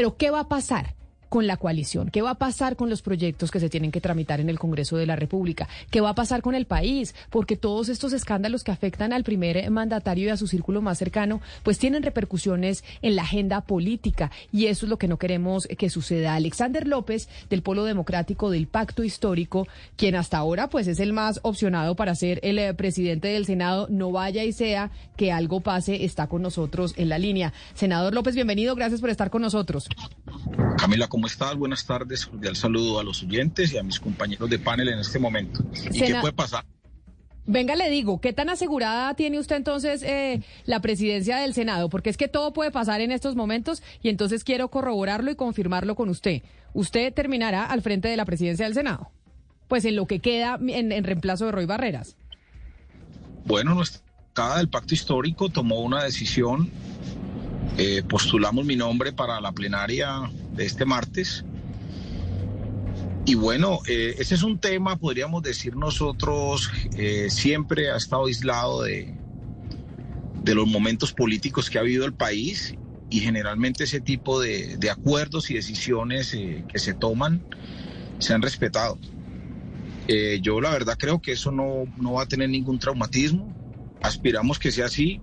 Pero 0.00 0.16
¿qué 0.16 0.30
va 0.30 0.40
a 0.40 0.48
pasar? 0.48 0.94
Con 1.30 1.46
la 1.46 1.56
coalición? 1.56 2.10
¿Qué 2.10 2.20
va 2.20 2.32
a 2.32 2.34
pasar 2.34 2.76
con 2.76 2.90
los 2.90 3.00
proyectos 3.00 3.50
que 3.50 3.60
se 3.60 3.70
tienen 3.70 3.92
que 3.92 4.02
tramitar 4.02 4.40
en 4.40 4.50
el 4.50 4.58
Congreso 4.58 4.98
de 4.98 5.06
la 5.06 5.16
República? 5.16 5.68
¿Qué 5.90 6.02
va 6.02 6.10
a 6.10 6.14
pasar 6.14 6.42
con 6.42 6.54
el 6.54 6.66
país? 6.66 7.14
Porque 7.30 7.56
todos 7.56 7.88
estos 7.88 8.12
escándalos 8.12 8.64
que 8.64 8.72
afectan 8.72 9.14
al 9.14 9.24
primer 9.24 9.70
mandatario 9.70 10.26
y 10.26 10.30
a 10.30 10.36
su 10.36 10.48
círculo 10.48 10.82
más 10.82 10.98
cercano, 10.98 11.40
pues 11.62 11.78
tienen 11.78 12.02
repercusiones 12.02 12.84
en 13.00 13.16
la 13.16 13.22
agenda 13.22 13.62
política 13.62 14.30
y 14.52 14.66
eso 14.66 14.84
es 14.86 14.90
lo 14.90 14.98
que 14.98 15.08
no 15.08 15.18
queremos 15.18 15.66
que 15.78 15.88
suceda. 15.88 16.34
Alexander 16.34 16.86
López, 16.86 17.28
del 17.48 17.62
Polo 17.62 17.84
Democrático 17.84 18.50
del 18.50 18.66
Pacto 18.66 19.04
Histórico, 19.04 19.68
quien 19.96 20.16
hasta 20.16 20.38
ahora 20.38 20.68
pues 20.68 20.88
es 20.88 20.98
el 20.98 21.12
más 21.12 21.38
opcionado 21.42 21.94
para 21.94 22.16
ser 22.16 22.40
el 22.42 22.58
eh, 22.58 22.74
presidente 22.74 23.28
del 23.28 23.46
Senado, 23.46 23.86
no 23.88 24.10
vaya 24.10 24.42
y 24.42 24.52
sea 24.52 24.90
que 25.16 25.30
algo 25.30 25.60
pase, 25.60 26.04
está 26.04 26.26
con 26.26 26.42
nosotros 26.42 26.94
en 26.96 27.08
la 27.08 27.18
línea. 27.18 27.52
Senador 27.74 28.14
López, 28.14 28.34
bienvenido, 28.34 28.74
gracias 28.74 29.00
por 29.00 29.10
estar 29.10 29.30
con 29.30 29.42
nosotros. 29.42 29.88
Camila, 30.78 31.08
¿cómo 31.08 31.19
estás? 31.26 31.56
Buenas 31.56 31.86
tardes. 31.86 32.26
Cordial 32.26 32.56
saludo 32.56 32.98
a 32.98 33.04
los 33.04 33.22
oyentes 33.22 33.72
y 33.72 33.78
a 33.78 33.82
mis 33.82 34.00
compañeros 34.00 34.48
de 34.50 34.58
panel 34.58 34.88
en 34.88 34.98
este 34.98 35.18
momento. 35.18 35.62
¿Y 35.92 36.00
qué 36.00 36.14
puede 36.20 36.32
pasar? 36.32 36.64
Venga, 37.46 37.74
le 37.74 37.90
digo, 37.90 38.20
¿qué 38.20 38.32
tan 38.32 38.48
asegurada 38.48 39.14
tiene 39.14 39.38
usted 39.38 39.56
entonces 39.56 40.04
eh, 40.04 40.40
la 40.66 40.80
presidencia 40.80 41.38
del 41.38 41.52
Senado? 41.52 41.88
Porque 41.88 42.08
es 42.10 42.16
que 42.16 42.28
todo 42.28 42.52
puede 42.52 42.70
pasar 42.70 43.00
en 43.00 43.10
estos 43.10 43.34
momentos 43.34 43.82
y 44.02 44.08
entonces 44.08 44.44
quiero 44.44 44.68
corroborarlo 44.68 45.32
y 45.32 45.34
confirmarlo 45.34 45.96
con 45.96 46.08
usted. 46.10 46.42
¿Usted 46.74 47.12
terminará 47.12 47.64
al 47.64 47.82
frente 47.82 48.06
de 48.06 48.16
la 48.16 48.24
presidencia 48.24 48.66
del 48.66 48.74
Senado? 48.74 49.10
Pues 49.66 49.84
en 49.84 49.96
lo 49.96 50.06
que 50.06 50.20
queda 50.20 50.60
en, 50.64 51.02
reemplazo 51.02 51.46
de 51.46 51.52
Roy 51.52 51.66
Barreras. 51.66 52.16
Bueno, 53.46 53.74
nuestra 53.74 54.00
del 54.56 54.68
pacto 54.68 54.94
histórico 54.94 55.48
tomó 55.48 55.80
una 55.80 56.04
decisión 56.04 56.70
eh, 57.78 58.02
postulamos 58.08 58.64
mi 58.64 58.76
nombre 58.76 59.12
para 59.12 59.40
la 59.40 59.52
plenaria 59.52 60.30
de 60.52 60.66
este 60.66 60.84
martes. 60.84 61.44
Y 63.26 63.34
bueno, 63.34 63.78
eh, 63.86 64.16
ese 64.18 64.34
es 64.34 64.42
un 64.42 64.58
tema, 64.58 64.96
podríamos 64.96 65.42
decir 65.42 65.76
nosotros, 65.76 66.70
eh, 66.96 67.28
siempre 67.30 67.90
ha 67.90 67.96
estado 67.96 68.26
aislado 68.26 68.82
de, 68.82 69.14
de 70.42 70.54
los 70.54 70.66
momentos 70.66 71.12
políticos 71.12 71.70
que 71.70 71.78
ha 71.78 71.82
habido 71.82 72.04
el 72.04 72.12
país 72.12 72.74
y 73.08 73.20
generalmente 73.20 73.84
ese 73.84 74.00
tipo 74.00 74.40
de, 74.40 74.76
de 74.78 74.90
acuerdos 74.90 75.50
y 75.50 75.54
decisiones 75.54 76.30
que 76.30 76.78
se 76.78 76.94
toman 76.94 77.44
se 78.18 78.34
han 78.34 78.42
respetado. 78.42 78.98
yo 80.42 80.60
la 80.60 80.70
verdad 80.70 80.96
creo 80.98 81.20
que 81.20 81.32
eso 81.32 81.50
no, 81.50 81.84
no 81.96 82.14
va 82.14 82.22
a 82.22 82.26
tener 82.26 82.48
ningún 82.50 82.78
traumatismo. 82.78 83.54
Aspiramos 84.02 84.58
que 84.58 84.70
sea 84.72 84.86
así 84.86 85.20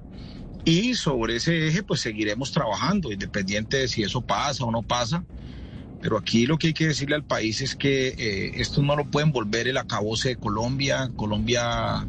y 0.67 0.95
sobre 0.95 1.37
ese 1.37 1.69
eje, 1.69 1.81
pues 1.81 2.01
seguiremos 2.01 2.51
trabajando, 2.51 3.09
independiente 3.09 3.77
de 3.77 3.87
si 3.87 4.03
eso 4.03 4.19
pasa 4.19 4.65
o 4.65 4.71
no 4.71 4.83
pasa. 4.83 5.23
Pero 6.01 6.17
aquí 6.17 6.45
lo 6.45 6.57
que 6.57 6.67
hay 6.67 6.73
que 6.73 6.87
decirle 6.87 7.15
al 7.15 7.23
país 7.23 7.61
es 7.61 7.73
que 7.73 8.09
eh, 8.09 8.51
esto 8.55 8.81
no 8.81 8.97
lo 8.97 9.05
pueden 9.05 9.31
volver 9.31 9.69
el 9.69 9.77
acabose 9.77 10.27
de 10.27 10.35
Colombia. 10.35 11.09
Colombia 11.15 12.05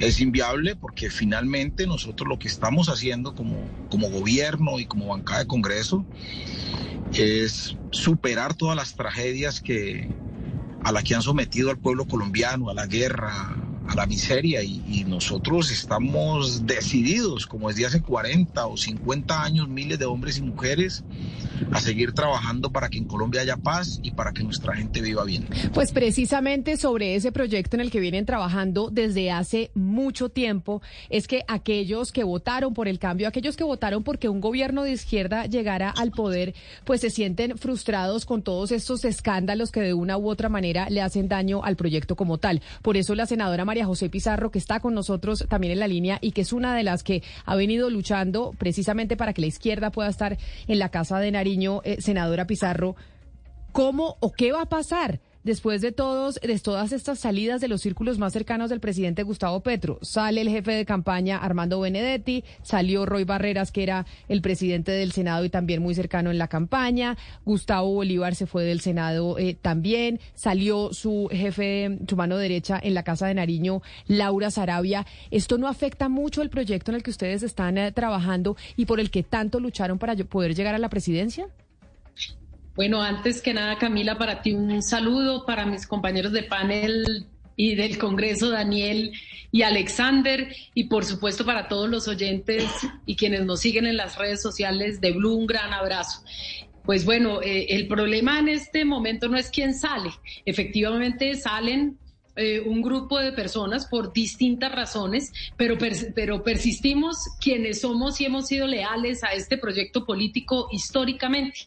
es 0.00 0.18
inviable 0.18 0.74
porque 0.74 1.08
finalmente 1.08 1.86
nosotros 1.86 2.28
lo 2.28 2.36
que 2.36 2.48
estamos 2.48 2.88
haciendo 2.88 3.36
como, 3.36 3.64
como 3.90 4.10
gobierno 4.10 4.80
y 4.80 4.86
como 4.86 5.06
bancada 5.06 5.40
de 5.40 5.46
Congreso 5.46 6.04
es 7.12 7.76
superar 7.92 8.54
todas 8.54 8.74
las 8.74 8.96
tragedias 8.96 9.60
que, 9.60 10.08
a 10.82 10.90
las 10.90 11.04
que 11.04 11.14
han 11.14 11.22
sometido 11.22 11.70
al 11.70 11.78
pueblo 11.78 12.06
colombiano, 12.06 12.70
a 12.70 12.74
la 12.74 12.86
guerra, 12.86 13.56
la 13.94 14.06
miseria 14.06 14.62
y, 14.62 14.80
nosotros 15.10 15.72
estamos 15.72 16.66
decididos, 16.66 17.46
como 17.46 17.68
desde 17.68 17.86
hace 17.86 18.00
40 18.00 18.66
o 18.66 18.76
50 18.76 19.42
años, 19.42 19.68
miles 19.68 19.98
de 19.98 20.04
hombres 20.04 20.38
y 20.38 20.42
mujeres, 20.42 21.02
a 21.72 21.80
seguir 21.80 22.12
trabajando 22.12 22.70
para 22.70 22.88
que 22.88 22.98
en 22.98 23.06
Colombia 23.06 23.40
haya 23.40 23.56
paz 23.56 23.98
y 24.02 24.12
para 24.12 24.32
que 24.32 24.44
nuestra 24.44 24.74
gente 24.76 25.00
viva 25.00 25.24
bien. 25.24 25.48
Pues 25.74 25.92
precisamente 25.92 26.76
sobre 26.76 27.16
ese 27.16 27.32
proyecto 27.32 27.76
en 27.76 27.80
el 27.80 27.90
que 27.90 27.98
vienen 27.98 28.24
trabajando 28.24 28.90
desde 28.90 29.30
hace 29.30 29.70
mucho 29.74 30.28
tiempo, 30.28 30.80
es 31.08 31.26
que 31.26 31.42
aquellos 31.48 32.12
que 32.12 32.24
votaron 32.24 32.72
por 32.72 32.88
el 32.88 32.98
cambio, 32.98 33.26
aquellos 33.26 33.56
que 33.56 33.64
votaron 33.64 34.04
porque 34.04 34.28
un 34.28 34.40
gobierno 34.40 34.84
de 34.84 34.92
izquierda 34.92 35.46
llegara 35.46 35.90
al 35.90 36.12
poder, 36.12 36.54
pues 36.84 37.00
se 37.00 37.10
sienten 37.10 37.58
frustrados 37.58 38.26
con 38.26 38.42
todos 38.42 38.70
estos 38.70 39.04
escándalos 39.04 39.70
que 39.70 39.80
de 39.80 39.94
una 39.94 40.16
u 40.16 40.28
otra 40.28 40.48
manera 40.48 40.88
le 40.88 41.02
hacen 41.02 41.28
daño 41.28 41.64
al 41.64 41.76
proyecto 41.76 42.16
como 42.16 42.38
tal. 42.38 42.62
Por 42.82 42.96
eso 42.96 43.14
la 43.14 43.26
senadora 43.26 43.64
María 43.64 43.79
José 43.86 44.08
Pizarro, 44.08 44.50
que 44.50 44.58
está 44.58 44.80
con 44.80 44.94
nosotros 44.94 45.46
también 45.48 45.72
en 45.72 45.80
la 45.80 45.88
línea 45.88 46.18
y 46.20 46.32
que 46.32 46.42
es 46.42 46.52
una 46.52 46.74
de 46.74 46.82
las 46.82 47.02
que 47.02 47.22
ha 47.44 47.56
venido 47.56 47.90
luchando 47.90 48.54
precisamente 48.58 49.16
para 49.16 49.32
que 49.32 49.40
la 49.40 49.46
izquierda 49.48 49.90
pueda 49.90 50.08
estar 50.08 50.38
en 50.66 50.78
la 50.78 50.90
Casa 50.90 51.18
de 51.18 51.30
Nariño. 51.30 51.80
Eh, 51.84 52.00
senadora 52.00 52.46
Pizarro, 52.46 52.96
¿cómo 53.72 54.16
o 54.20 54.32
qué 54.32 54.52
va 54.52 54.62
a 54.62 54.68
pasar? 54.68 55.20
Después 55.44 55.80
de 55.80 55.92
todos, 55.92 56.40
de 56.42 56.58
todas 56.58 56.92
estas 56.92 57.18
salidas 57.18 57.60
de 57.60 57.68
los 57.68 57.80
círculos 57.80 58.18
más 58.18 58.32
cercanos 58.32 58.70
del 58.70 58.80
presidente 58.80 59.22
Gustavo 59.22 59.60
Petro. 59.60 59.98
Sale 60.02 60.40
el 60.40 60.48
jefe 60.48 60.72
de 60.72 60.84
campaña 60.84 61.38
Armando 61.38 61.80
Benedetti, 61.80 62.44
salió 62.62 63.06
Roy 63.06 63.24
Barreras, 63.24 63.72
que 63.72 63.82
era 63.82 64.06
el 64.28 64.42
presidente 64.42 64.92
del 64.92 65.12
Senado 65.12 65.44
y 65.44 65.50
también 65.50 65.82
muy 65.82 65.94
cercano 65.94 66.30
en 66.30 66.38
la 66.38 66.48
campaña. 66.48 67.16
Gustavo 67.44 67.92
Bolívar 67.92 68.34
se 68.34 68.46
fue 68.46 68.64
del 68.64 68.80
Senado 68.80 69.38
eh, 69.38 69.56
también. 69.60 70.20
Salió 70.34 70.92
su 70.92 71.28
jefe, 71.30 71.98
su 72.08 72.16
mano 72.16 72.36
derecha 72.36 72.78
en 72.82 72.94
la 72.94 73.02
Casa 73.02 73.26
de 73.26 73.34
Nariño, 73.34 73.82
Laura 74.06 74.50
Sarabia. 74.50 75.06
¿Esto 75.30 75.58
no 75.58 75.68
afecta 75.68 76.08
mucho 76.08 76.42
el 76.42 76.50
proyecto 76.50 76.90
en 76.90 76.96
el 76.96 77.02
que 77.02 77.10
ustedes 77.10 77.42
están 77.42 77.78
eh, 77.78 77.92
trabajando 77.92 78.56
y 78.76 78.86
por 78.86 79.00
el 79.00 79.10
que 79.10 79.22
tanto 79.22 79.60
lucharon 79.60 79.98
para 79.98 80.16
poder 80.16 80.54
llegar 80.54 80.74
a 80.74 80.78
la 80.78 80.88
presidencia? 80.88 81.48
Bueno, 82.80 83.02
antes 83.02 83.42
que 83.42 83.52
nada, 83.52 83.76
Camila, 83.76 84.16
para 84.16 84.40
ti 84.40 84.54
un 84.54 84.82
saludo, 84.82 85.44
para 85.44 85.66
mis 85.66 85.86
compañeros 85.86 86.32
de 86.32 86.44
panel 86.44 87.26
y 87.54 87.74
del 87.74 87.98
Congreso, 87.98 88.48
Daniel 88.48 89.12
y 89.52 89.60
Alexander, 89.60 90.56
y 90.72 90.84
por 90.84 91.04
supuesto 91.04 91.44
para 91.44 91.68
todos 91.68 91.90
los 91.90 92.08
oyentes 92.08 92.64
y 93.04 93.16
quienes 93.16 93.44
nos 93.44 93.60
siguen 93.60 93.84
en 93.84 93.98
las 93.98 94.16
redes 94.16 94.40
sociales 94.40 94.98
de 95.02 95.12
Blue, 95.12 95.34
un 95.34 95.46
gran 95.46 95.74
abrazo. 95.74 96.24
Pues 96.82 97.04
bueno, 97.04 97.42
eh, 97.42 97.66
el 97.68 97.86
problema 97.86 98.38
en 98.38 98.48
este 98.48 98.86
momento 98.86 99.28
no 99.28 99.36
es 99.36 99.50
quién 99.50 99.74
sale, 99.74 100.12
efectivamente 100.46 101.34
salen 101.34 101.98
eh, 102.36 102.60
un 102.60 102.80
grupo 102.80 103.18
de 103.18 103.32
personas 103.32 103.86
por 103.86 104.14
distintas 104.14 104.72
razones, 104.72 105.32
pero, 105.58 105.76
pero 106.14 106.42
persistimos 106.42 107.18
quienes 107.38 107.82
somos 107.82 108.18
y 108.22 108.24
hemos 108.24 108.46
sido 108.46 108.66
leales 108.66 109.22
a 109.22 109.34
este 109.34 109.58
proyecto 109.58 110.06
político 110.06 110.68
históricamente. 110.72 111.58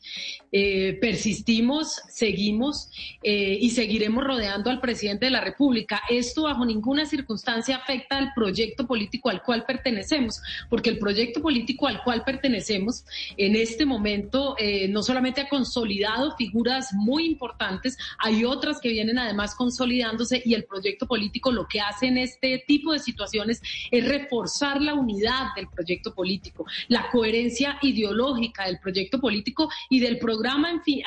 Eh, 0.55 0.99
persistimos, 1.01 2.03
seguimos 2.09 2.91
eh, 3.23 3.57
y 3.59 3.71
seguiremos 3.71 4.23
rodeando 4.23 4.69
al 4.69 4.79
presidente 4.79 5.25
de 5.25 5.31
la 5.31 5.41
República. 5.41 6.03
Esto 6.11 6.43
bajo 6.43 6.63
ninguna 6.63 7.07
circunstancia 7.07 7.77
afecta 7.77 8.19
al 8.19 8.33
proyecto 8.35 8.85
político 8.85 9.31
al 9.31 9.41
cual 9.41 9.65
pertenecemos, 9.65 10.43
porque 10.69 10.91
el 10.91 10.99
proyecto 10.99 11.41
político 11.41 11.87
al 11.87 12.03
cual 12.03 12.23
pertenecemos 12.23 13.03
en 13.35 13.55
este 13.55 13.87
momento 13.87 14.55
no 14.89 15.01
solamente 15.01 15.41
ha 15.41 15.49
consolidado 15.49 16.35
figuras 16.37 16.93
muy 16.93 17.25
importantes, 17.25 17.97
hay 18.19 18.45
otras 18.45 18.79
que 18.79 18.89
vienen 18.89 19.17
además 19.17 19.55
consolidándose 19.55 20.43
y 20.45 20.53
el 20.53 20.65
proyecto 20.65 21.07
político 21.07 21.51
lo 21.51 21.67
que 21.67 21.81
hace 21.81 22.07
en 22.07 22.19
este 22.19 22.63
tipo 22.67 22.93
de 22.93 22.99
situaciones 22.99 23.59
es 23.89 24.07
reforzar 24.07 24.79
la 24.81 24.93
unidad 24.93 25.47
del 25.55 25.67
proyecto 25.67 26.13
político, 26.13 26.67
la 26.89 27.09
coherencia 27.11 27.79
ideológica 27.81 28.67
del 28.67 28.77
proyecto 28.77 29.19
político 29.19 29.67
y 29.89 29.99
del 29.99 30.19
programa 30.19 30.42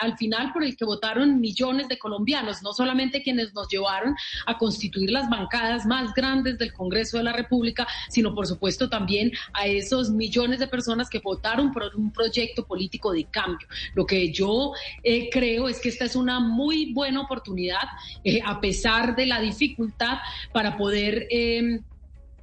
al 0.01 0.17
final 0.17 0.53
por 0.53 0.65
el 0.65 0.77
que 0.77 0.85
votaron 0.85 1.41
millones 1.41 1.89
de 1.89 1.99
colombianos, 1.99 2.63
no 2.63 2.73
solamente 2.73 3.23
quienes 3.23 3.53
nos 3.55 3.69
llevaron 3.69 4.15
a 4.47 4.59
constituir 4.59 5.11
las 5.11 5.29
bancadas 5.29 5.87
más 5.87 6.13
grandes 6.15 6.59
del 6.59 6.73
Congreso 6.73 7.19
de 7.19 7.25
la 7.25 7.33
República, 7.33 7.87
sino 8.09 8.35
por 8.35 8.47
supuesto 8.47 8.89
también 8.89 9.33
a 9.53 9.67
esos 9.67 10.11
millones 10.11 10.61
de 10.61 10.69
personas 10.69 11.09
que 11.09 11.19
votaron 11.19 11.73
por 11.73 11.91
un 11.97 12.13
proyecto 12.13 12.67
político 12.67 13.13
de 13.13 13.25
cambio. 13.25 13.67
Lo 13.95 14.07
que 14.07 14.33
yo 14.33 14.73
eh, 15.03 15.29
creo 15.31 15.69
es 15.69 15.81
que 15.81 15.89
esta 15.89 16.05
es 16.05 16.17
una 16.17 16.41
muy 16.41 16.93
buena 16.93 17.21
oportunidad, 17.21 17.85
eh, 18.25 18.41
a 18.45 18.61
pesar 18.61 19.17
de 19.17 19.27
la 19.27 19.41
dificultad 19.41 20.19
para 20.53 20.77
poder 20.77 21.27
eh, 21.31 21.81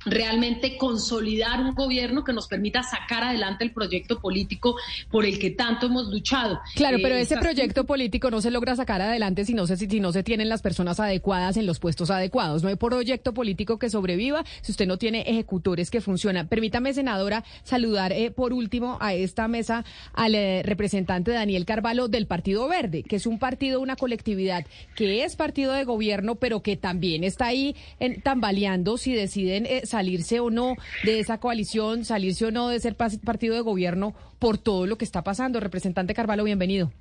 realmente 0.06 0.78
consolidar 0.78 1.62
un 1.62 1.74
gobierno 1.74 2.24
que 2.24 2.34
nos 2.34 2.48
permita 2.48 2.84
sacar 2.84 3.24
adelante 3.24 3.64
el 3.64 3.72
proyecto 3.72 4.20
político 4.20 4.76
por 5.12 5.26
el 5.26 5.40
que 5.40 5.52
tanto 5.52 5.88
hemos 5.88 6.08
luchado. 6.08 6.60
Claro, 6.76 6.98
pero 7.02 7.16
eh, 7.16 7.22
ese 7.22 7.38
proyecto 7.38 7.86
político 7.86 8.30
no 8.32 8.42
se 8.42 8.52
logra 8.52 8.76
sacar 8.76 9.02
adelante 9.02 9.46
si 9.46 9.54
no, 9.54 9.68
se, 9.68 9.78
si 9.78 10.00
no 10.00 10.12
se 10.12 10.24
tienen 10.24 10.50
las 10.50 10.62
personas 10.62 11.00
adecuadas 11.00 11.58
en 11.58 11.66
los 11.66 11.80
puestos 11.80 12.12
adecuados. 12.12 12.64
No 12.64 12.70
hay 12.70 12.76
proyecto 12.76 13.34
político 13.34 13.80
que 13.80 13.90
sobreviva 13.90 14.44
si 14.62 14.72
usted 14.72 14.88
no 14.88 14.98
tiene 14.98 15.22
ejecutores 15.22 15.90
que 15.90 16.02
funcionan. 16.02 16.48
Permítame, 16.48 16.94
senadora, 16.94 17.44
saludar 17.64 18.12
eh, 18.12 18.32
por 18.32 18.54
último 18.54 18.98
a 19.02 19.14
esta 19.14 19.48
mesa 19.48 19.86
al 20.14 20.36
eh, 20.36 20.62
representante 20.64 21.32
Daniel 21.32 21.66
Carvalho 21.66 22.08
del 22.08 22.28
Partido 22.28 22.68
Verde, 22.68 23.04
que 23.04 23.16
es 23.16 23.26
un 23.26 23.40
partido, 23.40 23.82
una 23.82 23.96
colectividad 23.96 24.66
que 24.96 25.24
es 25.24 25.36
partido 25.36 25.74
de 25.74 25.84
gobierno, 25.84 26.36
pero 26.36 26.62
que 26.62 26.78
también 26.78 27.24
está 27.24 27.48
ahí 27.48 27.76
en, 28.00 28.22
tambaleando 28.22 28.98
si 28.98 29.14
deciden 29.14 29.66
salirse 29.94 30.40
o 30.40 30.50
no 30.50 30.76
de 31.04 31.20
esa 31.20 31.40
coalición, 31.40 32.04
salirse 32.04 32.46
o 32.46 32.52
no 32.52 32.70
de 32.70 32.80
ser 32.80 32.96
partido 32.96 33.54
de 33.54 33.62
gobierno 33.62 34.16
por 34.40 34.58
todo 34.58 34.88
lo 34.88 34.98
que 34.98 35.06
está 35.06 35.24
pasando. 35.24 35.60
Representante 35.60 36.16
Carvalho, 36.16 36.44
bienvenido. 36.44 36.92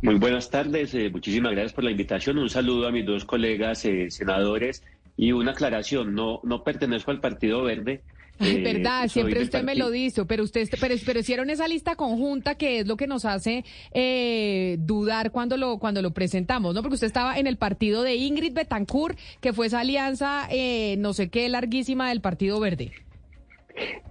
Muy 0.00 0.14
buenas 0.14 0.48
tardes, 0.48 0.94
eh, 0.94 1.10
muchísimas 1.10 1.52
gracias 1.52 1.72
por 1.72 1.82
la 1.82 1.90
invitación. 1.90 2.38
Un 2.38 2.50
saludo 2.50 2.86
a 2.86 2.92
mis 2.92 3.04
dos 3.04 3.24
colegas 3.24 3.84
eh, 3.84 4.10
senadores 4.10 4.84
y 5.16 5.32
una 5.32 5.52
aclaración, 5.52 6.14
no, 6.14 6.38
no 6.44 6.62
pertenezco 6.62 7.10
al 7.10 7.20
Partido 7.20 7.64
Verde. 7.64 8.02
Es 8.38 8.62
verdad, 8.62 9.08
siempre 9.08 9.42
usted 9.42 9.62
me 9.62 9.74
lo 9.74 9.90
dice, 9.90 10.24
pero 10.26 10.44
usted, 10.44 10.68
pero, 10.80 10.94
pero 11.04 11.20
hicieron 11.20 11.48
esa 11.48 11.66
lista 11.68 11.96
conjunta 11.96 12.56
que 12.56 12.80
es 12.80 12.86
lo 12.86 12.96
que 12.96 13.06
nos 13.06 13.24
hace 13.24 13.64
eh, 13.92 14.76
dudar 14.80 15.30
cuando 15.30 15.56
lo 15.56 15.78
cuando 15.78 16.02
lo 16.02 16.10
presentamos, 16.10 16.74
¿no? 16.74 16.82
Porque 16.82 16.94
usted 16.94 17.06
estaba 17.06 17.38
en 17.38 17.46
el 17.46 17.56
partido 17.56 18.02
de 18.02 18.16
Ingrid 18.16 18.52
Betancourt, 18.52 19.18
que 19.40 19.52
fue 19.52 19.66
esa 19.66 19.80
alianza, 19.80 20.48
eh, 20.50 20.96
no 20.98 21.14
sé 21.14 21.30
qué, 21.30 21.48
larguísima 21.48 22.10
del 22.10 22.20
Partido 22.20 22.60
Verde. 22.60 22.92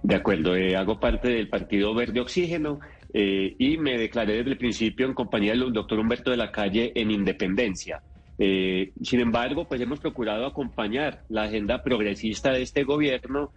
De 0.02 0.14
acuerdo, 0.14 0.56
eh, 0.56 0.76
hago 0.76 0.98
parte 0.98 1.28
del 1.28 1.48
Partido 1.48 1.94
Verde 1.94 2.20
Oxígeno 2.20 2.80
y 3.18 3.78
me 3.78 3.96
declaré 3.96 4.34
desde 4.34 4.50
el 4.50 4.58
principio 4.58 5.06
en 5.06 5.14
compañía 5.14 5.52
del 5.52 5.72
doctor 5.72 5.98
Humberto 5.98 6.30
de 6.30 6.36
la 6.36 6.52
Calle 6.52 6.92
en 6.94 7.10
Independencia. 7.10 8.02
sin 8.36 9.20
embargo, 9.20 9.66
pues 9.66 9.80
hemos 9.80 10.00
procurado 10.00 10.44
acompañar 10.44 11.22
la 11.30 11.44
agenda 11.44 11.82
progresista 11.82 12.52
de 12.52 12.60
este 12.60 12.84
gobierno 12.84 13.52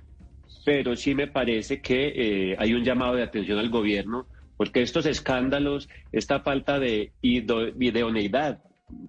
pero 0.66 0.96
sí 0.96 1.16
me 1.16 1.28
parece 1.28 1.82
que 1.82 2.14
eh, 2.16 2.56
hay 2.60 2.74
un 2.74 2.84
llamado 2.84 3.16
de 3.16 3.24
atención 3.24 3.60
al 3.60 3.70
gobierno, 3.70 4.28
porque 4.58 4.82
estos 4.82 5.06
escándalos, 5.06 5.90
esta 6.12 6.42
falta 6.42 6.80
de 6.80 7.12
idoneidad 7.22 8.60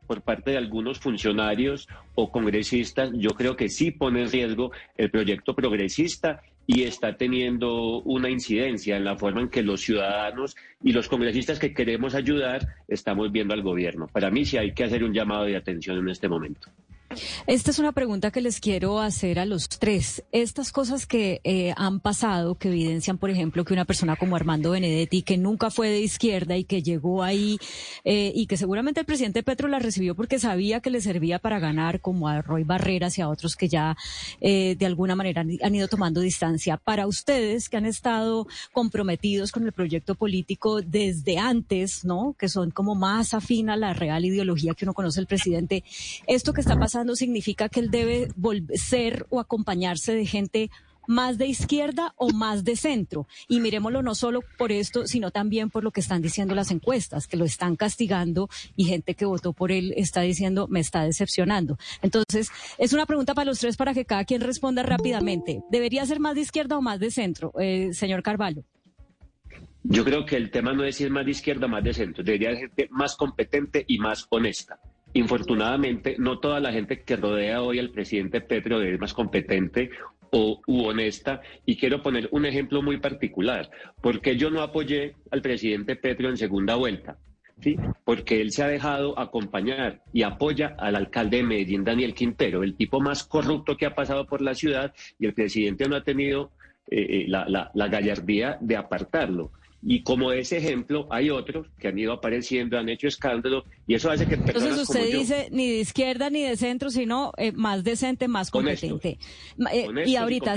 por 0.06 0.22
parte 0.22 0.52
de 0.52 0.58
algunos 0.58 1.00
funcionarios 1.00 1.88
o 2.14 2.30
congresistas, 2.30 3.10
yo 3.14 3.30
creo 3.30 3.56
que 3.56 3.68
sí 3.68 3.90
pone 3.90 4.22
en 4.22 4.30
riesgo 4.30 4.72
el 4.96 5.10
proyecto 5.10 5.54
progresista 5.54 6.42
y 6.66 6.84
está 6.84 7.16
teniendo 7.16 8.00
una 8.02 8.30
incidencia 8.30 8.96
en 8.96 9.04
la 9.04 9.16
forma 9.16 9.40
en 9.40 9.48
que 9.48 9.62
los 9.62 9.80
ciudadanos 9.80 10.56
y 10.84 10.92
los 10.92 11.08
congresistas 11.08 11.58
que 11.58 11.74
queremos 11.74 12.14
ayudar 12.14 12.68
estamos 12.86 13.32
viendo 13.32 13.54
al 13.54 13.62
gobierno. 13.62 14.06
Para 14.06 14.30
mí 14.30 14.44
sí 14.44 14.56
hay 14.56 14.72
que 14.72 14.84
hacer 14.84 15.02
un 15.02 15.12
llamado 15.12 15.44
de 15.44 15.56
atención 15.56 15.98
en 15.98 16.08
este 16.10 16.28
momento. 16.28 16.70
Esta 17.48 17.72
es 17.72 17.80
una 17.80 17.90
pregunta 17.90 18.30
que 18.30 18.40
les 18.40 18.60
quiero 18.60 19.00
hacer 19.00 19.40
a 19.40 19.44
los 19.44 19.68
tres. 19.68 20.22
Estas 20.30 20.70
cosas 20.70 21.06
que 21.06 21.40
eh, 21.42 21.74
han 21.76 21.98
pasado, 21.98 22.54
que 22.54 22.68
evidencian, 22.68 23.18
por 23.18 23.30
ejemplo, 23.30 23.64
que 23.64 23.72
una 23.72 23.84
persona 23.84 24.14
como 24.14 24.36
Armando 24.36 24.70
Benedetti, 24.70 25.22
que 25.22 25.36
nunca 25.36 25.72
fue 25.72 25.88
de 25.88 26.00
izquierda 26.00 26.56
y 26.56 26.62
que 26.62 26.84
llegó 26.84 27.24
ahí 27.24 27.58
eh, 28.04 28.30
y 28.32 28.46
que 28.46 28.56
seguramente 28.56 29.00
el 29.00 29.06
presidente 29.06 29.42
Petro 29.42 29.66
la 29.66 29.80
recibió 29.80 30.14
porque 30.14 30.38
sabía 30.38 30.78
que 30.78 30.90
le 30.90 31.00
servía 31.00 31.40
para 31.40 31.58
ganar, 31.58 32.00
como 32.00 32.28
a 32.28 32.42
Roy 32.42 32.62
Barreras 32.62 33.18
y 33.18 33.22
a 33.22 33.28
otros 33.28 33.56
que 33.56 33.68
ya 33.68 33.96
eh, 34.40 34.76
de 34.78 34.86
alguna 34.86 35.16
manera 35.16 35.40
han 35.40 35.74
ido 35.74 35.88
tomando 35.88 36.20
distancia. 36.20 36.76
Para 36.76 37.08
ustedes 37.08 37.68
que 37.68 37.76
han 37.76 37.86
estado 37.86 38.46
comprometidos 38.72 39.50
con 39.50 39.64
el 39.64 39.72
proyecto 39.72 40.14
político 40.14 40.80
desde 40.80 41.38
antes, 41.38 42.04
¿no? 42.04 42.36
Que 42.38 42.48
son 42.48 42.70
como 42.70 42.94
más 42.94 43.34
afín 43.34 43.68
a 43.68 43.76
la 43.76 43.94
real 43.94 44.24
ideología 44.24 44.74
que 44.74 44.84
uno 44.84 44.94
conoce 44.94 45.18
el 45.18 45.26
presidente, 45.26 45.82
esto 46.28 46.52
que 46.52 46.60
está 46.60 46.78
pasando 46.78 46.99
significa 47.16 47.68
que 47.68 47.80
él 47.80 47.90
debe 47.90 48.28
ser 48.74 49.26
o 49.30 49.40
acompañarse 49.40 50.14
de 50.14 50.26
gente 50.26 50.70
más 51.10 51.38
de 51.38 51.46
izquierda 51.46 52.14
o 52.16 52.30
más 52.30 52.64
de 52.64 52.76
centro. 52.76 53.26
Y 53.48 53.60
miremoslo 53.60 54.02
no 54.02 54.14
solo 54.14 54.42
por 54.56 54.70
esto, 54.70 55.06
sino 55.06 55.32
también 55.32 55.68
por 55.68 55.82
lo 55.82 55.90
que 55.90 56.00
están 56.00 56.22
diciendo 56.22 56.54
las 56.54 56.70
encuestas, 56.70 57.26
que 57.26 57.36
lo 57.36 57.44
están 57.44 57.74
castigando 57.74 58.48
y 58.76 58.84
gente 58.84 59.14
que 59.14 59.24
votó 59.24 59.52
por 59.52 59.72
él 59.72 59.92
está 59.96 60.20
diciendo 60.20 60.68
me 60.68 60.80
está 60.80 61.02
decepcionando. 61.02 61.78
Entonces, 62.00 62.50
es 62.78 62.92
una 62.92 63.06
pregunta 63.06 63.34
para 63.34 63.46
los 63.46 63.58
tres 63.58 63.76
para 63.76 63.92
que 63.92 64.04
cada 64.04 64.24
quien 64.24 64.40
responda 64.40 64.82
rápidamente. 64.84 65.62
¿Debería 65.70 66.06
ser 66.06 66.20
más 66.20 66.36
de 66.36 66.42
izquierda 66.42 66.78
o 66.78 66.82
más 66.82 67.00
de 67.00 67.10
centro, 67.10 67.52
eh, 67.58 67.92
señor 67.92 68.22
Carvalho? 68.22 68.64
Yo 69.82 70.04
creo 70.04 70.26
que 70.26 70.36
el 70.36 70.50
tema 70.50 70.74
no 70.74 70.84
es 70.84 70.96
si 70.96 71.04
es 71.04 71.10
más 71.10 71.24
de 71.24 71.30
izquierda 71.32 71.66
o 71.66 71.68
más 71.68 71.82
de 71.82 71.94
centro, 71.94 72.22
debería 72.22 72.50
ser 72.50 72.68
gente 72.68 72.88
más 72.90 73.16
competente 73.16 73.84
y 73.88 73.98
más 73.98 74.26
honesta. 74.30 74.78
Infortunadamente, 75.12 76.16
no 76.18 76.38
toda 76.38 76.60
la 76.60 76.72
gente 76.72 77.02
que 77.02 77.16
rodea 77.16 77.62
hoy 77.62 77.78
al 77.78 77.90
presidente 77.90 78.40
Petro 78.40 78.80
es 78.80 79.00
más 79.00 79.12
competente 79.12 79.90
o 80.30 80.60
u 80.66 80.84
honesta. 80.84 81.40
Y 81.66 81.76
quiero 81.76 82.02
poner 82.02 82.28
un 82.30 82.46
ejemplo 82.46 82.82
muy 82.82 82.98
particular. 82.98 83.70
porque 84.00 84.36
yo 84.36 84.50
no 84.50 84.62
apoyé 84.62 85.16
al 85.30 85.42
presidente 85.42 85.96
Petro 85.96 86.28
en 86.28 86.36
segunda 86.36 86.76
vuelta? 86.76 87.18
¿Sí? 87.60 87.76
Porque 88.04 88.40
él 88.40 88.52
se 88.52 88.62
ha 88.62 88.68
dejado 88.68 89.18
acompañar 89.18 90.02
y 90.14 90.22
apoya 90.22 90.76
al 90.78 90.96
alcalde 90.96 91.38
de 91.38 91.42
Medellín, 91.42 91.84
Daniel 91.84 92.14
Quintero, 92.14 92.62
el 92.62 92.74
tipo 92.74 93.00
más 93.00 93.22
corrupto 93.22 93.76
que 93.76 93.84
ha 93.84 93.94
pasado 93.94 94.26
por 94.26 94.40
la 94.40 94.54
ciudad, 94.54 94.94
y 95.18 95.26
el 95.26 95.34
presidente 95.34 95.86
no 95.86 95.96
ha 95.96 96.02
tenido 96.02 96.52
eh, 96.90 97.24
eh, 97.24 97.24
la, 97.28 97.70
la 97.74 97.88
gallardía 97.88 98.56
de 98.62 98.76
apartarlo. 98.76 99.52
Y 99.82 100.02
como 100.02 100.30
ese 100.32 100.58
ejemplo, 100.58 101.06
hay 101.10 101.30
otros 101.30 101.66
que 101.78 101.88
han 101.88 101.98
ido 101.98 102.12
apareciendo, 102.12 102.78
han 102.78 102.88
hecho 102.88 103.08
escándalo, 103.08 103.64
y 103.86 103.94
eso 103.94 104.10
hace 104.10 104.26
que 104.26 104.34
Entonces 104.34 104.76
usted 104.76 105.10
dice 105.10 105.48
ni 105.50 105.70
de 105.70 105.78
izquierda 105.78 106.28
ni 106.28 106.42
de 106.42 106.56
centro, 106.56 106.90
sino 106.90 107.32
eh, 107.38 107.52
más 107.52 107.82
decente, 107.82 108.28
más 108.28 108.50
competente. 108.50 109.18
Eh, 109.72 109.88
y 110.04 110.16
ahorita, 110.16 110.56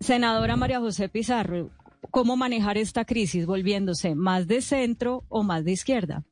senadora 0.00 0.56
María 0.56 0.78
José 0.78 1.08
Pizarro, 1.08 1.70
¿cómo 2.10 2.36
manejar 2.36 2.78
esta 2.78 3.04
crisis 3.04 3.46
volviéndose 3.46 4.14
más 4.14 4.46
de 4.46 4.60
centro 4.62 5.24
o 5.28 5.42
más 5.42 5.64
de 5.64 5.72
izquierda? 5.72 6.24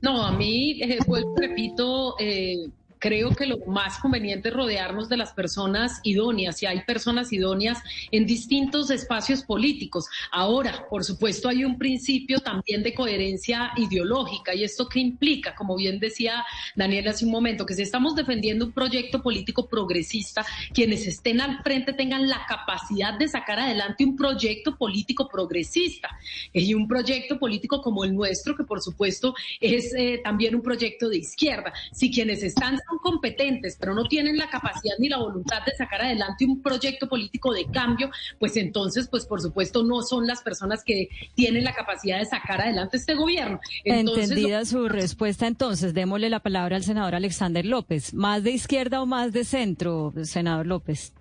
No, 0.00 0.22
a 0.22 0.32
mí, 0.32 0.80
eh, 0.82 0.98
repito, 1.36 2.14
eh, 2.20 2.68
creo 2.98 3.30
que 3.34 3.46
lo 3.46 3.58
más 3.66 3.98
conveniente 3.98 4.48
es 4.48 4.54
rodearnos 4.54 5.08
de 5.08 5.16
las 5.16 5.32
personas 5.32 6.00
idóneas 6.02 6.62
y 6.62 6.66
hay 6.66 6.82
personas 6.82 7.32
idóneas 7.32 7.78
en 8.10 8.26
distintos 8.26 8.90
espacios 8.90 9.42
políticos. 9.42 10.06
Ahora, 10.30 10.86
por 10.88 11.04
supuesto, 11.04 11.48
hay 11.48 11.64
un 11.64 11.78
principio 11.78 12.40
también 12.40 12.82
de 12.82 12.94
coherencia 12.94 13.72
ideológica 13.76 14.54
y 14.54 14.64
esto 14.64 14.88
que 14.88 15.00
implica, 15.00 15.54
como 15.54 15.76
bien 15.76 15.98
decía 15.98 16.44
Daniel 16.74 17.08
hace 17.08 17.24
un 17.24 17.30
momento, 17.30 17.66
que 17.66 17.74
si 17.74 17.82
estamos 17.82 18.14
defendiendo 18.14 18.66
un 18.66 18.72
proyecto 18.72 19.22
político 19.22 19.68
progresista, 19.68 20.44
quienes 20.72 21.06
estén 21.06 21.40
al 21.40 21.62
frente 21.62 21.92
tengan 21.92 22.28
la 22.28 22.44
capacidad 22.46 23.18
de 23.18 23.28
sacar 23.28 23.60
adelante 23.60 24.04
un 24.04 24.16
proyecto 24.16 24.76
político 24.76 25.28
progresista 25.28 26.08
y 26.52 26.74
un 26.74 26.88
proyecto 26.88 27.38
político 27.38 27.80
como 27.80 28.04
el 28.04 28.14
nuestro, 28.14 28.56
que 28.56 28.64
por 28.64 28.80
supuesto 28.80 29.34
es 29.60 29.94
eh, 29.94 30.20
también 30.22 30.54
un 30.54 30.62
proyecto 30.62 31.08
de 31.08 31.18
izquierda. 31.18 31.72
Si 31.92 32.10
quienes 32.10 32.42
están 32.42 32.78
son 32.88 32.98
competentes, 32.98 33.76
pero 33.78 33.94
no 33.94 34.04
tienen 34.04 34.36
la 34.36 34.48
capacidad 34.48 34.94
ni 34.98 35.08
la 35.08 35.18
voluntad 35.18 35.64
de 35.64 35.72
sacar 35.76 36.02
adelante 36.02 36.44
un 36.44 36.62
proyecto 36.62 37.08
político 37.08 37.52
de 37.52 37.66
cambio, 37.66 38.10
pues 38.38 38.56
entonces, 38.56 39.08
pues 39.08 39.26
por 39.26 39.40
supuesto, 39.40 39.82
no 39.82 40.02
son 40.02 40.26
las 40.26 40.42
personas 40.42 40.82
que 40.84 41.08
tienen 41.34 41.64
la 41.64 41.74
capacidad 41.74 42.18
de 42.18 42.26
sacar 42.26 42.60
adelante 42.60 42.96
este 42.96 43.14
gobierno. 43.14 43.60
Entendida 43.84 44.64
su 44.64 44.88
respuesta, 44.88 45.46
entonces, 45.46 45.94
démosle 45.94 46.30
la 46.30 46.40
palabra 46.40 46.76
al 46.76 46.84
senador 46.84 47.14
Alexander 47.14 47.64
López. 47.64 48.14
¿Más 48.14 48.42
de 48.42 48.52
izquierda 48.52 49.02
o 49.02 49.06
más 49.06 49.32
de 49.32 49.44
centro, 49.44 50.12
senador 50.22 50.66
López? 50.66 51.12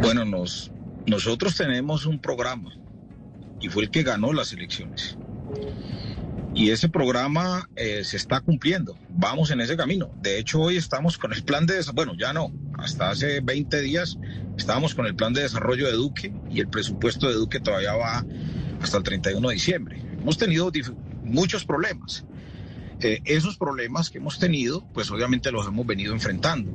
Bueno, 0.00 0.24
nos, 0.24 0.70
nosotros 1.06 1.56
tenemos 1.56 2.06
un 2.06 2.18
programa 2.18 2.72
y 3.60 3.68
fue 3.68 3.84
el 3.84 3.90
que 3.90 4.02
ganó 4.02 4.32
las 4.32 4.52
elecciones. 4.52 5.16
Y 6.54 6.70
ese 6.70 6.88
programa 6.88 7.68
eh, 7.74 8.04
se 8.04 8.16
está 8.16 8.40
cumpliendo. 8.40 8.96
Vamos 9.08 9.50
en 9.50 9.60
ese 9.60 9.76
camino. 9.76 10.10
De 10.22 10.38
hecho, 10.38 10.60
hoy 10.60 10.76
estamos 10.76 11.18
con 11.18 11.32
el 11.32 11.42
plan 11.42 11.66
de 11.66 11.84
bueno, 11.92 12.14
ya 12.16 12.32
no, 12.32 12.52
hasta 12.78 13.10
hace 13.10 13.40
20 13.40 13.80
días 13.80 14.18
estábamos 14.56 14.94
con 14.94 15.06
el 15.06 15.16
plan 15.16 15.32
de 15.32 15.42
desarrollo 15.42 15.86
de 15.86 15.94
Duque 15.94 16.32
y 16.50 16.60
el 16.60 16.68
presupuesto 16.68 17.28
de 17.28 17.34
Duque 17.34 17.58
todavía 17.58 17.94
va 17.94 18.24
hasta 18.80 18.98
el 18.98 19.02
31 19.02 19.48
de 19.48 19.54
diciembre. 19.54 20.00
Hemos 20.20 20.38
tenido 20.38 20.70
muchos 21.24 21.64
problemas. 21.64 22.24
Eh, 23.00 23.20
esos 23.24 23.56
problemas 23.56 24.08
que 24.08 24.18
hemos 24.18 24.38
tenido, 24.38 24.86
pues 24.94 25.10
obviamente 25.10 25.50
los 25.50 25.66
hemos 25.66 25.86
venido 25.86 26.12
enfrentando. 26.12 26.70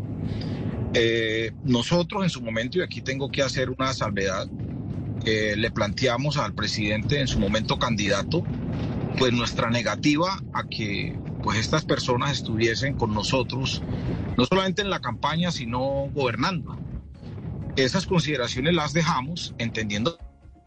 Eh, 0.93 1.51
nosotros 1.63 2.23
en 2.23 2.29
su 2.29 2.41
momento, 2.41 2.79
y 2.79 2.81
aquí 2.81 3.01
tengo 3.01 3.31
que 3.31 3.41
hacer 3.41 3.69
una 3.69 3.93
salvedad, 3.93 4.47
le 5.25 5.71
planteamos 5.71 6.37
al 6.37 6.53
presidente 6.53 7.19
en 7.19 7.27
su 7.27 7.39
momento 7.39 7.77
candidato 7.77 8.43
pues 9.17 9.33
nuestra 9.33 9.69
negativa 9.69 10.41
a 10.53 10.63
que 10.63 11.17
pues 11.43 11.59
estas 11.59 11.85
personas 11.85 12.31
estuviesen 12.31 12.95
con 12.95 13.13
nosotros, 13.13 13.81
no 14.37 14.45
solamente 14.45 14.81
en 14.81 14.89
la 14.89 14.99
campaña, 14.99 15.51
sino 15.51 16.09
gobernando. 16.13 16.77
Esas 17.75 18.05
consideraciones 18.05 18.73
las 18.73 18.93
dejamos 18.93 19.53
entendiendo 19.57 20.17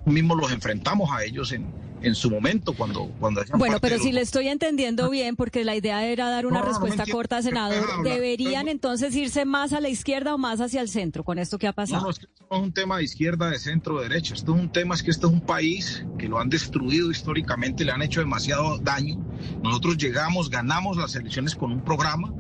mismo 0.05 0.35
los 0.35 0.53
enfrentamos 0.53 1.11
a 1.13 1.25
ellos 1.25 1.53
en, 1.53 1.73
en 2.03 2.15
su 2.15 2.31
momento 2.31 2.75
cuando 2.75 3.11
cuando 3.21 3.43
bueno 3.55 3.79
pero 3.81 3.99
si 3.99 4.13
le 4.13 4.21
estoy 4.21 4.49
entendiendo 4.49 5.11
bien 5.11 5.37
porque 5.37 5.65
la 5.65 5.77
idea 5.77 6.05
era 6.07 6.31
dar 6.31 6.47
una 6.47 6.63
respuesta 6.63 7.05
corta 7.11 7.43
senador 7.43 8.03
deberían 8.03 8.69
entonces 8.69 9.15
irse 9.15 9.45
más 9.45 9.73
a 9.73 9.81
la 9.81 9.89
izquierda 9.89 10.35
o 10.35 10.39
más 10.39 10.61
hacia 10.61 10.81
el 10.81 10.89
centro 10.89 11.25
con 11.25 11.39
esto 11.39 11.59
que 11.59 11.67
ha 11.67 11.73
pasado 11.73 12.03
no, 12.03 12.07
no, 12.07 12.11
es 12.11 12.19
que 12.19 12.27
esto 12.27 12.47
no 12.51 12.57
es 12.57 12.63
un 12.63 12.73
tema 12.73 12.97
de 12.99 13.05
izquierda 13.05 13.51
de 13.51 13.59
centro 13.59 14.01
de 14.01 14.09
derecha. 14.09 14.35
Esto 14.35 14.55
es 14.55 14.61
un 14.61 14.71
tema 14.71 14.95
es 14.95 15.03
que 15.03 15.11
esto 15.11 15.29
es 15.29 15.33
un 15.33 15.41
país 15.41 16.05
que 16.19 16.29
lo 16.29 16.39
han 16.39 16.49
destruido 16.49 17.11
históricamente 17.11 17.85
le 17.85 17.93
han 17.93 18.03
hecho 18.03 18.21
demasiado 18.21 18.79
daño. 18.79 19.17
Nosotros 19.63 19.97
llegamos 19.97 20.51
ganamos 20.51 20.97
las 20.97 21.15
elecciones 21.15 21.55
con 21.55 21.73
un 21.73 21.83
programa 21.83 22.33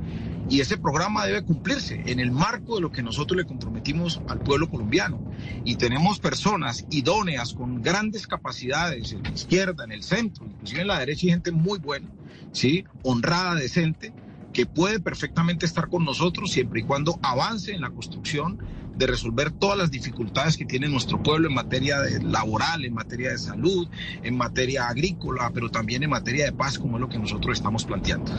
y 0.53 0.61
ese 0.61 0.77
programa 0.77 1.25
debe 1.25 1.43
cumplirse 1.45 2.03
en 2.05 2.21
el 2.21 2.31
marco 2.31 2.75
de 2.75 2.83
lo 2.83 2.93
que 2.93 3.03
nosotros 3.03 3.39
le 3.39 3.47
comprometimos 3.47 4.21
al 4.27 4.43
pueblo 4.43 4.69
colombiano. 4.69 5.23
Y 5.65 5.77
tenemos 5.77 6.19
personas 6.19 6.85
idóneas 6.91 7.55
con 7.55 7.81
grandes 7.81 8.27
capacidades 8.27 9.15
en 9.15 9.23
la 9.23 9.33
izquierda, 9.33 9.85
en 9.85 9.93
el 9.93 10.03
centro, 10.03 10.47
inclusive 10.47 10.83
en 10.83 10.89
la 10.89 10.99
derecha 10.99 11.25
y 11.25 11.31
gente 11.31 11.53
muy 11.53 11.79
buena, 11.79 12.11
¿sí? 12.51 12.85
honrada, 13.01 13.55
decente, 13.55 14.15
que 14.53 14.67
puede 14.67 15.01
perfectamente 15.01 15.65
estar 15.65 15.89
con 15.89 16.05
nosotros 16.05 16.51
siempre 16.51 16.81
y 16.81 16.85
cuando 16.85 17.19
avance 17.23 17.73
en 17.73 17.81
la 17.81 17.89
construcción 17.89 18.59
de 19.03 19.09
resolver 19.09 19.51
todas 19.51 19.77
las 19.77 19.91
dificultades 19.91 20.57
que 20.57 20.65
tiene 20.65 20.89
nuestro 20.89 21.23
pueblo 21.23 21.49
en 21.49 21.55
materia 21.55 21.99
laboral, 22.23 22.85
en 22.85 22.95
materia 22.95 23.31
de 23.31 23.39
salud, 23.39 23.89
en 24.23 24.37
materia 24.37 24.89
agrícola, 24.89 25.51
pero 25.53 25.71
también 25.71 26.03
en 26.03 26.11
materia 26.11 26.45
de 26.45 26.53
paz, 26.53 26.79
como 26.79 26.97
es 26.97 27.01
lo 27.01 27.09
que 27.09 27.19
nosotros 27.19 27.57
estamos 27.57 27.85
planteando. 27.85 28.31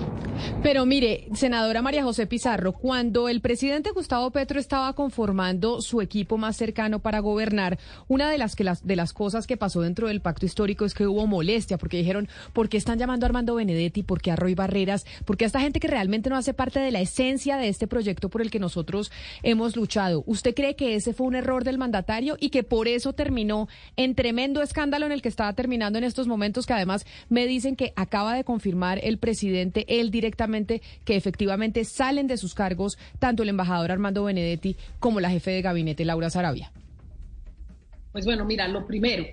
Pero 0.62 0.86
mire, 0.86 1.27
senadora 1.36 1.82
María 1.82 2.03
José 2.03 2.27
Pizarro, 2.27 2.72
cuando 2.72 3.27
el 3.27 3.41
presidente 3.41 3.91
Gustavo 3.91 4.32
Petro 4.32 4.60
estaba 4.60 4.93
conformando 4.93 5.82
su 5.82 6.01
equipo 6.01 6.38
más 6.38 6.55
cercano 6.55 7.00
para 7.00 7.20
gobernar, 7.20 7.77
una 8.08 8.29
de 8.29 8.38
las, 8.38 8.55
de 8.55 8.96
las 8.96 9.13
cosas 9.13 9.48
que 9.48 9.58
pasó 9.58 9.82
dentro 9.82 10.08
del 10.08 10.22
pacto 10.22 10.46
histórico 10.46 10.86
es 10.86 10.93
que 10.93 11.08
hubo 11.08 11.27
molestia, 11.27 11.77
porque 11.77 11.98
dijeron, 11.98 12.29
¿por 12.53 12.70
qué 12.70 12.77
están 12.77 13.00
llamando 13.00 13.25
a 13.25 13.27
Armando 13.27 13.55
Benedetti? 13.55 14.03
¿Por 14.03 14.22
qué 14.22 14.32
a 14.32 14.36
Roy 14.38 14.55
Barreras? 14.55 15.05
¿Por 15.25 15.36
qué 15.36 15.46
a 15.46 15.48
esta 15.48 15.60
gente 15.60 15.79
que 15.79 15.88
realmente 15.88 16.29
no 16.29 16.38
hace 16.38 16.53
parte 16.53 16.79
de 16.79 16.91
la 16.91 17.01
esencia 17.01 17.58
de 17.58 17.67
este 17.67 17.88
proyecto 17.88 18.29
por 18.29 18.41
el 18.41 18.50
que 18.50 18.60
nosotros 18.60 19.12
hemos 19.41 19.75
luchado? 19.75 20.24
¿Usted 20.25 20.52
cree 20.53 20.75
que 20.75 20.95
ese 20.95 21.13
fue 21.13 21.27
un 21.27 21.36
error 21.36 21.63
del 21.63 21.77
mandatario 21.77 22.38
y 22.39 22.50
que 22.50 22.63
por 22.63 22.88
eso 22.88 23.13
terminó 23.13 23.67
en 23.95 24.15
tremendo 24.15 24.62
escándalo 24.62 25.05
en 25.05 25.12
el 25.12 25.22
que 25.22 25.29
estaba 25.29 25.53
terminando 25.53 25.98
en 25.98 26.03
estos 26.03 26.27
momentos, 26.27 26.65
que 26.65 26.74
además 26.74 27.05
me 27.29 27.45
dicen 27.45 27.75
que 27.75 27.93
acaba 27.95 28.36
de 28.36 28.43
confirmar 28.43 29.00
el 29.03 29.17
presidente, 29.17 29.86
él 29.88 30.12
directamente, 30.12 30.81
que 31.05 31.15
efectivamente 31.15 31.86
salen 31.86 32.27
de 32.27 32.38
sus 32.38 32.53
cargos 32.53 32.98
tanto 33.19 33.43
el 33.43 33.50
embajador 33.50 33.91
Armando 33.91 34.24
Benedetti 34.24 34.75
como 35.00 35.19
la 35.19 35.29
jefe 35.29 35.51
de 35.51 35.62
gabinete 35.62 36.05
Laura 36.05 36.29
Sarabia? 36.29 36.72
Pues 38.12 38.25
bueno, 38.25 38.45
mira, 38.45 38.67
lo 38.67 38.86
primero, 38.86 39.25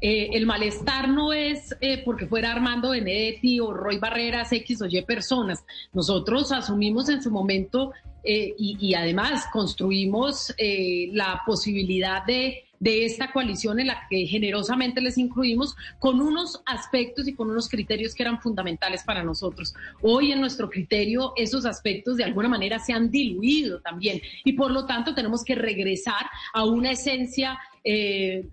eh, 0.00 0.28
el 0.32 0.44
malestar 0.44 1.08
no 1.08 1.32
es 1.32 1.74
eh, 1.80 2.02
porque 2.04 2.26
fuera 2.26 2.52
Armando 2.52 2.90
Benedetti 2.90 3.60
o 3.60 3.72
Roy 3.72 3.98
Barreras, 3.98 4.52
X 4.52 4.82
o 4.82 4.86
Y 4.86 5.02
personas. 5.02 5.64
Nosotros 5.94 6.52
asumimos 6.52 7.08
en 7.08 7.22
su 7.22 7.30
momento 7.30 7.92
eh, 8.26 8.54
y, 8.58 8.94
además 8.94 9.46
construimos 9.52 10.52
eh, 10.58 11.10
la 11.12 11.42
posibilidad 11.46 12.24
de, 12.26 12.64
de 12.80 13.04
esta 13.04 13.32
coalición 13.32 13.78
en 13.80 13.86
la 13.86 14.06
que 14.10 14.26
generosamente 14.26 15.00
les 15.00 15.16
incluimos 15.16 15.76
con 15.98 16.20
unos 16.20 16.60
aspectos 16.66 17.28
y 17.28 17.34
con 17.34 17.50
unos 17.50 17.68
criterios 17.68 18.14
que 18.14 18.24
eran 18.24 18.40
fundamentales 18.40 19.04
para 19.04 19.22
nosotros. 19.22 19.74
Hoy 20.02 20.32
en 20.32 20.40
nuestro 20.40 20.68
criterio 20.68 21.32
esos 21.36 21.64
aspectos 21.66 22.16
de 22.16 22.24
alguna 22.24 22.48
manera 22.48 22.78
se 22.78 22.92
han 22.92 23.10
diluido 23.10 23.80
también 23.80 24.20
y 24.44 24.54
por 24.54 24.70
lo 24.70 24.86
tanto 24.86 25.14
tenemos 25.14 25.44
que 25.44 25.54
regresar 25.54 26.26
a 26.52 26.64
una 26.64 26.90
esencia 26.90 27.58
eh, 27.88 28.44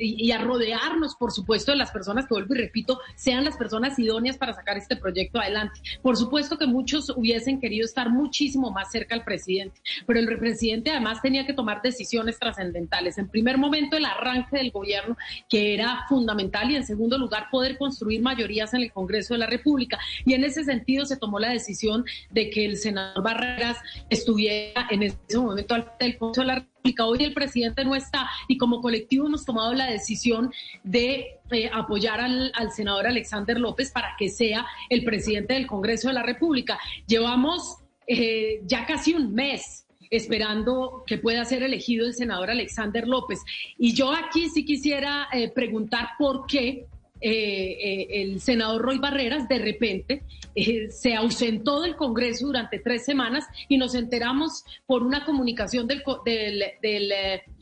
y 0.00 0.30
a 0.32 0.38
rodearnos, 0.38 1.16
por 1.16 1.32
supuesto, 1.32 1.72
de 1.72 1.78
las 1.78 1.90
personas 1.90 2.26
que, 2.26 2.34
vuelvo 2.34 2.54
y 2.54 2.58
repito, 2.58 3.00
sean 3.14 3.44
las 3.44 3.56
personas 3.56 3.98
idóneas 3.98 4.36
para 4.36 4.52
sacar 4.52 4.76
este 4.76 4.96
proyecto 4.96 5.40
adelante. 5.40 5.80
Por 6.02 6.16
supuesto 6.16 6.58
que 6.58 6.66
muchos 6.66 7.10
hubiesen 7.16 7.58
querido 7.58 7.86
estar 7.86 8.10
muchísimo 8.10 8.70
más 8.70 8.90
cerca 8.92 9.14
al 9.14 9.24
presidente, 9.24 9.80
pero 10.06 10.20
el 10.20 10.38
presidente 10.38 10.90
además 10.90 11.22
tenía 11.22 11.46
que 11.46 11.54
tomar 11.54 11.80
decisiones 11.80 12.38
trascendentales. 12.38 13.16
En 13.16 13.28
primer 13.28 13.56
momento, 13.56 13.96
el 13.96 14.04
arranque 14.04 14.58
del 14.58 14.70
gobierno, 14.70 15.16
que 15.48 15.72
era 15.72 16.04
fundamental, 16.08 16.70
y 16.70 16.76
en 16.76 16.84
segundo 16.84 17.16
lugar, 17.16 17.48
poder 17.50 17.78
construir 17.78 18.20
mayorías 18.20 18.74
en 18.74 18.82
el 18.82 18.92
Congreso 18.92 19.32
de 19.32 19.38
la 19.38 19.46
República. 19.46 19.98
Y 20.26 20.34
en 20.34 20.44
ese 20.44 20.64
sentido 20.64 21.06
se 21.06 21.16
tomó 21.16 21.38
la 21.38 21.48
decisión 21.48 22.04
de 22.30 22.50
que 22.50 22.66
el 22.66 22.76
senador 22.76 23.22
Barreras 23.22 23.78
estuviera 24.10 24.86
en 24.90 25.02
ese 25.02 25.38
momento 25.38 25.74
al 25.74 25.86
Congreso 26.18 26.40
de 26.42 26.46
la 26.46 26.54
República 26.56 26.75
Hoy 26.98 27.24
el 27.24 27.34
presidente 27.34 27.84
no 27.84 27.94
está 27.94 28.28
y 28.48 28.56
como 28.58 28.80
colectivo 28.80 29.26
hemos 29.26 29.44
tomado 29.44 29.74
la 29.74 29.86
decisión 29.86 30.52
de 30.84 31.38
eh, 31.50 31.70
apoyar 31.72 32.20
al, 32.20 32.52
senador 32.70 33.06
Alexander 33.06 33.58
López 33.58 33.90
para 33.90 34.14
que 34.18 34.28
sea 34.28 34.66
el 34.88 35.04
presidente 35.04 35.54
del 35.54 35.66
Congreso 35.66 36.08
de 36.08 36.14
la 36.14 36.22
República. 36.22 36.78
Llevamos 37.06 37.78
eh, 38.06 38.60
ya 38.64 38.86
casi 38.86 39.14
un 39.14 39.34
mes 39.34 39.86
esperando 40.10 41.02
que 41.06 41.18
pueda 41.18 41.44
ser 41.44 41.62
elegido 41.62 42.06
el 42.06 42.14
senador 42.14 42.50
Alexander 42.50 43.06
López. 43.06 43.40
Y 43.78 43.92
yo 43.92 44.12
aquí 44.12 44.48
sí 44.48 44.64
quisiera 44.64 45.28
eh, 45.32 45.50
preguntar 45.50 46.10
por 46.18 46.46
qué 46.46 46.86
eh, 47.20 47.30
eh, 47.30 48.22
el 48.22 48.40
senador 48.40 48.82
Roy 48.82 48.98
Barreras 48.98 49.48
de 49.48 49.58
repente 49.58 50.22
eh, 50.54 50.90
se 50.90 51.14
ausentó 51.14 51.80
del 51.80 51.96
Congreso 51.96 52.46
durante 52.46 52.78
tres 52.78 53.06
semanas 53.06 53.46
y 53.68 53.78
nos 53.78 53.94
enteramos 53.94 54.64
por 54.86 55.02
una 55.02 55.24
comunicación 55.24 55.86
del, 55.86 56.02
del, 56.26 56.62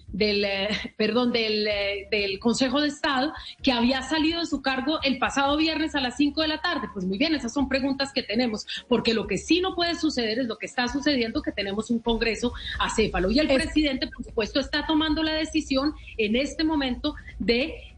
del, 0.09 0.47
perdón, 0.97 1.31
del, 1.31 1.69
del, 2.11 2.39
Consejo 2.41 2.81
de 2.81 2.89
Estado 2.89 3.33
que 3.63 3.71
había 3.71 4.03
salido 4.03 4.41
de 4.41 4.47
su 4.47 4.61
cargo 4.61 4.99
el 5.05 5.19
pasado 5.19 5.57
viernes 5.57 5.95
a 5.95 6.01
las 6.01 6.17
5 6.17 6.43
de 6.43 6.49
la 6.49 6.61
tarde. 6.61 6.89
Pues 6.93 7.05
muy 7.05 7.17
bien, 7.17 7.35
esas 7.37 7.55
son 7.55 7.69
preguntas 7.69 8.13
que 8.13 8.25
tenemos, 8.25 8.67
porque 8.89 9.15
lo 9.15 9.29
que 9.29 9.39
sí 9.39 9.61
no 9.61 9.77
puede 9.77 9.95
suceder 9.95 10.41
es 10.41 10.47
lo 10.47 10.59
que 10.59 10.67
está 10.67 10.89
sucediendo, 10.89 11.43
que 11.43 11.53
tenemos 11.53 11.91
un 11.91 12.01
Congreso 12.01 12.53
acéfalo. 12.81 13.31
Y 13.31 13.39
el 13.39 13.47
presidente, 13.47 14.09
por 14.09 14.25
supuesto, 14.25 14.59
está 14.59 14.85
tomando 14.85 15.23
la 15.23 15.35
decisión 15.35 15.95
en 16.19 16.35
este 16.35 16.65
momento 16.65 17.15
de 17.39 17.95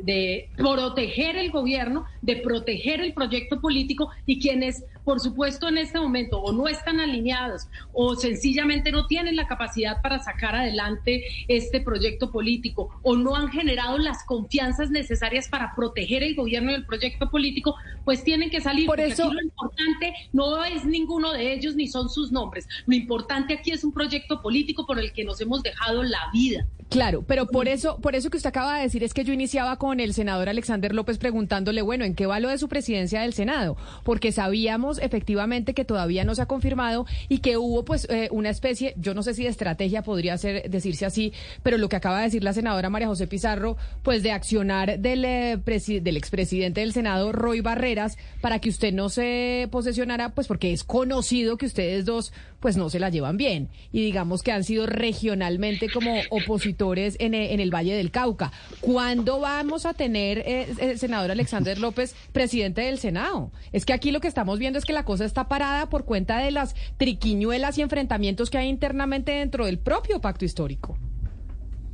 de 0.00 0.50
proteger 0.56 1.36
el 1.36 1.50
gobierno, 1.50 2.04
de 2.20 2.36
proteger 2.36 3.00
el 3.00 3.14
proyecto 3.14 3.60
político 3.60 4.10
y 4.26 4.40
quienes, 4.40 4.84
por 5.04 5.20
supuesto, 5.20 5.68
en 5.68 5.78
este 5.78 5.98
momento 5.98 6.40
o 6.40 6.52
no 6.52 6.68
están 6.68 7.00
alineados 7.00 7.68
o 7.92 8.16
sencillamente 8.16 8.90
no 8.90 9.06
tienen 9.06 9.36
la 9.36 9.46
capacidad 9.46 10.00
para 10.02 10.18
sacar 10.20 10.54
adelante 10.54 11.24
este 11.48 11.80
proyecto 11.80 12.30
político 12.30 12.90
o 13.02 13.16
no 13.16 13.36
han 13.36 13.48
generado 13.48 13.98
las 13.98 14.24
confianzas 14.24 14.90
necesarias 14.90 15.48
para 15.48 15.74
proteger 15.74 16.22
el 16.22 16.34
gobierno 16.34 16.70
y 16.70 16.74
el 16.74 16.86
proyecto 16.86 17.30
político, 17.30 17.76
pues 18.04 18.24
tienen 18.24 18.50
que 18.50 18.60
salir. 18.60 18.86
Por 18.86 19.00
eso 19.00 19.32
lo 19.32 19.42
importante 19.42 20.14
no 20.32 20.64
es 20.64 20.84
ninguno 20.84 21.32
de 21.32 21.52
ellos 21.52 21.76
ni 21.76 21.88
son 21.88 22.08
sus 22.08 22.32
nombres. 22.32 22.66
Lo 22.86 22.94
importante 22.94 23.54
aquí 23.54 23.70
es 23.70 23.84
un 23.84 23.92
proyecto 23.92 24.40
político 24.40 24.86
por 24.86 24.98
el 24.98 25.12
que 25.12 25.24
nos 25.24 25.40
hemos 25.40 25.62
dejado 25.62 26.02
la 26.02 26.30
vida. 26.32 26.66
Claro, 26.90 27.24
pero 27.26 27.46
por 27.46 27.66
eso, 27.66 27.98
por 27.98 28.14
eso 28.14 28.30
que 28.30 28.36
usted 28.36 28.48
acaba 28.48 28.76
de 28.76 28.82
decir 28.82 29.02
es 29.02 29.14
que 29.14 29.24
yo 29.24 29.32
iniciaba 29.32 29.78
con 29.78 30.00
el 30.00 30.14
senador 30.14 30.48
Alexander 30.48 30.94
López 30.94 31.18
preguntándole, 31.18 31.82
bueno, 31.82 32.04
¿en 32.04 32.14
qué 32.14 32.26
va 32.26 32.40
lo 32.40 32.48
de 32.48 32.58
su 32.58 32.68
presidencia 32.68 33.22
del 33.22 33.32
Senado? 33.32 33.76
Porque 34.04 34.32
sabíamos 34.32 34.93
efectivamente 34.98 35.74
que 35.74 35.84
todavía 35.84 36.24
no 36.24 36.34
se 36.34 36.42
ha 36.42 36.46
confirmado 36.46 37.06
y 37.28 37.38
que 37.38 37.56
hubo 37.56 37.84
pues 37.84 38.06
eh, 38.10 38.28
una 38.30 38.50
especie, 38.50 38.94
yo 38.96 39.14
no 39.14 39.22
sé 39.22 39.34
si 39.34 39.44
de 39.44 39.48
estrategia 39.48 40.02
podría 40.02 40.36
ser 40.38 40.68
decirse 40.70 41.06
así, 41.06 41.32
pero 41.62 41.78
lo 41.78 41.88
que 41.88 41.96
acaba 41.96 42.18
de 42.18 42.24
decir 42.24 42.44
la 42.44 42.52
senadora 42.52 42.90
María 42.90 43.08
José 43.08 43.26
Pizarro, 43.26 43.76
pues 44.02 44.22
de 44.22 44.32
accionar 44.32 44.98
del, 44.98 45.24
eh, 45.24 45.58
del 46.00 46.16
expresidente 46.16 46.80
del 46.80 46.92
Senado, 46.92 47.32
Roy 47.32 47.60
Barreras, 47.60 48.16
para 48.40 48.58
que 48.58 48.68
usted 48.68 48.92
no 48.92 49.08
se 49.08 49.68
posesionara, 49.70 50.30
pues 50.30 50.46
porque 50.46 50.72
es 50.72 50.84
conocido 50.84 51.56
que 51.56 51.66
ustedes 51.66 52.04
dos 52.04 52.32
pues 52.64 52.78
no 52.78 52.88
se 52.88 52.98
la 52.98 53.10
llevan 53.10 53.36
bien 53.36 53.68
y 53.92 54.02
digamos 54.02 54.42
que 54.42 54.50
han 54.50 54.64
sido 54.64 54.86
regionalmente 54.86 55.90
como 55.90 56.22
opositores 56.30 57.14
en, 57.20 57.34
eh, 57.34 57.52
en 57.52 57.60
el 57.60 57.68
Valle 57.70 57.94
del 57.94 58.10
Cauca. 58.10 58.52
¿Cuándo 58.80 59.38
vamos 59.38 59.84
a 59.84 59.92
tener, 59.92 60.38
eh, 60.38 60.68
eh, 60.78 60.96
senador 60.96 61.30
Alexander 61.30 61.78
López, 61.78 62.16
presidente 62.32 62.80
del 62.80 62.96
Senado? 62.96 63.52
Es 63.72 63.84
que 63.84 63.92
aquí 63.92 64.12
lo 64.12 64.20
que 64.22 64.28
estamos 64.28 64.58
viendo 64.58 64.78
es 64.78 64.86
que 64.86 64.94
la 64.94 65.04
cosa 65.04 65.26
está 65.26 65.46
parada 65.46 65.90
por 65.90 66.06
cuenta 66.06 66.38
de 66.38 66.52
las 66.52 66.74
triquiñuelas 66.96 67.76
y 67.76 67.82
enfrentamientos 67.82 68.48
que 68.48 68.56
hay 68.56 68.70
internamente 68.70 69.32
dentro 69.32 69.66
del 69.66 69.78
propio 69.78 70.22
pacto 70.22 70.46
histórico. 70.46 70.96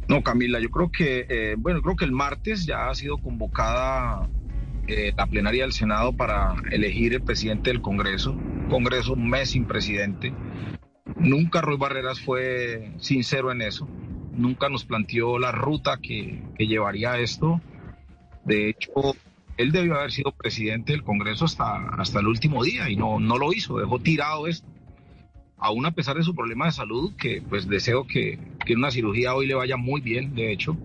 No, 0.06 0.22
Camila, 0.22 0.60
yo 0.60 0.70
creo 0.70 0.92
que, 0.92 1.56
bueno, 1.58 1.82
creo 1.82 1.96
que 1.96 2.04
el 2.04 2.12
martes 2.12 2.64
ya 2.64 2.90
ha 2.90 2.94
sido 2.94 3.18
convocada 3.18 4.30
la 5.16 5.26
plenaria 5.26 5.62
del 5.62 5.72
Senado 5.72 6.12
para 6.12 6.54
elegir 6.70 7.14
el 7.14 7.22
presidente 7.22 7.70
del 7.70 7.80
Congreso. 7.80 8.36
Congreso 8.68 9.12
un 9.12 9.28
mes 9.28 9.50
sin 9.50 9.66
presidente. 9.66 10.32
Nunca 11.16 11.60
Roy 11.60 11.76
Barreras 11.76 12.20
fue 12.20 12.92
sincero 12.98 13.52
en 13.52 13.62
eso. 13.62 13.88
Nunca 14.32 14.68
nos 14.68 14.84
planteó 14.84 15.38
la 15.38 15.52
ruta 15.52 15.98
que, 16.00 16.42
llevaría 16.58 17.18
esto. 17.18 17.60
De 18.44 18.70
hecho, 18.70 18.90
él 19.56 19.72
debió 19.72 19.96
haber 19.96 20.12
sido 20.12 20.32
presidente 20.32 20.92
del 20.92 21.02
Congreso 21.02 21.44
hasta, 21.44 21.88
hasta 21.96 22.20
el 22.20 22.26
último 22.26 22.62
día 22.64 22.88
y 22.88 22.96
no, 22.96 23.20
no 23.20 23.38
lo 23.38 23.52
hizo, 23.52 23.78
dejó 23.78 23.98
tirado 23.98 24.46
esto. 24.46 24.66
Aún 25.58 25.84
a 25.84 25.90
pesar 25.90 26.16
de 26.16 26.22
su 26.22 26.34
problema 26.34 26.66
de 26.66 26.72
salud, 26.72 27.14
que 27.16 27.42
pues 27.46 27.68
deseo 27.68 28.06
que, 28.06 28.38
que 28.64 28.74
una 28.74 28.90
cirugía 28.90 29.34
hoy 29.34 29.46
le 29.46 29.54
vaya 29.54 29.76
muy 29.76 30.00
bien, 30.00 30.34
de 30.34 30.52
hecho, 30.52 30.76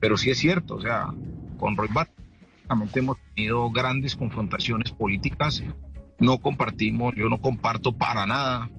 pero 0.00 0.16
sí 0.16 0.30
es 0.30 0.38
cierto, 0.38 0.76
o 0.76 0.80
sea, 0.80 1.12
con 1.58 1.76
Roy 1.76 1.88
Barreras 1.92 2.13
hemos 2.94 3.18
tenido 3.34 3.70
grandes 3.70 4.16
confrontaciones 4.16 4.90
políticas, 4.90 5.62
no 6.18 6.38
compartimos, 6.38 7.14
yo 7.16 7.28
no 7.28 7.40
comparto 7.40 7.96
para 7.96 8.26
nada 8.26 8.70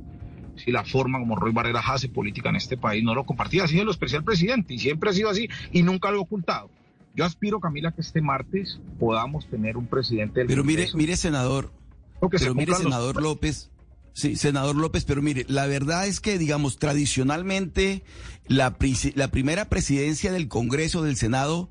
si 0.56 0.72
la 0.72 0.86
forma 0.86 1.20
como 1.20 1.36
Roy 1.36 1.52
Barreras 1.52 1.84
hace 1.88 2.08
política 2.08 2.50
en 2.50 2.56
este 2.56 2.78
país, 2.78 3.04
no 3.04 3.14
lo 3.14 3.26
compartía, 3.26 3.66
así 3.66 3.78
es 3.78 3.86
lo 3.86 3.92
especial 3.92 4.24
presidente 4.24 4.74
y 4.74 4.80
siempre 4.80 5.10
ha 5.10 5.14
sido 5.14 5.30
así 5.30 5.50
y 5.72 5.84
nunca 5.84 6.12
lo 6.12 6.18
he 6.18 6.22
ocultado. 6.22 6.70
Yo 7.14 7.26
aspiro, 7.26 7.60
Camila, 7.60 7.92
que 7.92 8.02
este 8.02 8.22
martes 8.22 8.80
podamos 9.00 9.48
tener 9.50 9.78
un 9.78 9.88
presidente 9.88 10.42
del 10.42 10.48
Pero 10.48 10.64
mire, 10.64 10.88
mire, 10.96 11.16
senador, 11.16 11.72
pero 12.20 12.56
mire, 12.56 12.74
senador 12.74 13.22
López, 13.22 13.72
Sí, 14.16 14.38
senador 14.38 14.78
López, 14.78 15.04
pero 15.04 15.22
mire, 15.22 15.46
la 15.50 15.68
verdad 15.68 16.08
es 16.08 16.22
que, 16.22 16.38
digamos, 16.38 16.78
tradicionalmente 16.78 18.02
la, 18.48 18.78
la 19.14 19.28
primera 19.28 19.66
presidencia 19.66 20.32
del 20.32 20.48
Congreso, 20.48 21.04
del 21.04 21.18
Senado, 21.18 21.70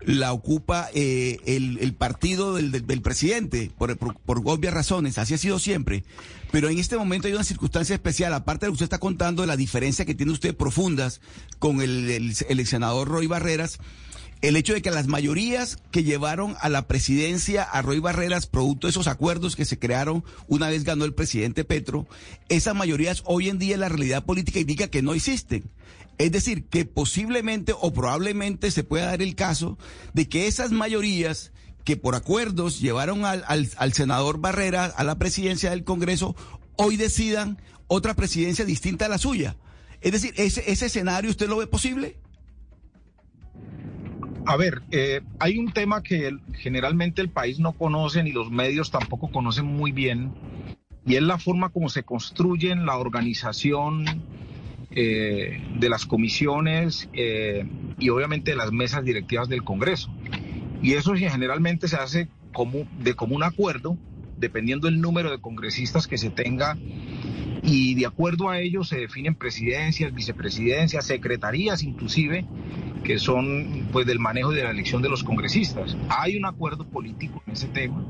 la 0.00 0.32
ocupa 0.32 0.88
eh, 0.94 1.38
el, 1.46 1.94
partido 1.94 2.54
del, 2.54 3.02
presidente, 3.02 3.70
por, 3.76 3.96
por, 3.96 4.42
obvias 4.44 4.74
razones, 4.74 5.18
así 5.18 5.34
ha 5.34 5.38
sido 5.38 5.58
siempre. 5.58 6.04
Pero 6.50 6.68
en 6.68 6.78
este 6.78 6.96
momento 6.96 7.26
hay 7.26 7.34
una 7.34 7.44
circunstancia 7.44 7.94
especial, 7.94 8.32
aparte 8.32 8.66
de 8.66 8.68
lo 8.68 8.72
que 8.72 8.84
usted 8.84 8.84
está 8.84 8.98
contando, 8.98 9.42
de 9.42 9.48
la 9.48 9.56
diferencia 9.56 10.04
que 10.04 10.14
tiene 10.14 10.32
usted 10.32 10.56
profundas 10.56 11.20
con 11.58 11.80
el, 11.80 12.34
el 12.48 12.66
senador 12.66 13.08
Roy 13.08 13.26
Barreras, 13.26 13.78
el 14.42 14.56
hecho 14.56 14.74
de 14.74 14.82
que 14.82 14.90
las 14.90 15.06
mayorías 15.06 15.78
que 15.90 16.04
llevaron 16.04 16.56
a 16.60 16.68
la 16.68 16.86
presidencia 16.86 17.62
a 17.62 17.82
Roy 17.82 17.98
Barreras, 17.98 18.46
producto 18.46 18.86
de 18.86 18.90
esos 18.90 19.06
acuerdos 19.06 19.56
que 19.56 19.64
se 19.64 19.78
crearon 19.78 20.24
una 20.48 20.68
vez 20.68 20.84
ganó 20.84 21.04
el 21.04 21.14
presidente 21.14 21.64
Petro, 21.64 22.06
esas 22.48 22.74
mayorías 22.74 23.22
hoy 23.24 23.48
en 23.48 23.58
día 23.58 23.76
la 23.76 23.88
realidad 23.88 24.24
política 24.24 24.60
indica 24.60 24.88
que 24.88 25.02
no 25.02 25.14
existen. 25.14 25.64
Es 26.18 26.30
decir, 26.30 26.66
que 26.66 26.84
posiblemente 26.84 27.72
o 27.78 27.92
probablemente 27.92 28.70
se 28.70 28.84
pueda 28.84 29.06
dar 29.06 29.22
el 29.22 29.34
caso 29.34 29.78
de 30.12 30.28
que 30.28 30.46
esas 30.46 30.70
mayorías 30.70 31.52
que 31.84 31.96
por 31.96 32.14
acuerdos 32.14 32.80
llevaron 32.80 33.24
al, 33.24 33.44
al, 33.46 33.92
senador 33.92 34.38
Barrera 34.38 34.86
a 34.86 35.04
la 35.04 35.18
presidencia 35.18 35.70
del 35.70 35.84
Congreso, 35.84 36.34
hoy 36.76 36.96
decidan 36.96 37.58
otra 37.88 38.14
presidencia 38.14 38.64
distinta 38.64 39.06
a 39.06 39.08
la 39.08 39.18
suya. 39.18 39.56
Es 40.00 40.12
decir, 40.12 40.34
¿ese, 40.36 40.70
ese 40.70 40.86
escenario 40.86 41.30
usted 41.30 41.48
lo 41.48 41.58
ve 41.58 41.66
posible? 41.66 42.16
A 44.46 44.56
ver, 44.56 44.82
eh, 44.90 45.22
hay 45.38 45.58
un 45.58 45.72
tema 45.72 46.02
que 46.02 46.36
generalmente 46.58 47.22
el 47.22 47.30
país 47.30 47.58
no 47.58 47.72
conoce 47.72 48.22
ni 48.22 48.32
los 48.32 48.50
medios 48.50 48.90
tampoco 48.90 49.30
conocen 49.32 49.64
muy 49.64 49.90
bien, 49.90 50.32
y 51.06 51.16
es 51.16 51.22
la 51.22 51.38
forma 51.38 51.70
como 51.70 51.88
se 51.88 52.02
construyen 52.02 52.84
la 52.84 52.96
organización 52.98 54.04
eh, 54.90 55.60
de 55.78 55.88
las 55.88 56.04
comisiones 56.04 57.08
eh, 57.14 57.66
y 57.98 58.08
obviamente 58.10 58.50
de 58.50 58.56
las 58.56 58.70
mesas 58.70 59.04
directivas 59.04 59.48
del 59.48 59.64
Congreso. 59.64 60.10
Y 60.82 60.92
eso 60.92 61.14
generalmente 61.14 61.88
se 61.88 61.96
hace 61.96 62.28
como, 62.52 62.86
de 63.00 63.14
común 63.14 63.42
acuerdo, 63.42 63.96
dependiendo 64.44 64.86
del 64.86 65.00
número 65.00 65.30
de 65.30 65.40
congresistas 65.40 66.06
que 66.06 66.18
se 66.18 66.30
tenga, 66.30 66.76
y 67.62 67.94
de 67.94 68.06
acuerdo 68.06 68.50
a 68.50 68.60
ello 68.60 68.84
se 68.84 68.98
definen 68.98 69.34
presidencias, 69.34 70.14
vicepresidencias, 70.14 71.06
secretarías 71.06 71.82
inclusive, 71.82 72.46
que 73.02 73.18
son 73.18 73.88
pues 73.92 74.06
del 74.06 74.18
manejo 74.18 74.52
y 74.52 74.56
de 74.56 74.64
la 74.64 74.70
elección 74.70 75.02
de 75.02 75.08
los 75.08 75.24
congresistas. 75.24 75.96
Hay 76.08 76.36
un 76.36 76.44
acuerdo 76.44 76.86
político 76.86 77.42
en 77.46 77.54
ese 77.54 77.68
tema 77.68 78.04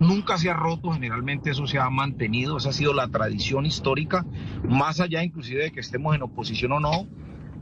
nunca 0.00 0.38
se 0.38 0.50
ha 0.50 0.54
roto, 0.54 0.92
generalmente 0.92 1.50
eso 1.50 1.66
se 1.66 1.78
ha 1.78 1.88
mantenido, 1.90 2.56
esa 2.56 2.70
ha 2.70 2.72
sido 2.72 2.94
la 2.94 3.08
tradición 3.08 3.66
histórica, 3.66 4.24
más 4.68 4.98
allá 4.98 5.22
inclusive 5.22 5.64
de 5.64 5.72
que 5.72 5.80
estemos 5.80 6.16
en 6.16 6.22
oposición 6.22 6.72
o 6.72 6.80
no, 6.80 7.06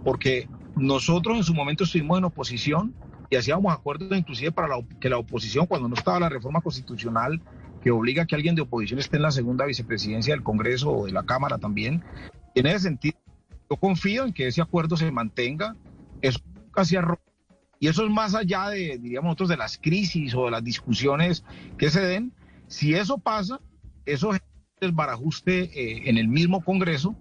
porque 0.05 0.49
nosotros 0.77 1.37
en 1.37 1.45
su 1.45 1.53
momento 1.53 1.85
estuvimos 1.85 2.19
en 2.19 2.25
oposición 2.25 2.95
y 3.29 3.37
hacíamos 3.37 3.73
acuerdos 3.73 4.17
inclusive 4.17 4.53
para 4.53 4.77
que 5.01 5.09
la 5.09 5.19
oposición, 5.19 5.67
cuando 5.67 5.89
no 5.89 5.95
estaba 5.95 6.21
la 6.21 6.29
reforma 6.29 6.61
constitucional 6.61 7.43
que 7.83 7.91
obliga 7.91 8.23
a 8.23 8.27
que 8.27 8.35
alguien 8.35 8.55
de 8.55 8.63
oposición 8.63 8.99
esté 8.99 9.17
en 9.17 9.23
la 9.23 9.31
segunda 9.31 9.65
vicepresidencia 9.67 10.35
del 10.35 10.43
Congreso 10.43 10.91
o 10.91 11.07
de 11.07 11.13
la 11.13 11.25
Cámara 11.25 11.59
también, 11.59 12.03
en 12.55 12.67
ese 12.67 12.81
sentido, 12.81 13.17
yo 13.71 13.77
confío 13.77 14.25
en 14.25 14.33
que 14.33 14.47
ese 14.47 14.63
acuerdo 14.63 14.97
se 14.97 15.11
mantenga, 15.11 15.77
eso 16.21 16.41
nunca 16.55 16.85
se 16.85 16.99
y 17.81 17.87
eso 17.87 18.05
es 18.05 18.11
más 18.11 18.35
allá 18.35 18.71
de, 18.71 18.99
diríamos 18.99 19.29
nosotros, 19.29 19.51
de 19.51 19.57
las 19.57 19.79
crisis 19.79 20.35
o 20.35 20.47
de 20.47 20.51
las 20.51 20.65
discusiones 20.65 21.45
que 21.77 21.91
se 21.91 22.01
den. 22.01 22.33
Si 22.67 22.95
eso 22.95 23.19
pasa, 23.19 23.61
eso 24.05 24.35
es 24.35 24.41
desbarajuste 24.81 25.71
eh, 25.75 26.09
en 26.09 26.19
el 26.19 26.29
mismo 26.29 26.65
Congreso, 26.65 27.15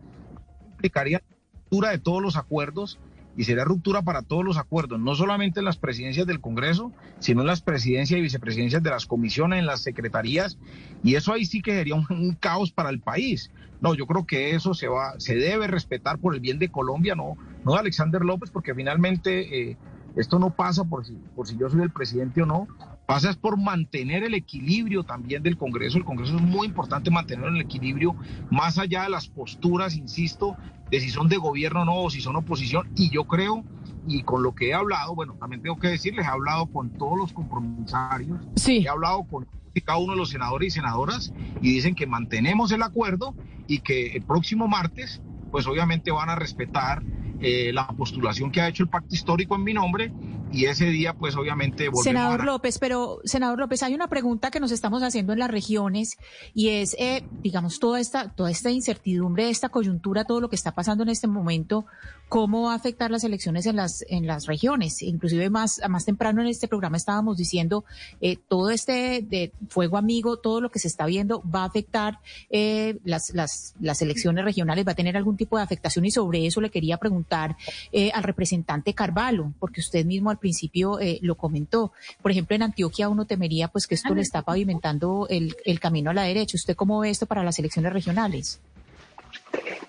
implicaría 0.71 1.21
ruptura 1.53 1.91
de 1.91 1.99
todos 1.99 2.21
los 2.21 2.37
acuerdos 2.37 2.99
y 3.38 3.44
sería 3.44 3.63
ruptura 3.63 4.01
para 4.01 4.24
todos 4.24 4.44
los 4.44 4.58
acuerdos, 4.58 5.00
no 5.00 5.15
solamente 5.15 5.60
en 5.60 5.65
las 5.65 5.77
presidencias 5.77 6.25
del 6.25 6.41
Congreso, 6.41 6.91
sino 7.20 7.41
en 7.41 7.48
las 7.48 7.62
presidencias 7.62 8.17
y 8.17 8.22
vicepresidencias 8.22 8.82
de 8.82 8.89
las 8.89 9.06
comisiones, 9.06 9.60
en 9.60 9.67
las 9.67 9.82
secretarías, 9.82 10.58
y 11.03 11.15
eso 11.15 11.32
ahí 11.32 11.46
sí 11.46 11.62
que 11.62 11.72
sería 11.72 11.96
un, 11.96 12.36
caos 12.39 12.72
para 12.72 12.89
el 12.89 13.00
país. 13.00 13.51
No, 13.80 13.93
yo 13.93 14.08
creo 14.08 14.26
que 14.26 14.56
eso 14.56 14.73
se 14.73 14.88
va, 14.88 15.19
se 15.19 15.36
debe 15.36 15.67
respetar 15.67 16.17
por 16.17 16.34
el 16.34 16.41
bien 16.41 16.58
de 16.58 16.69
Colombia, 16.69 17.13
no, 17.13 17.38
no 17.63 17.73
de 17.73 17.80
Alexander 17.80 18.23
López, 18.23 18.50
porque 18.50 18.73
finalmente 18.73 19.69
eh, 19.69 19.78
esto 20.15 20.39
no 20.39 20.50
pasa 20.50 20.84
por 20.84 21.06
si, 21.06 21.13
por 21.36 21.47
si 21.47 21.58
yo 21.58 21.69
soy 21.69 21.82
el 21.82 21.91
presidente 21.91 22.41
o 22.41 22.47
no, 22.47 22.67
pasa 23.08 23.30
es 23.30 23.38
por 23.38 23.58
mantener 23.58 24.24
el 24.26 24.34
equilibrio 24.34 25.04
también 25.04 25.41
del 25.41 25.58
Congreso. 25.58 25.98
El 25.98 26.04
Congreso 26.04 26.36
es 26.36 26.41
muy 26.41 26.67
importante 26.67 27.10
mantener 27.10 27.48
el 27.48 27.62
equilibrio, 27.62 28.15
más 28.52 28.78
allá 28.78 29.04
de 29.04 29.10
las 29.10 29.28
posturas, 29.30 29.96
insisto, 29.96 30.58
de 30.91 31.00
si 31.00 31.10
son 31.10 31.30
de 31.30 31.38
gobierno 31.38 31.84
o 31.84 31.86
no, 31.86 31.96
o 31.96 32.10
si 32.10 32.20
son 32.20 32.36
oposición. 32.36 32.89
Y 32.98 33.10
yo 33.10 33.24
creo, 33.24 33.63
y 34.08 34.24
con 34.24 34.43
lo 34.43 34.54
que 34.54 34.70
he 34.70 34.74
hablado, 34.74 35.15
bueno, 35.15 35.36
también 35.39 35.62
tengo 35.62 35.80
que 35.80 35.88
decirles, 35.88 36.26
he 36.26 36.30
hablado 36.30 36.67
con 36.67 36.89
todos 36.89 37.17
los 37.17 37.32
compromisarios, 37.32 38.46
sí. 38.58 38.84
he 38.86 38.89
hablado 38.89 39.24
con 39.24 39.48
cada 39.86 40.00
uno 40.00 40.13
de 40.13 40.17
los 40.17 40.30
senadores 40.30 40.74
y 40.74 40.76
senadoras, 40.76 41.34
y 41.62 41.74
dicen 41.74 41.96
que 41.96 42.08
mantenemos 42.08 42.74
el 42.74 42.84
acuerdo 42.84 43.36
y 43.67 43.80
que 43.80 44.17
el 44.17 44.24
próximo 44.24 44.67
martes, 44.67 45.22
pues 45.50 45.65
obviamente 45.65 46.12
van 46.12 46.30
a 46.30 46.36
respetar 46.36 47.04
eh, 47.39 47.72
la 47.72 47.88
postulación 47.88 48.52
que 48.52 48.60
ha 48.60 48.67
hecho 48.67 48.84
el 48.84 48.89
pacto 48.89 49.13
histórico 49.13 49.56
en 49.56 49.63
mi 49.63 49.74
nombre 49.74 50.12
y 50.51 50.65
ese 50.65 50.86
día 50.86 51.13
pues 51.13 51.36
obviamente 51.36 51.89
Senador 52.03 52.43
López, 52.43 52.79
pero 52.79 53.19
senador 53.23 53.60
López, 53.60 53.83
hay 53.83 53.93
una 53.93 54.07
pregunta 54.07 54.51
que 54.51 54.60
nos 54.60 54.71
estamos 54.71 55.03
haciendo 55.03 55.33
en 55.33 55.39
las 55.39 55.51
regiones 55.51 56.17
y 56.53 56.69
es, 56.69 56.95
eh, 56.99 57.23
digamos, 57.41 57.79
toda 57.79 57.99
esta, 57.99 58.29
toda 58.29 58.51
esta 58.51 58.71
incertidumbre, 58.71 59.49
esta 59.49 59.69
coyuntura, 59.69 60.25
todo 60.25 60.41
lo 60.41 60.49
que 60.49 60.55
está 60.55 60.73
pasando 60.73 61.03
en 61.03 61.10
este 61.10 61.27
momento, 61.27 61.86
¿cómo 62.29 62.63
va 62.63 62.73
a 62.73 62.75
afectar 62.75 63.12
las 63.12 63.23
elecciones 63.23 63.65
en 63.65 63.75
las, 63.75 64.05
en 64.10 64.27
las 64.27 64.45
regiones? 64.45 65.01
Inclusive 65.01 65.49
más, 65.49 65.81
más 65.89 66.05
temprano 66.05 66.41
en 66.41 66.47
este 66.47 66.67
programa 66.67 66.97
estábamos 66.97 67.38
diciendo, 67.38 67.86
eh, 68.21 68.38
todo 68.47 68.69
este 68.69 69.21
de 69.21 69.51
fuego 69.69 69.97
amigo, 69.97 70.38
todo 70.38 70.62
lo 70.62 70.69
que 70.69 70.79
se 70.79 70.88
está 70.88 71.05
viendo 71.05 71.41
va 71.43 71.63
a 71.63 71.65
afectar 71.65 72.19
eh, 72.49 72.97
las, 73.03 73.31
las, 73.33 73.75
las 73.79 74.01
elecciones 74.01 74.43
regionales, 74.43 74.86
va 74.88 74.91
a 74.91 74.95
tener 74.95 75.17
algún 75.17 75.38
tipo 75.38 75.57
de 75.57 75.63
afectación 75.63 76.05
y 76.05 76.12
sobre 76.12 76.45
eso 76.45 76.62
le 76.62 76.69
quería 76.69 76.97
preguntar 76.97 77.57
eh, 77.91 78.12
al 78.13 78.23
representante 78.23 78.93
Carvalho, 78.93 79.53
porque 79.60 79.81
usted 79.81 80.05
mismo 80.05 80.29
al 80.38 80.39
principio 80.39 81.00
eh, 81.00 81.19
lo 81.21 81.36
comentó. 81.36 81.91
Por 82.21 82.32
ejemplo, 82.32 82.56
en 82.56 82.63
Antioquia 82.63 83.10
uno 83.10 83.26
temería 83.26 83.67
pues 83.67 83.88
que 83.88 83.95
esto 83.95 84.13
le 84.13 84.21
está 84.21 84.43
pavimentando 84.43 85.28
el, 85.30 85.80
camino 85.80 86.12
a 86.12 86.13
la 86.13 86.23
derecha. 86.23 86.56
¿Usted 86.56 86.76
cómo 86.76 87.00
ve 87.00 87.10
esto 87.10 87.26
para 87.26 87.43
las 87.43 87.60
elecciones 87.60 87.91
regionales? 87.91 88.62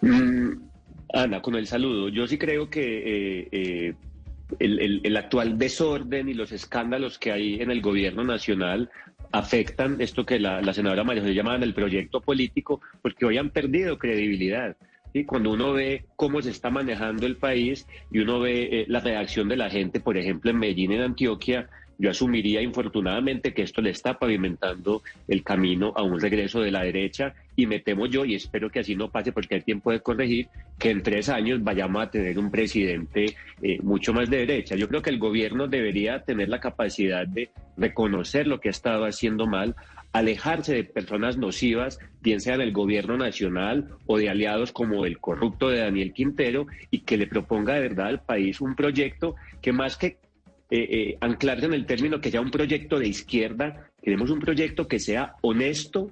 Mm, 0.01 0.53
Ana, 1.13 1.43
con 1.43 1.55
el 1.55 1.67
saludo. 1.67 2.09
Yo 2.09 2.27
sí 2.27 2.39
creo 2.39 2.69
que 2.69 2.81
eh, 2.81 3.49
eh, 3.53 3.95
el, 4.59 5.17
actual 5.17 5.59
desorden 5.59 6.29
y 6.29 6.35
los 6.35 6.53
escándalos 6.53 7.19
que 7.19 7.33
hay 7.33 7.61
en 7.61 7.71
el 7.71 7.81
gobierno 7.81 8.25
nacional 8.25 8.91
afectan 9.31 10.01
esto 10.01 10.25
que 10.25 10.39
la, 10.39 10.73
senadora 10.73 11.05
María 11.05 11.23
José 11.23 11.35
llamaban 11.35 11.63
el 11.63 11.75
proyecto 11.75 12.21
político, 12.21 12.81
porque 13.03 13.27
hoy 13.27 13.37
han 13.37 13.51
perdido 13.51 13.99
credibilidad. 13.99 14.77
Y 15.13 15.25
cuando 15.25 15.51
uno 15.53 15.73
ve 15.73 16.05
cómo 16.17 16.43
se 16.43 16.51
está 16.51 16.71
manejando 16.71 17.27
el 17.27 17.37
país 17.37 17.87
y 18.11 18.19
uno 18.21 18.41
ve 18.41 18.69
eh, 18.71 18.85
la 18.89 19.01
reacción 19.01 19.49
de 19.49 19.57
la 19.57 19.71
gente, 19.71 20.01
por 20.01 20.17
ejemplo, 20.17 20.51
en 20.51 20.59
Medellín, 20.59 20.93
en 20.93 21.03
Antioquia, 21.03 21.69
yo 22.01 22.11
asumiría 22.11 22.63
infortunadamente 22.63 23.53
que 23.53 23.63
esto 23.63 23.83
le 23.83 23.91
está 23.91 24.19
pavimentando 24.19 25.03
el 25.27 25.43
camino 25.43 25.93
a 25.97 26.05
un 26.05 26.21
regreso 26.21 26.61
de 26.61 26.71
la 26.71 26.85
derecha 26.85 27.35
y 27.57 27.67
me 27.67 27.81
temo 27.81 28.07
yo, 28.07 28.25
y 28.25 28.37
espero 28.37 28.71
que 28.71 28.79
así 28.79 28.95
no 28.95 29.11
pase 29.11 29.33
porque 29.33 29.57
hay 29.57 29.63
tiempo 29.63 29.91
de 29.91 29.99
corregir, 29.99 30.47
que 30.79 30.91
en 30.91 31.03
tres 31.03 31.29
años 31.29 31.63
vayamos 31.65 32.01
a 32.01 32.11
tener 32.11 32.39
un 32.39 32.53
presidente 32.53 33.35
eh, 33.61 33.81
mucho 33.83 34.13
más 34.13 34.31
de 34.31 34.47
derecha. 34.47 34.77
Yo 34.77 34.87
creo 34.89 35.03
que 35.03 35.11
el 35.11 35.19
gobierno 35.19 35.67
debería 35.67 36.23
tener 36.23 36.49
la 36.49 36.61
capacidad 36.61 37.27
de 37.27 37.51
reconocer 37.77 38.47
lo 38.47 38.61
que 38.61 38.69
ha 38.69 38.71
estado 38.71 39.05
haciendo 39.05 39.49
mal, 39.49 39.75
alejarse 40.19 40.75
de 40.75 40.85
personas 40.85 41.37
nocivas, 41.37 41.99
bien 42.21 42.41
sea 42.41 42.57
del 42.57 42.73
gobierno 42.73 43.17
nacional 43.17 43.89
o 44.07 44.19
de 44.19 44.29
aliados 44.29 44.73
como 44.73 45.05
el 45.05 45.19
corrupto 45.19 45.69
de 45.69 45.79
Daniel 45.79 46.13
Quintero, 46.13 46.67
y 46.91 47.01
que 47.01 47.17
le 47.17 47.27
proponga 47.27 47.75
de 47.75 47.81
verdad 47.81 48.09
al 48.09 48.23
país 48.23 48.61
un 48.61 48.75
proyecto 48.75 49.37
que 49.63 49.73
más 49.73 49.97
que 49.97 50.07
eh, 50.07 50.17
eh, 50.71 51.19
anclarse 51.21 51.67
en 51.67 51.75
el 51.75 51.87
término 51.87 52.21
que 52.21 52.31
sea 52.31 52.41
un 52.41 52.51
proyecto 52.51 52.99
de 52.99 53.09
izquierda, 53.09 53.91
queremos 54.03 54.31
un 54.31 54.41
proyecto 54.41 54.87
que 54.87 54.99
sea 54.99 55.35
honesto 55.41 56.11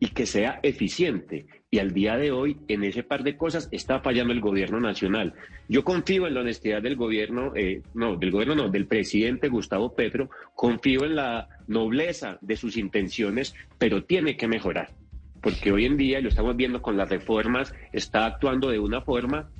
y 0.00 0.08
que 0.08 0.26
sea 0.26 0.58
eficiente. 0.62 1.46
Y 1.70 1.78
al 1.78 1.92
día 1.92 2.16
de 2.16 2.32
hoy, 2.32 2.56
en 2.66 2.82
ese 2.82 3.04
par 3.04 3.22
de 3.22 3.36
cosas, 3.36 3.68
está 3.70 4.00
fallando 4.00 4.32
el 4.32 4.40
gobierno 4.40 4.80
nacional. 4.80 5.34
Yo 5.68 5.84
confío 5.84 6.26
en 6.26 6.34
la 6.34 6.40
honestidad 6.40 6.82
del 6.82 6.96
gobierno, 6.96 7.52
eh, 7.54 7.82
no, 7.94 8.16
del 8.16 8.32
gobierno 8.32 8.56
no, 8.56 8.68
del 8.70 8.86
presidente 8.86 9.48
Gustavo 9.48 9.94
Petro, 9.94 10.30
confío 10.56 11.04
en 11.04 11.14
la 11.14 11.48
nobleza 11.68 12.38
de 12.40 12.56
sus 12.56 12.76
intenciones, 12.76 13.54
pero 13.78 14.02
tiene 14.02 14.36
que 14.36 14.48
mejorar. 14.48 14.94
Porque 15.40 15.70
hoy 15.70 15.84
en 15.84 15.96
día, 15.96 16.20
lo 16.20 16.30
estamos 16.30 16.56
viendo 16.56 16.82
con 16.82 16.96
las 16.96 17.08
reformas, 17.08 17.72
está 17.92 18.26
actuando 18.26 18.70
de 18.70 18.78
una 18.78 19.02
forma 19.02 19.50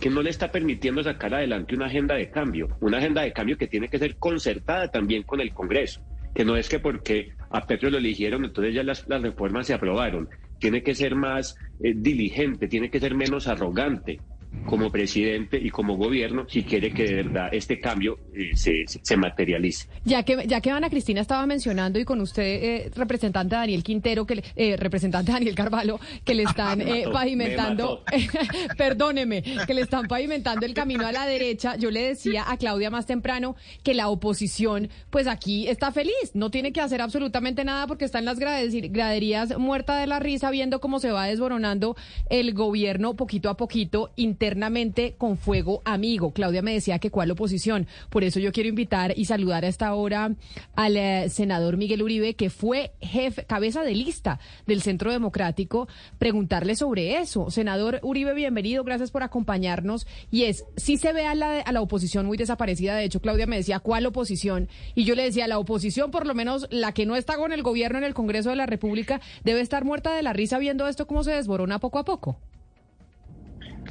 que 0.00 0.10
no 0.10 0.22
le 0.22 0.30
está 0.30 0.50
permitiendo 0.50 1.02
sacar 1.02 1.34
adelante 1.34 1.74
una 1.74 1.86
agenda 1.86 2.14
de 2.14 2.30
cambio, 2.30 2.68
una 2.80 2.98
agenda 2.98 3.22
de 3.22 3.32
cambio 3.32 3.56
que 3.56 3.68
tiene 3.68 3.88
que 3.88 3.98
ser 3.98 4.16
concertada 4.16 4.88
también 4.88 5.22
con 5.22 5.40
el 5.40 5.52
Congreso, 5.52 6.02
que 6.34 6.44
no 6.44 6.56
es 6.56 6.68
que 6.68 6.80
porque 6.80 7.32
a 7.50 7.66
Petro 7.66 7.90
lo 7.90 7.98
eligieron, 7.98 8.44
entonces 8.44 8.74
ya 8.74 8.82
las, 8.82 9.06
reformas 9.06 9.66
se 9.66 9.74
aprobaron. 9.74 10.28
Tiene 10.58 10.82
que 10.82 10.94
ser 10.94 11.14
más 11.14 11.56
eh, 11.80 11.94
diligente, 11.94 12.68
tiene 12.68 12.90
que 12.90 13.00
ser 13.00 13.14
menos 13.14 13.46
arrogante 13.46 14.20
como 14.66 14.90
presidente 14.90 15.58
y 15.58 15.70
como 15.70 15.96
gobierno 15.96 16.46
si 16.48 16.62
quiere 16.62 16.92
que 16.92 17.04
de 17.04 17.14
verdad 17.14 17.48
este 17.52 17.80
cambio 17.80 18.18
eh, 18.34 18.56
se, 18.56 18.84
se, 18.86 19.16
materialice. 19.16 19.88
Ya 20.04 20.22
que, 20.22 20.46
ya 20.46 20.60
que 20.60 20.70
Ana 20.70 20.90
Cristina 20.90 21.20
estaba 21.20 21.46
mencionando 21.46 21.98
y 21.98 22.04
con 22.04 22.20
usted, 22.20 22.42
eh, 22.42 22.90
representante 22.94 23.54
Daniel 23.54 23.82
Quintero, 23.82 24.26
que 24.26 24.42
eh, 24.56 24.76
representante 24.76 25.32
Daniel 25.32 25.54
Carvalho, 25.54 26.00
que 26.24 26.34
le 26.34 26.42
están 26.54 26.82
pavimentando, 27.12 28.02
perdóneme, 28.76 29.42
que 29.66 29.74
le 29.74 29.82
están 29.82 30.06
pavimentando 30.06 30.66
el 30.66 30.74
camino 30.74 31.06
a 31.06 31.12
la 31.12 31.26
derecha, 31.26 31.76
yo 31.76 31.90
le 31.90 32.02
decía 32.02 32.44
a 32.50 32.56
Claudia 32.56 32.90
más 32.90 33.06
temprano 33.06 33.56
que 33.82 33.94
la 33.94 34.08
oposición, 34.08 34.88
pues 35.10 35.26
aquí 35.26 35.68
está 35.68 35.92
feliz, 35.92 36.32
no 36.34 36.50
tiene 36.50 36.72
que 36.72 36.80
hacer 36.80 37.00
absolutamente 37.00 37.64
nada 37.64 37.86
porque 37.86 38.04
está 38.04 38.18
en 38.18 38.24
las 38.24 38.38
graderías 38.38 39.58
muerta 39.58 39.98
de 39.98 40.06
la 40.06 40.20
risa 40.20 40.50
viendo 40.50 40.80
cómo 40.80 41.00
se 41.00 41.10
va 41.10 41.26
desboronando 41.26 41.96
el 42.30 42.54
gobierno 42.54 43.14
poquito 43.14 43.50
a 43.50 43.56
poquito 43.56 44.12
internamente 44.44 45.14
con 45.16 45.38
fuego 45.38 45.80
amigo. 45.86 46.32
Claudia 46.32 46.60
me 46.60 46.74
decía 46.74 46.98
que 46.98 47.10
cuál 47.10 47.30
oposición. 47.30 47.86
Por 48.10 48.24
eso 48.24 48.40
yo 48.40 48.52
quiero 48.52 48.68
invitar 48.68 49.14
y 49.16 49.24
saludar 49.24 49.64
a 49.64 49.68
esta 49.68 49.94
hora 49.94 50.34
al 50.76 50.96
eh, 50.98 51.30
senador 51.30 51.78
Miguel 51.78 52.02
Uribe, 52.02 52.34
que 52.34 52.50
fue 52.50 52.92
jefe, 53.00 53.46
cabeza 53.46 53.82
de 53.82 53.94
lista 53.94 54.38
del 54.66 54.82
Centro 54.82 55.10
Democrático, 55.12 55.88
preguntarle 56.18 56.76
sobre 56.76 57.16
eso. 57.16 57.50
Senador 57.50 58.00
Uribe, 58.02 58.34
bienvenido, 58.34 58.84
gracias 58.84 59.10
por 59.10 59.22
acompañarnos. 59.22 60.06
Y 60.30 60.44
es, 60.44 60.64
si 60.76 60.98
se 60.98 61.14
ve 61.14 61.24
a 61.24 61.34
la, 61.34 61.60
a 61.60 61.72
la 61.72 61.80
oposición 61.80 62.26
muy 62.26 62.36
desaparecida, 62.36 62.96
de 62.96 63.04
hecho 63.04 63.20
Claudia 63.20 63.46
me 63.46 63.56
decía, 63.56 63.80
¿cuál 63.80 64.04
oposición? 64.04 64.68
Y 64.94 65.04
yo 65.04 65.14
le 65.14 65.22
decía, 65.22 65.48
la 65.48 65.58
oposición, 65.58 66.10
por 66.10 66.26
lo 66.26 66.34
menos 66.34 66.66
la 66.70 66.92
que 66.92 67.06
no 67.06 67.16
está 67.16 67.38
con 67.38 67.52
el 67.52 67.62
gobierno 67.62 67.96
en 67.96 68.04
el 68.04 68.12
Congreso 68.12 68.50
de 68.50 68.56
la 68.56 68.66
República, 68.66 69.22
debe 69.42 69.62
estar 69.62 69.86
muerta 69.86 70.14
de 70.14 70.22
la 70.22 70.34
risa 70.34 70.58
viendo 70.58 70.86
esto 70.86 71.06
cómo 71.06 71.24
se 71.24 71.32
desborona 71.32 71.78
poco 71.78 71.98
a 71.98 72.04
poco. 72.04 72.36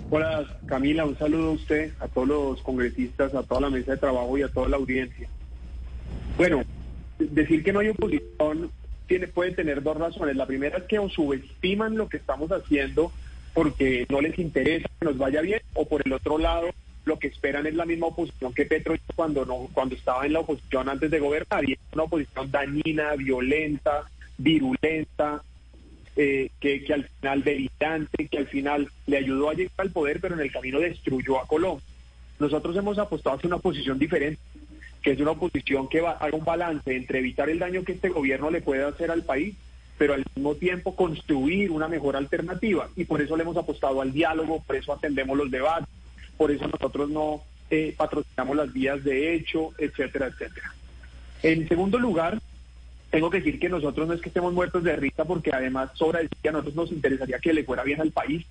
Hola 0.09 0.45
Camila, 0.65 1.05
un 1.05 1.17
saludo 1.17 1.49
a 1.49 1.53
usted, 1.53 1.91
a 1.99 2.07
todos 2.07 2.27
los 2.27 2.61
congresistas, 2.61 3.33
a 3.33 3.43
toda 3.43 3.61
la 3.61 3.69
mesa 3.69 3.93
de 3.93 3.97
trabajo 3.97 4.37
y 4.37 4.43
a 4.43 4.49
toda 4.49 4.69
la 4.69 4.77
audiencia. 4.77 5.27
Bueno, 6.37 6.63
decir 7.19 7.63
que 7.63 7.73
no 7.73 7.79
hay 7.79 7.89
oposición 7.89 8.71
tiene, 9.07 9.27
puede 9.27 9.51
tener 9.51 9.83
dos 9.83 9.97
razones. 9.97 10.35
La 10.35 10.45
primera 10.45 10.77
es 10.77 10.83
que 10.83 10.99
o 10.99 11.09
subestiman 11.09 11.97
lo 11.97 12.09
que 12.09 12.17
estamos 12.17 12.51
haciendo 12.51 13.11
porque 13.53 14.05
no 14.09 14.21
les 14.21 14.37
interesa 14.39 14.89
que 14.99 15.05
nos 15.05 15.17
vaya 15.17 15.41
bien, 15.41 15.61
o 15.75 15.87
por 15.87 16.01
el 16.05 16.13
otro 16.13 16.37
lado, 16.37 16.69
lo 17.05 17.19
que 17.19 17.27
esperan 17.27 17.67
es 17.67 17.75
la 17.75 17.85
misma 17.85 18.07
oposición 18.07 18.53
que 18.53 18.65
Petro 18.65 18.95
cuando, 19.15 19.45
no, 19.45 19.69
cuando 19.73 19.95
estaba 19.95 20.25
en 20.25 20.33
la 20.33 20.39
oposición 20.39 20.89
antes 20.89 21.11
de 21.11 21.19
gobernar, 21.19 21.67
y 21.67 21.73
es 21.73 21.79
una 21.91 22.03
oposición 22.03 22.49
dañina, 22.49 23.15
violenta, 23.15 24.09
virulenta, 24.37 25.43
eh, 26.15 26.49
que, 26.59 26.85
al 26.93 27.05
final 27.05 27.43
delirante, 27.43 28.27
que 28.27 28.37
al 28.37 28.47
final 28.47 28.87
le 29.07 29.17
ayudó 29.17 29.49
a 29.49 29.53
llegar 29.53 29.73
al 29.77 29.91
poder, 29.91 30.19
pero 30.19 30.35
en 30.35 30.41
el 30.41 30.51
camino 30.51 30.79
destruyó 30.79 31.39
a 31.39 31.47
Colombia. 31.47 31.85
Nosotros 32.39 32.75
hemos 32.75 32.97
apostado 32.97 33.35
hacia 33.35 33.47
una 33.47 33.57
posición 33.57 33.97
diferente, 33.97 34.39
que 35.01 35.11
es 35.11 35.19
una 35.19 35.31
oposición 35.31 35.89
que 35.89 36.01
va 36.01 36.17
un 36.31 36.45
balance 36.45 36.95
entre 36.95 37.19
evitar 37.19 37.49
el 37.49 37.59
daño 37.59 37.83
que 37.83 37.93
este 37.93 38.09
gobierno 38.09 38.49
le 38.49 38.61
puede 38.61 38.83
hacer 38.83 39.11
al 39.11 39.23
país, 39.23 39.55
pero 39.97 40.13
al 40.13 40.23
mismo 40.35 40.55
tiempo 40.55 40.95
construir 40.95 41.71
una 41.71 41.87
mejor 41.87 42.15
alternativa. 42.15 42.89
Y 42.95 43.05
por 43.05 43.21
eso 43.21 43.35
le 43.35 43.43
hemos 43.43 43.57
apostado 43.57 44.01
al 44.01 44.13
diálogo, 44.13 44.63
por 44.65 44.75
eso 44.75 44.93
atendemos 44.93 45.37
los 45.37 45.51
debates, 45.51 45.89
por 46.37 46.51
eso 46.51 46.67
nosotros 46.67 47.09
no 47.09 47.41
eh, 47.69 47.93
patrocinamos 47.97 48.55
las 48.55 48.71
vías 48.71 49.03
de 49.03 49.33
hecho, 49.33 49.71
etcétera, 49.77 50.27
etcétera. 50.27 50.73
En 51.41 51.67
segundo 51.67 51.99
lugar, 51.99 52.39
tengo 53.13 53.29
que 53.29 53.37
decir 53.37 53.59
que 53.59 53.69
nosotros 53.69 54.07
no 54.07 54.15
es 54.15 54.21
que 54.21 54.29
estemos 54.29 54.53
muertos 54.53 54.83
de 54.83 54.95
risa 54.95 55.23
porque 55.23 55.51
además 55.53 55.91
sobra 55.93 56.21
decir 56.21 56.35
que 56.41 56.49
a 56.49 56.51
nosotros 56.51 56.75
nos 56.75 56.91
interesaría 56.91 57.37
que 57.37 57.53
le 57.53 57.63
fuera 57.63 57.83
bien 57.83 58.01
al 58.01 58.09
país. 58.09 58.43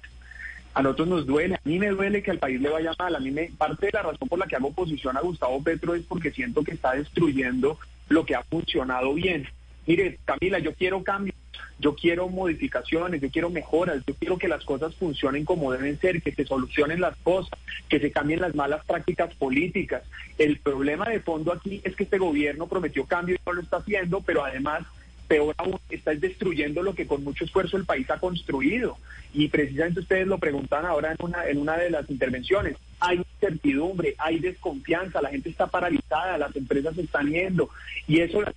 A 0.72 0.82
nosotros 0.82 1.08
nos 1.08 1.26
duele, 1.26 1.56
a 1.56 1.60
mí 1.64 1.80
me 1.80 1.88
duele 1.88 2.22
que 2.22 2.30
al 2.30 2.38
país 2.38 2.60
le 2.60 2.70
vaya 2.70 2.92
mal. 2.96 3.16
A 3.16 3.18
mí 3.18 3.32
me, 3.32 3.50
parte 3.58 3.86
de 3.86 3.92
la 3.92 4.02
razón 4.02 4.28
por 4.28 4.38
la 4.38 4.46
que 4.46 4.54
hago 4.54 4.68
oposición 4.68 5.16
a 5.16 5.20
Gustavo 5.20 5.60
Petro 5.64 5.96
es 5.96 6.04
porque 6.04 6.30
siento 6.30 6.62
que 6.62 6.70
está 6.70 6.92
destruyendo 6.92 7.76
lo 8.08 8.24
que 8.24 8.36
ha 8.36 8.44
funcionado 8.44 9.12
bien. 9.14 9.48
Mire, 9.84 10.20
Camila, 10.24 10.60
yo 10.60 10.72
quiero 10.74 11.02
cambio 11.02 11.34
yo 11.78 11.94
quiero 11.94 12.28
modificaciones, 12.28 13.20
yo 13.20 13.30
quiero 13.30 13.50
mejoras, 13.50 14.02
yo 14.06 14.14
quiero 14.14 14.38
que 14.38 14.48
las 14.48 14.64
cosas 14.64 14.94
funcionen 14.94 15.44
como 15.44 15.72
deben 15.72 15.98
ser, 15.98 16.22
que 16.22 16.32
se 16.32 16.44
solucionen 16.44 17.00
las 17.00 17.16
cosas, 17.18 17.58
que 17.88 18.00
se 18.00 18.12
cambien 18.12 18.40
las 18.40 18.54
malas 18.54 18.84
prácticas 18.84 19.34
políticas. 19.34 20.02
El 20.38 20.58
problema 20.58 21.08
de 21.08 21.20
fondo 21.20 21.52
aquí 21.52 21.80
es 21.84 21.96
que 21.96 22.04
este 22.04 22.18
gobierno 22.18 22.66
prometió 22.66 23.04
cambio 23.06 23.36
y 23.36 23.40
no 23.44 23.52
lo 23.52 23.62
está 23.62 23.78
haciendo, 23.78 24.20
pero 24.20 24.44
además 24.44 24.84
peor 25.32 25.54
aún, 25.56 25.78
está 25.88 26.14
destruyendo 26.14 26.82
lo 26.82 26.94
que 26.94 27.06
con 27.06 27.24
mucho 27.24 27.44
esfuerzo 27.44 27.78
el 27.78 27.86
país 27.86 28.10
ha 28.10 28.18
construido. 28.18 28.98
Y 29.32 29.48
precisamente 29.48 30.00
ustedes 30.00 30.26
lo 30.26 30.38
preguntan 30.38 30.84
ahora 30.84 31.12
en 31.12 31.16
una, 31.24 31.46
en 31.46 31.58
una 31.58 31.78
de 31.78 31.90
las 31.90 32.10
intervenciones. 32.10 32.76
Hay 33.00 33.16
incertidumbre, 33.16 34.14
hay 34.18 34.40
desconfianza, 34.40 35.22
la 35.22 35.30
gente 35.30 35.48
está 35.48 35.66
paralizada, 35.68 36.36
las 36.36 36.54
empresas 36.54 36.94
se 36.94 37.02
están 37.02 37.30
yendo. 37.30 37.70
Y 38.06 38.20
eso, 38.20 38.40
al, 38.40 38.54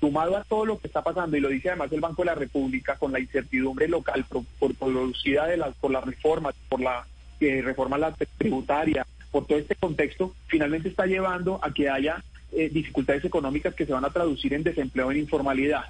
sumado 0.00 0.36
a 0.36 0.44
todo 0.44 0.64
lo 0.64 0.78
que 0.78 0.86
está 0.86 1.02
pasando, 1.02 1.36
y 1.36 1.40
lo 1.40 1.48
dice 1.48 1.68
además 1.68 1.92
el 1.92 2.00
Banco 2.00 2.22
de 2.22 2.26
la 2.26 2.34
República, 2.34 2.96
con 2.96 3.12
la 3.12 3.20
incertidumbre 3.20 3.88
local 3.88 4.24
por, 4.58 4.74
producida 4.74 5.46
de 5.46 5.56
las, 5.56 5.74
por 5.76 5.90
las 5.90 6.04
reformas, 6.04 6.54
por 6.68 6.80
la 6.80 7.06
reforma 7.40 7.98
la 7.98 8.14
tributaria, 8.36 9.06
por 9.30 9.46
todo 9.46 9.58
este 9.58 9.74
contexto, 9.76 10.34
finalmente 10.46 10.88
está 10.88 11.06
llevando 11.06 11.60
a 11.62 11.72
que 11.72 11.88
haya 11.88 12.22
eh, 12.52 12.68
dificultades 12.70 13.24
económicas 13.24 13.74
que 13.74 13.86
se 13.86 13.92
van 13.92 14.04
a 14.04 14.10
traducir 14.10 14.54
en 14.54 14.62
desempleo, 14.62 15.10
en 15.10 15.18
informalidad. 15.18 15.84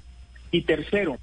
Y 0.51 0.63
tercero, 0.63 1.17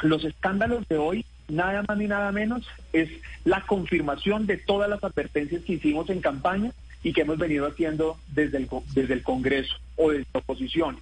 los 0.00 0.24
escándalos 0.24 0.86
de 0.88 0.96
hoy, 0.96 1.24
nada 1.48 1.82
más 1.86 1.98
ni 1.98 2.06
nada 2.06 2.30
menos, 2.32 2.66
es 2.92 3.10
la 3.44 3.62
confirmación 3.62 4.46
de 4.46 4.58
todas 4.58 4.88
las 4.88 5.02
advertencias 5.02 5.62
que 5.64 5.74
hicimos 5.74 6.08
en 6.10 6.20
campaña 6.20 6.72
y 7.02 7.12
que 7.12 7.22
hemos 7.22 7.38
venido 7.38 7.66
haciendo 7.66 8.18
desde 8.28 8.58
el, 8.58 8.68
desde 8.94 9.14
el 9.14 9.22
Congreso 9.22 9.74
o 9.96 10.10
desde 10.10 10.26
la 10.32 10.40
oposición. 10.40 10.98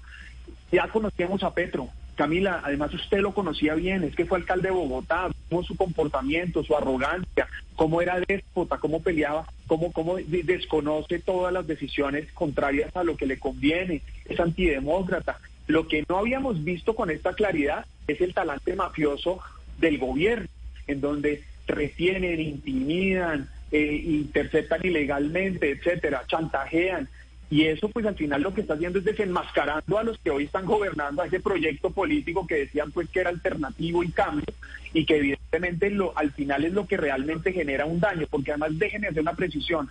Ya 0.70 0.88
conocíamos 0.88 1.42
a 1.42 1.54
Petro. 1.54 1.88
Camila, 2.14 2.60
además 2.64 2.92
usted 2.92 3.20
lo 3.20 3.32
conocía 3.32 3.74
bien, 3.74 4.02
es 4.02 4.16
que 4.16 4.26
fue 4.26 4.38
alcalde 4.38 4.68
de 4.68 4.74
Bogotá, 4.74 5.30
cómo 5.48 5.62
su 5.62 5.76
comportamiento, 5.76 6.64
su 6.64 6.76
arrogancia, 6.76 7.46
cómo 7.76 8.02
era 8.02 8.18
déspota, 8.18 8.78
cómo 8.78 9.00
peleaba, 9.00 9.46
cómo, 9.68 9.92
cómo 9.92 10.16
desconoce 10.16 11.20
todas 11.20 11.52
las 11.52 11.68
decisiones 11.68 12.32
contrarias 12.32 12.94
a 12.96 13.04
lo 13.04 13.16
que 13.16 13.26
le 13.26 13.38
conviene, 13.38 14.02
es 14.24 14.40
antidemócrata. 14.40 15.38
Lo 15.68 15.86
que 15.86 16.04
no 16.08 16.18
habíamos 16.18 16.64
visto 16.64 16.96
con 16.96 17.08
esta 17.10 17.34
claridad 17.34 17.86
es 18.08 18.20
el 18.20 18.34
talante 18.34 18.74
mafioso 18.74 19.38
del 19.78 19.98
gobierno, 19.98 20.48
en 20.88 21.00
donde 21.00 21.44
retienen, 21.68 22.40
intimidan, 22.40 23.48
eh, 23.70 24.02
interceptan 24.04 24.80
ilegalmente, 24.84 25.70
etcétera, 25.70 26.24
chantajean. 26.26 27.08
Y 27.50 27.64
eso 27.64 27.88
pues 27.88 28.04
al 28.04 28.14
final 28.14 28.42
lo 28.42 28.52
que 28.52 28.60
está 28.60 28.74
haciendo 28.74 28.98
es 28.98 29.04
desenmascarando 29.04 29.98
a 29.98 30.02
los 30.02 30.18
que 30.18 30.30
hoy 30.30 30.44
están 30.44 30.66
gobernando 30.66 31.22
a 31.22 31.26
ese 31.26 31.40
proyecto 31.40 31.90
político 31.90 32.46
que 32.46 32.56
decían 32.56 32.92
pues 32.92 33.08
que 33.08 33.20
era 33.20 33.30
alternativo 33.30 34.04
y 34.04 34.10
cambio 34.10 34.44
y 34.92 35.06
que 35.06 35.16
evidentemente 35.16 35.90
lo, 35.90 36.16
al 36.16 36.32
final 36.32 36.64
es 36.64 36.72
lo 36.72 36.86
que 36.86 36.96
realmente 36.96 37.52
genera 37.52 37.86
un 37.86 38.00
daño, 38.00 38.26
porque 38.30 38.52
además 38.52 38.78
déjenme 38.78 39.08
hacer 39.08 39.22
una 39.22 39.34
precisión, 39.34 39.88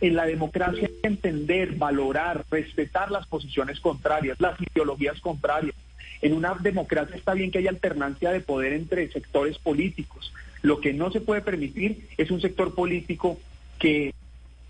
en 0.00 0.14
la 0.14 0.26
democracia 0.26 0.86
hay 0.86 1.00
que 1.00 1.08
entender, 1.08 1.74
valorar, 1.76 2.44
respetar 2.50 3.10
las 3.10 3.26
posiciones 3.26 3.80
contrarias, 3.80 4.40
las 4.40 4.58
ideologías 4.60 5.20
contrarias. 5.20 5.74
En 6.22 6.32
una 6.32 6.54
democracia 6.54 7.16
está 7.16 7.34
bien 7.34 7.50
que 7.50 7.58
haya 7.58 7.70
alternancia 7.70 8.30
de 8.30 8.40
poder 8.40 8.72
entre 8.72 9.10
sectores 9.10 9.58
políticos. 9.58 10.32
Lo 10.62 10.80
que 10.80 10.92
no 10.92 11.10
se 11.10 11.20
puede 11.20 11.42
permitir 11.42 12.08
es 12.16 12.30
un 12.30 12.40
sector 12.40 12.74
político 12.74 13.38
que 13.78 14.14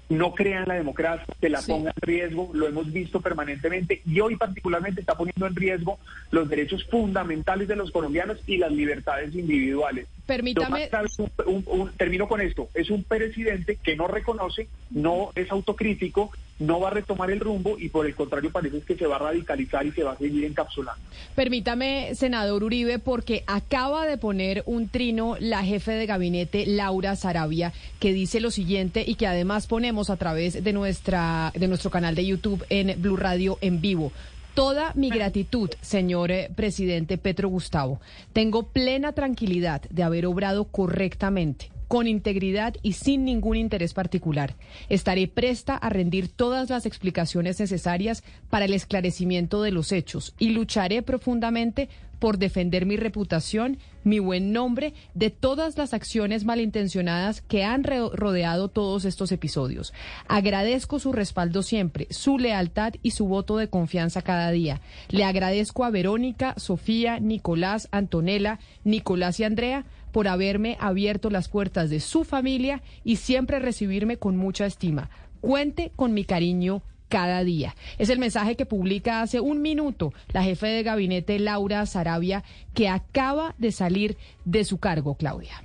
no 0.09 0.35
crea 0.35 0.63
en 0.63 0.69
la 0.69 0.75
democracia, 0.75 1.27
que 1.41 1.49
la 1.49 1.61
ponga 1.63 1.91
en 1.91 2.01
riesgo, 2.01 2.51
lo 2.55 2.67
hemos 2.67 2.93
visto 2.93 3.21
permanentemente 3.21 4.01
y 4.07 4.21
hoy 4.21 4.37
particularmente 4.37 5.01
está 5.01 5.17
poniendo 5.17 5.47
en 5.47 5.55
riesgo 5.55 5.99
los 6.31 6.49
derechos 6.49 6.85
fundamentales 6.85 7.69
de 7.69 7.77
los 7.77 7.91
colombianos 7.91 8.39
y 8.47 8.57
las 8.57 8.73
libertades 8.73 9.35
individuales. 9.35 10.07
Permítame. 10.27 10.91
termino 11.97 12.29
con 12.29 12.41
esto. 12.41 12.69
Es 12.75 12.91
un 12.91 13.05
presidente 13.05 13.77
que 13.77 13.97
no 13.97 14.09
reconoce, 14.09 14.69
no 14.91 15.31
es 15.35 15.51
autocrítico, 15.51 16.31
no 16.59 16.81
va 16.81 16.89
a 16.89 16.91
retomar 16.93 17.31
el 17.31 17.41
rumbo 17.41 17.79
y 17.79 17.89
por 17.89 18.07
el 18.07 18.15
contrario 18.15 18.51
parece 18.51 18.81
que 18.81 18.97
se 18.97 19.07
va 19.07 19.17
a 19.17 19.19
radicalizar 19.21 19.87
y 19.87 19.93
se 19.93 20.03
va 20.03 20.13
a 20.13 20.19
seguir 20.19 20.45
encapsulando. 20.45 21.01
Permítame, 21.35 22.15
senador 22.15 22.65
Uribe, 22.65 22.99
porque 22.99 23.45
acaba 23.47 24.07
de 24.07 24.19
poner 24.19 24.63
un 24.67 24.89
trino 24.89 25.37
la 25.39 25.63
jefe 25.63 25.93
de 25.93 26.07
gabinete, 26.07 26.67
Laura 26.67 27.17
Sarabia, 27.17 27.73
que 28.01 28.13
dice 28.13 28.41
lo 28.41 28.51
siguiente 28.51 29.05
y 29.07 29.15
que 29.15 29.27
además 29.27 29.67
ponemos 29.67 30.11
a 30.11 30.17
través 30.17 30.63
de, 30.63 30.73
nuestra, 30.73 31.53
de 31.55 31.69
nuestro 31.69 31.91
canal 31.91 32.15
de 32.15 32.27
YouTube 32.27 32.65
en 32.71 33.01
Blue 33.01 33.17
Radio 33.17 33.59
en 33.61 33.81
vivo. 33.81 34.13
Toda 34.55 34.93
mi 34.97 35.09
gratitud, 35.09 35.71
señor 35.81 36.33
eh, 36.33 36.51
presidente 36.55 37.17
Petro 37.17 37.49
Gustavo. 37.49 38.01
Tengo 38.33 38.65
plena 38.65 39.13
tranquilidad 39.13 39.83
de 39.83 40.03
haber 40.03 40.27
obrado 40.27 40.65
correctamente 40.65 41.71
con 41.89 42.07
integridad 42.07 42.75
y 42.83 42.93
sin 42.93 43.25
ningún 43.25 43.57
interés 43.57 43.95
particular. 43.95 44.55
Estaré 44.89 45.27
presta 45.27 45.75
a 45.75 45.89
rendir 45.89 46.29
todas 46.29 46.71
las 46.71 46.87
explicaciones 46.87 47.59
necesarias 47.59 48.23
para 48.51 48.67
el 48.67 48.75
esclarecimiento 48.75 49.63
de 49.63 49.73
los 49.73 49.91
hechos 49.91 50.35
y 50.39 50.51
lucharé 50.51 51.03
profundamente 51.03 51.89
por 52.19 52.39
defender 52.39 52.87
mi 52.87 52.97
reputación, 52.97 53.79
mi 54.05 54.19
buen 54.19 54.53
nombre, 54.53 54.95
de 55.15 55.31
todas 55.31 55.77
las 55.79 55.95
acciones 55.95 56.45
malintencionadas 56.45 57.43
que 57.43 57.65
han 57.65 57.85
rodeado 57.85 58.69
todos 58.69 59.05
estos 59.05 59.33
episodios. 59.33 59.93
Agradezco 60.27 60.99
su 60.99 61.13
respaldo 61.13 61.63
siempre, 61.63 62.07
su 62.11 62.39
lealtad 62.39 62.95
y 63.03 63.13
su 63.13 63.27
voto 63.27 63.57
de 63.57 63.69
confianza 63.69 64.23
cada 64.23 64.51
día. 64.51 64.81
Le 65.09 65.25
agradezco 65.25 65.85
a 65.85 65.91
Verónica, 65.91 66.55
Sofía, 66.57 67.21
Nicolás, 67.21 67.89
Antonella, 67.93 68.59
Nicolás 68.85 69.39
y 69.41 69.45
Andrea 69.45 69.85
por 70.19 70.27
haberme 70.27 70.77
abierto 70.81 71.31
las 71.31 71.49
puertas 71.49 71.91
de 71.91 72.01
su 72.01 72.25
familia 72.25 72.83
y 73.05 73.15
siempre 73.15 73.61
recibirme 73.61 74.17
con 74.17 74.37
mucha 74.37 74.67
estima. 74.67 75.11
Cuente 75.41 75.93
con 75.95 76.13
mi 76.13 76.25
cariño 76.25 76.83
cada 77.09 77.45
día. 77.45 77.77
Es 77.99 78.11
el 78.11 78.19
mensaje 78.19 78.57
que 78.57 78.67
publica 78.67 79.23
hace 79.23 79.39
un 79.39 79.63
minuto 79.63 80.13
la 80.33 80.43
jefe 80.43 80.67
de 80.67 80.83
gabinete 80.83 81.39
Laura 81.39 81.87
Sarabia, 81.87 82.43
que 82.75 82.89
acaba 82.89 83.55
de 83.59 83.71
salir 83.71 84.17
de 84.45 84.65
su 84.65 84.79
cargo, 84.79 85.15
Claudia. 85.15 85.63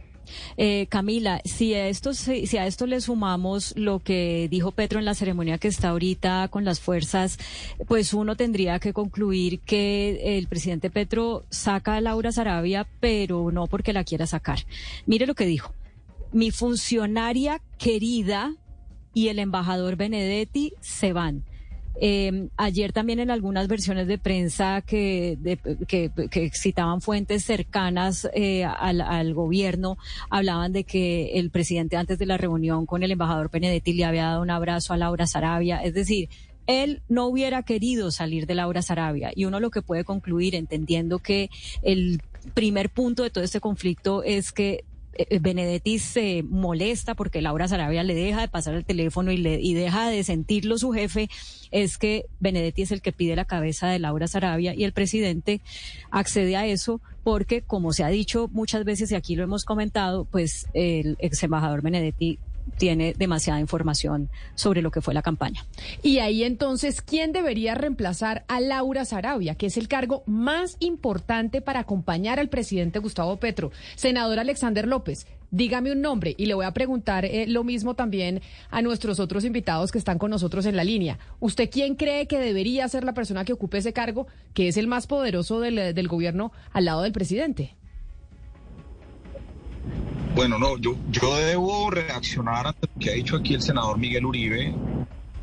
Eh, 0.58 0.88
Camila, 0.90 1.42
si 1.46 1.74
a, 1.74 1.88
esto, 1.88 2.14
si 2.14 2.58
a 2.58 2.68
esto 2.68 2.86
le 2.86 3.02
sumamos 3.02 3.74
lo 3.76 4.00
que 4.00 4.48
dijo 4.50 4.72
Petro 4.72 5.00
en 5.00 5.06
la 5.06 5.16
ceremonia 5.16 5.58
que 5.58 5.68
está 5.68 5.90
ahorita 5.90 6.48
con 6.50 6.66
las 6.66 6.80
fuerzas, 6.80 7.38
pues 7.88 8.14
uno 8.14 8.36
tendría 8.36 8.80
que 8.80 8.94
concluir 8.94 9.60
que 9.60 10.38
el 10.38 10.48
presidente 10.48 10.90
Petro 10.90 11.46
saca 11.50 11.96
a 11.96 12.02
Laura 12.02 12.32
Sarabia, 12.32 12.88
pero 13.00 13.52
no 13.52 13.68
porque 13.68 13.94
la 13.94 14.04
quiera 14.04 14.28
sacar. 14.28 14.60
Mire 15.06 15.26
lo 15.26 15.36
que 15.36 15.46
dijo. 15.46 15.74
Mi 16.32 16.52
funcionaria 16.52 17.62
querida 17.78 18.56
y 19.14 19.28
el 19.28 19.40
embajador 19.40 19.96
Benedetti 19.96 20.74
se 20.82 21.14
van. 21.14 21.44
Eh, 22.00 22.50
ayer 22.58 22.92
también 22.92 23.20
en 23.20 23.30
algunas 23.30 23.68
versiones 23.68 24.08
de 24.08 24.18
prensa 24.18 24.82
que, 24.82 25.38
que, 25.88 26.52
citaban 26.54 27.02
fuentes 27.02 27.46
cercanas 27.46 28.28
eh, 28.34 28.64
al, 28.66 29.34
gobierno, 29.34 29.98
hablaban 30.30 30.74
de 30.74 30.84
que 30.84 31.40
el 31.40 31.52
presidente 31.52 31.98
antes 31.98 32.18
de 32.18 32.26
la 32.26 32.38
reunión 32.38 32.86
con 32.86 33.04
el 33.04 33.12
embajador 33.12 33.52
Benedetti 33.52 33.94
le 33.94 34.06
había 34.06 34.26
dado 34.26 34.42
un 34.42 34.50
abrazo 34.50 34.94
a 34.94 34.98
Laura 34.98 35.28
Sarabia. 35.28 35.84
Es 35.84 35.94
decir, 35.94 36.30
él 36.66 37.02
no 37.10 37.28
hubiera 37.28 37.64
querido 37.64 38.10
salir 38.12 38.48
de 38.48 38.56
Laura 38.56 38.82
Sarabia 38.82 39.32
y 39.36 39.46
uno 39.46 39.60
lo 39.60 39.70
que 39.70 39.82
puede 39.82 40.04
concluir 40.04 40.56
entendiendo 40.56 41.20
que 41.20 41.50
el 41.82 42.22
primer 42.54 42.90
punto 42.90 43.24
de 43.24 43.30
todo 43.30 43.44
este 43.44 43.60
conflicto 43.60 44.24
es 44.24 44.52
que 44.52 44.84
Benedetti 45.42 46.00
se 46.00 46.44
molesta 46.44 47.16
porque 47.16 47.42
Laura 47.42 47.68
Sarabia 47.68 48.04
le 48.04 48.16
deja 48.16 48.42
de 48.42 48.48
pasar 48.48 48.74
el 48.74 48.86
teléfono 48.86 49.32
y, 49.32 49.38
le, 49.38 49.60
y 49.62 49.74
deja 49.74 50.10
de 50.10 50.24
sentirlo 50.24 50.78
su 50.78 50.92
jefe, 50.92 51.30
es 51.72 51.98
que 51.98 52.26
Benedetti 52.40 52.84
es 52.84 52.92
el 52.92 53.02
que 53.02 53.12
pide 53.12 53.36
la 53.36 53.46
cabeza 53.46 53.88
de 53.88 54.00
Laura 54.00 54.28
Sarabia 54.28 54.74
y 54.74 54.84
el 54.84 54.94
presidente 54.94 55.62
accede 56.12 56.56
a 56.56 56.66
eso 56.66 57.02
porque, 57.24 57.62
como 57.62 57.94
se 57.94 58.04
ha 58.04 58.10
dicho 58.10 58.50
muchas 58.52 58.84
veces 58.84 59.12
y 59.12 59.16
aquí 59.16 59.36
lo 59.36 59.44
hemos 59.44 59.66
comentado, 59.66 60.26
pues 60.26 60.68
el 60.74 61.16
ex 61.20 61.44
embajador 61.44 61.82
Benedetti 61.82 62.40
tiene 62.78 63.14
demasiada 63.18 63.60
información 63.60 64.30
sobre 64.56 64.82
lo 64.82 64.92
que 64.92 65.02
fue 65.02 65.14
la 65.14 65.22
campaña. 65.22 65.66
Y 66.02 66.20
ahí 66.20 66.44
entonces, 66.44 67.02
¿quién 67.02 67.32
debería 67.32 67.76
reemplazar 67.76 68.46
a 68.48 68.60
Laura 68.60 69.06
Sarabia, 69.06 69.56
que 69.56 69.68
es 69.68 69.78
el 69.78 69.88
cargo 69.88 70.24
más 70.26 70.78
importante 70.80 71.62
para 71.62 71.82
acompañar 71.82 72.40
al 72.40 72.50
presidente 72.50 73.00
Gustavo 73.00 73.38
Petro? 73.38 73.72
Senador 73.96 74.40
Alexander 74.40 74.88
López, 74.88 75.28
dígame 75.52 75.92
un 75.92 76.02
nombre 76.02 76.34
y 76.38 76.48
le 76.48 76.56
voy 76.56 76.66
a 76.66 76.74
preguntar 76.74 77.26
eh, 77.26 77.46
lo 77.48 77.64
mismo 77.64 77.94
también 77.94 78.42
a 78.70 78.82
nuestros 78.82 79.20
otros 79.20 79.46
invitados 79.46 79.92
que 79.92 80.00
están 80.00 80.18
con 80.18 80.32
nosotros 80.32 80.66
en 80.66 80.76
la 80.76 80.84
línea. 80.84 81.20
¿Usted 81.40 81.70
quién 81.70 81.96
cree 81.96 82.28
que 82.28 82.40
debería 82.40 82.88
ser 82.88 83.04
la 83.04 83.14
persona 83.14 83.46
que 83.46 83.54
ocupe 83.54 83.78
ese 83.78 83.94
cargo, 83.94 84.28
que 84.54 84.68
es 84.68 84.78
el 84.78 84.88
más 84.88 85.08
poderoso 85.08 85.60
del, 85.60 85.94
del 85.94 86.08
gobierno 86.08 86.52
al 86.72 86.86
lado 86.86 87.04
del 87.04 87.14
presidente? 87.14 87.76
Bueno, 90.36 90.58
no, 90.58 90.78
yo, 90.78 90.96
yo 91.10 91.36
debo 91.36 91.92
reaccionar 91.92 92.68
a 92.68 92.72
lo 92.72 93.00
que 93.00 93.12
ha 93.12 93.14
dicho 93.14 93.38
aquí 93.38 93.54
el 93.54 93.62
senador 93.62 93.98
Miguel 94.00 94.26
Uribe. 94.26 94.74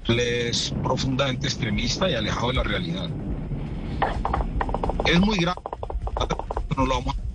Es 0.08 0.74
profundamente 0.82 1.46
extremista 1.46 2.10
y 2.10 2.14
alejado 2.14 2.48
de 2.48 2.54
la 2.54 2.62
realidad. 2.64 3.08
Es 5.06 5.20
muy 5.20 5.38
grave, 5.38 5.60
no 6.76 6.86
lo 6.86 6.94
vamos 6.94 7.16
a 7.16 7.29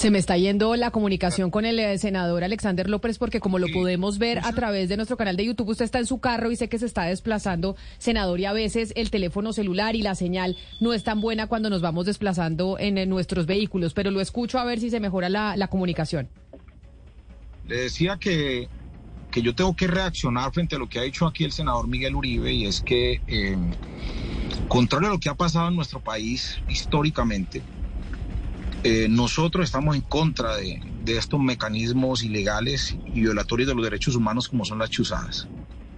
se 0.00 0.10
me 0.10 0.18
está 0.18 0.38
yendo 0.38 0.76
la 0.76 0.90
comunicación 0.90 1.50
con 1.50 1.66
el 1.66 1.78
eh, 1.78 1.98
senador 1.98 2.42
Alexander 2.42 2.88
López 2.88 3.18
porque 3.18 3.38
como 3.38 3.58
lo 3.58 3.66
podemos 3.68 4.16
ver 4.16 4.38
a 4.38 4.50
través 4.54 4.88
de 4.88 4.96
nuestro 4.96 5.18
canal 5.18 5.36
de 5.36 5.44
YouTube, 5.44 5.68
usted 5.68 5.84
está 5.84 5.98
en 5.98 6.06
su 6.06 6.20
carro 6.20 6.50
y 6.50 6.56
sé 6.56 6.70
que 6.70 6.78
se 6.78 6.86
está 6.86 7.02
desplazando, 7.04 7.76
senador, 7.98 8.40
y 8.40 8.46
a 8.46 8.54
veces 8.54 8.94
el 8.96 9.10
teléfono 9.10 9.52
celular 9.52 9.96
y 9.96 10.00
la 10.00 10.14
señal 10.14 10.56
no 10.80 10.94
es 10.94 11.04
tan 11.04 11.20
buena 11.20 11.48
cuando 11.48 11.68
nos 11.68 11.82
vamos 11.82 12.06
desplazando 12.06 12.78
en, 12.78 13.10
nuestros 13.10 13.44
vehículos, 13.44 13.92
pero 13.92 14.10
lo 14.10 14.22
escucho 14.22 14.58
a 14.58 14.64
ver 14.64 14.80
si 14.80 14.88
se 14.88 15.00
mejora 15.00 15.28
la, 15.28 15.68
comunicación. 15.68 16.30
Le 17.68 17.82
decía 17.82 18.16
que, 18.18 18.70
que 19.30 19.42
yo 19.42 19.54
tengo 19.54 19.76
que 19.76 19.86
reaccionar 19.86 20.50
frente 20.50 20.76
a 20.76 20.78
lo 20.78 20.88
que 20.88 20.98
ha 20.98 21.02
dicho 21.02 21.26
aquí 21.26 21.44
el 21.44 21.52
senador 21.52 21.88
Miguel 21.88 22.14
Uribe 22.14 22.50
y 22.50 22.64
es 22.64 22.80
que, 22.80 23.20
eh, 23.26 23.54
contrario 24.66 25.08
a 25.08 25.12
lo 25.12 25.20
que 25.20 25.28
ha 25.28 25.34
pasado 25.34 25.68
en 25.68 25.76
nuestro 25.76 26.00
país 26.00 26.58
históricamente, 26.70 27.60
eh, 28.82 29.08
nosotros 29.10 29.64
estamos 29.64 29.94
en 29.94 30.02
contra 30.02 30.56
de, 30.56 30.80
estos 31.06 31.40
mecanismos 31.40 32.22
ilegales 32.22 32.96
y 33.12 33.20
violatorios 33.20 33.68
de 33.68 33.74
los 33.74 33.84
derechos 33.84 34.14
humanos 34.14 34.48
como 34.48 34.64
son 34.64 34.78
las 34.78 34.90
chuzadas. 34.90 35.48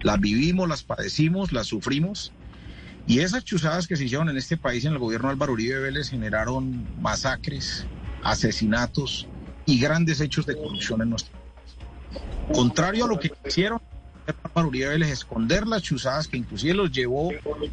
Las 0.01 0.19
vivimos, 0.19 0.67
las 0.67 0.83
padecimos, 0.83 1.53
las 1.53 1.67
sufrimos. 1.67 2.33
Y 3.07 3.19
esas 3.19 3.45
chuzadas 3.45 3.87
que 3.87 3.95
se 3.95 4.05
hicieron 4.05 4.29
en 4.29 4.37
este 4.37 4.57
país 4.57 4.85
en 4.85 4.93
el 4.93 4.99
gobierno 4.99 5.27
de 5.27 5.33
Álvaro 5.33 5.53
Uribe 5.53 5.79
Vélez 5.79 6.09
generaron 6.09 6.85
masacres, 7.01 7.85
asesinatos 8.23 9.27
y 9.65 9.79
grandes 9.79 10.19
hechos 10.19 10.45
de 10.45 10.55
corrupción 10.55 11.01
en 11.01 11.11
nuestro 11.11 11.31
país. 11.31 12.53
Contrario 12.53 13.05
a 13.05 13.07
lo 13.07 13.19
que 13.19 13.31
hicieron 13.45 13.81
Álvaro 14.43 14.69
Uribe 14.69 14.89
Vélez, 14.89 15.09
esconder 15.09 15.67
las 15.67 15.83
chuzadas 15.83 16.27
que 16.27 16.37
inclusive 16.37 16.73
los 16.73 16.91
llevó 16.91 17.31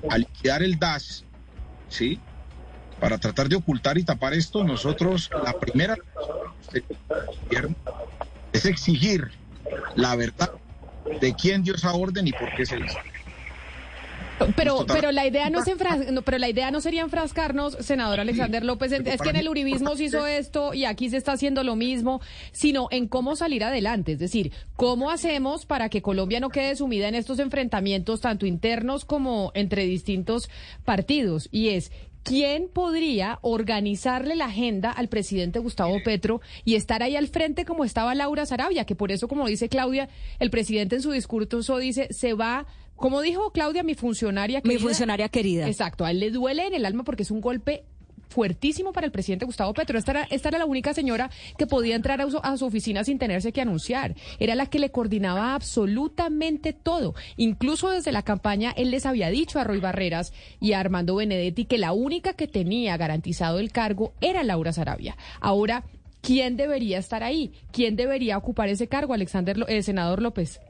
a 0.08 0.18
liquidar 0.18 0.62
el 0.62 0.78
DAS, 0.78 1.24
¿sí? 1.88 2.20
Para 3.00 3.18
tratar 3.18 3.48
de 3.48 3.56
ocultar 3.56 3.98
y 3.98 4.04
tapar 4.04 4.34
esto, 4.34 4.62
nosotros 4.62 5.30
la 5.44 5.52
primera 5.58 5.96
es 8.52 8.64
exigir 8.64 9.30
la 9.96 10.16
verdad 10.16 10.50
de 11.20 11.34
quién 11.34 11.62
dio 11.62 11.74
esa 11.74 11.92
orden 11.92 12.26
y 12.26 12.32
por 12.32 12.54
qué 12.54 12.66
se 12.66 12.78
hizo. 12.78 12.98
Pero, 14.56 14.86
pero 14.86 15.12
la 15.12 15.26
idea 15.26 15.50
no 15.50 15.60
es 15.60 15.66
pero 16.24 16.38
la 16.38 16.48
idea 16.48 16.70
no 16.70 16.80
sería 16.80 17.02
enfrascarnos, 17.02 17.76
senador 17.80 18.20
Alexander 18.20 18.64
López, 18.64 18.92
es 18.92 19.20
que 19.20 19.28
en 19.28 19.36
el 19.36 19.48
uribismo 19.48 19.96
se 19.96 20.04
hizo 20.04 20.26
esto 20.26 20.72
y 20.72 20.84
aquí 20.84 21.10
se 21.10 21.18
está 21.18 21.32
haciendo 21.32 21.62
lo 21.62 21.76
mismo, 21.76 22.20
sino 22.52 22.88
en 22.90 23.06
cómo 23.06 23.36
salir 23.36 23.64
adelante, 23.64 24.12
es 24.12 24.18
decir, 24.18 24.52
cómo 24.76 25.10
hacemos 25.10 25.66
para 25.66 25.88
que 25.88 26.02
Colombia 26.02 26.40
no 26.40 26.48
quede 26.48 26.74
sumida 26.76 27.08
en 27.08 27.14
estos 27.14 27.38
enfrentamientos 27.38 28.20
tanto 28.20 28.46
internos 28.46 29.04
como 29.04 29.52
entre 29.54 29.84
distintos 29.84 30.48
partidos 30.84 31.48
y 31.50 31.70
es 31.70 31.92
¿Quién 32.22 32.68
podría 32.68 33.38
organizarle 33.42 34.36
la 34.36 34.46
agenda 34.46 34.90
al 34.90 35.08
presidente 35.08 35.58
Gustavo 35.58 35.96
Petro 36.04 36.40
y 36.64 36.74
estar 36.74 37.02
ahí 37.02 37.16
al 37.16 37.28
frente 37.28 37.64
como 37.64 37.84
estaba 37.84 38.14
Laura 38.14 38.46
Sarabia? 38.46 38.84
Que 38.84 38.94
por 38.94 39.10
eso, 39.10 39.26
como 39.26 39.46
dice 39.46 39.68
Claudia, 39.68 40.08
el 40.38 40.50
presidente 40.50 40.96
en 40.96 41.02
su 41.02 41.12
discurso 41.12 41.78
dice, 41.78 42.08
se 42.10 42.34
va, 42.34 42.66
como 42.94 43.22
dijo 43.22 43.52
Claudia, 43.52 43.82
mi 43.82 43.94
funcionaria 43.94 44.60
querida. 44.60 44.78
Mi 44.78 44.82
funcionaria 44.82 45.28
querida. 45.28 45.66
Exacto, 45.66 46.04
a 46.04 46.10
él 46.10 46.20
le 46.20 46.30
duele 46.30 46.66
en 46.66 46.74
el 46.74 46.84
alma 46.84 47.04
porque 47.04 47.22
es 47.22 47.30
un 47.30 47.40
golpe 47.40 47.84
fuertísimo 48.30 48.92
para 48.92 49.06
el 49.06 49.12
presidente 49.12 49.44
Gustavo 49.44 49.74
Petro. 49.74 49.98
Esta 49.98 50.26
era, 50.48 50.58
la 50.58 50.64
única 50.64 50.94
señora 50.94 51.30
que 51.58 51.66
podía 51.66 51.96
entrar 51.96 52.20
a 52.20 52.30
su, 52.30 52.38
a 52.42 52.56
su, 52.56 52.64
oficina 52.64 53.04
sin 53.04 53.18
tenerse 53.18 53.52
que 53.52 53.60
anunciar. 53.60 54.14
Era 54.38 54.54
la 54.54 54.66
que 54.66 54.78
le 54.78 54.90
coordinaba 54.90 55.54
absolutamente 55.54 56.72
todo. 56.72 57.14
Incluso 57.36 57.90
desde 57.90 58.12
la 58.12 58.22
campaña 58.22 58.72
él 58.76 58.90
les 58.90 59.04
había 59.04 59.28
dicho 59.30 59.58
a 59.58 59.64
Roy 59.64 59.80
Barreras 59.80 60.32
y 60.60 60.72
a 60.72 60.80
Armando 60.80 61.16
Benedetti 61.16 61.64
que 61.64 61.78
la 61.78 61.92
única 61.92 62.32
que 62.34 62.46
tenía 62.46 62.96
garantizado 62.96 63.58
el 63.58 63.72
cargo 63.72 64.14
era 64.20 64.44
Laura 64.44 64.72
Sarabia. 64.72 65.16
Ahora, 65.40 65.84
¿quién 66.22 66.56
debería 66.56 66.98
estar 66.98 67.24
ahí? 67.24 67.52
¿Quién 67.72 67.96
debería 67.96 68.38
ocupar 68.38 68.68
ese 68.68 68.86
cargo, 68.86 69.12
Alexander, 69.12 69.56
eh, 69.68 69.82
senador 69.82 70.22
López? 70.22 70.60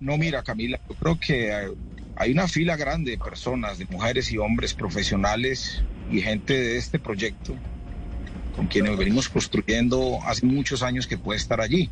No, 0.00 0.16
mira, 0.16 0.44
Camila, 0.44 0.78
yo 0.88 0.94
creo 0.94 1.18
que 1.18 1.50
eh, 1.50 1.74
hay 2.14 2.30
una 2.30 2.46
fila 2.46 2.76
grande 2.76 3.12
de 3.12 3.18
personas, 3.18 3.78
de 3.78 3.86
mujeres 3.86 4.30
y 4.30 4.38
hombres 4.38 4.74
profesionales 4.74 5.82
y 6.10 6.20
gente 6.20 6.54
de 6.54 6.76
este 6.76 6.98
proyecto 6.98 7.54
con 8.56 8.66
quienes 8.66 8.96
venimos 8.96 9.28
construyendo 9.28 10.18
hace 10.24 10.44
muchos 10.44 10.82
años 10.82 11.06
que 11.06 11.16
puede 11.16 11.38
estar 11.38 11.60
allí. 11.60 11.90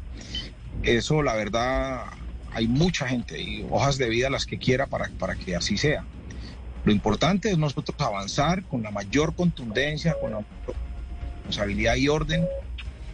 Eso, 0.82 1.22
la 1.22 1.34
verdad, 1.34 2.04
hay 2.52 2.66
mucha 2.66 3.06
gente 3.06 3.40
y 3.40 3.64
hojas 3.70 3.98
de 3.98 4.08
vida 4.08 4.30
las 4.30 4.46
que 4.46 4.58
quiera 4.58 4.86
para, 4.86 5.08
para 5.18 5.36
que 5.36 5.54
así 5.54 5.76
sea. 5.76 6.04
Lo 6.84 6.92
importante 6.92 7.50
es 7.50 7.58
nosotros 7.58 7.96
avanzar 8.00 8.64
con 8.64 8.82
la 8.82 8.90
mayor 8.90 9.34
contundencia, 9.34 10.16
con 10.20 10.32
la 10.32 10.44
responsabilidad 11.36 11.96
y 11.96 12.08
orden 12.08 12.46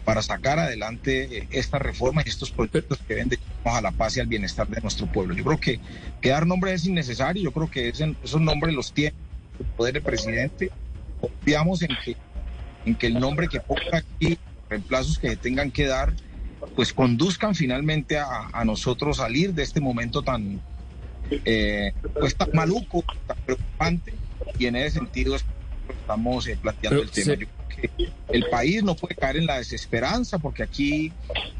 para 0.05 0.21
sacar 0.21 0.59
adelante 0.59 1.47
estas 1.51 1.81
reformas 1.81 2.25
y 2.25 2.29
estos 2.29 2.51
proyectos 2.51 2.99
que 3.07 3.15
venden 3.15 3.39
a 3.63 3.81
la 3.81 3.91
paz 3.91 4.17
y 4.17 4.19
al 4.19 4.27
bienestar 4.27 4.67
de 4.67 4.81
nuestro 4.81 5.07
pueblo. 5.07 5.33
Yo 5.33 5.43
creo 5.43 5.59
que, 5.59 5.79
que 6.21 6.29
dar 6.29 6.45
nombres 6.45 6.81
es 6.81 6.87
innecesario, 6.87 7.43
yo 7.43 7.51
creo 7.51 7.69
que 7.69 7.89
esos 7.89 8.41
nombres 8.41 8.75
los 8.75 8.91
tiene 8.91 9.15
el 9.59 9.65
poder 9.65 9.93
del 9.93 10.03
presidente. 10.03 10.71
Confiamos 11.23 11.81
en 11.81 11.89
que 12.03 12.17
en 12.85 12.95
que 12.95 13.07
el 13.07 13.13
nombre 13.13 13.47
que 13.47 13.61
ponga 13.61 13.99
aquí, 13.99 14.37
reemplazos 14.69 15.17
que 15.17 15.37
tengan 15.37 15.71
que 15.71 15.85
dar, 15.85 16.13
pues 16.75 16.91
conduzcan 16.91 17.55
finalmente 17.55 18.17
a, 18.17 18.63
nosotros 18.65 19.17
salir 19.17 19.53
de 19.53 19.63
este 19.63 19.79
momento 19.79 20.21
tan, 20.21 20.59
eh, 21.29 21.93
pues 22.19 22.35
tan 22.35 22.49
maluco, 22.53 23.05
tan 23.25 23.37
preocupante, 23.45 24.13
y 24.57 24.65
en 24.65 24.75
ese 24.75 24.99
sentido 24.99 25.37
estamos 25.89 26.47
eh, 26.47 26.57
planteando 26.61 27.03
el 27.03 27.11
tema. 27.11 27.35
Yo 27.35 27.47
creo 27.47 27.89
que 27.97 28.11
el 28.29 28.45
país 28.49 28.83
no 28.83 28.95
puede 28.95 29.15
caer 29.15 29.37
en 29.37 29.45
la 29.45 29.57
desesperanza, 29.57 30.39
porque 30.39 30.63
aquí, 30.63 31.13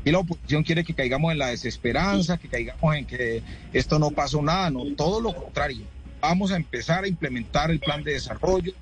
y 0.03 0.11
la 0.11 0.19
oposición 0.19 0.63
quiere 0.63 0.83
que 0.83 0.93
caigamos 0.93 1.31
en 1.31 1.39
la 1.39 1.47
desesperanza, 1.47 2.37
que 2.37 2.47
caigamos 2.47 2.95
en 2.95 3.05
que 3.05 3.43
esto 3.71 3.99
no 3.99 4.11
pasó 4.11 4.41
nada, 4.41 4.69
no, 4.69 4.85
todo 4.95 5.21
lo 5.21 5.33
contrario. 5.33 5.85
Vamos 6.21 6.51
a 6.51 6.55
empezar 6.55 7.03
a 7.03 7.07
implementar 7.07 7.71
el 7.71 7.79
plan 7.79 8.03
de 8.03 8.13
desarrollo, 8.13 8.73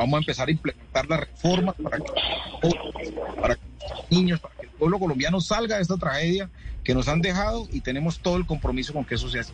vamos 0.00 0.14
a 0.14 0.18
empezar 0.20 0.48
a 0.48 0.50
implementar 0.50 1.06
las 1.08 1.20
reformas 1.20 1.74
para 1.82 1.98
que, 1.98 3.12
para 3.40 3.54
los 3.54 4.10
niños, 4.10 4.40
para 4.40 4.54
que 4.54 4.62
el 4.62 4.72
pueblo 4.72 4.98
colombiano 4.98 5.40
salga 5.40 5.76
de 5.76 5.82
esta 5.82 5.96
tragedia 5.98 6.50
que 6.82 6.94
nos 6.94 7.08
han 7.08 7.20
dejado 7.20 7.68
y 7.70 7.82
tenemos 7.82 8.20
todo 8.20 8.38
el 8.38 8.46
compromiso 8.46 8.94
con 8.94 9.04
que 9.04 9.16
eso 9.16 9.28
se 9.28 9.40
haga. 9.40 9.50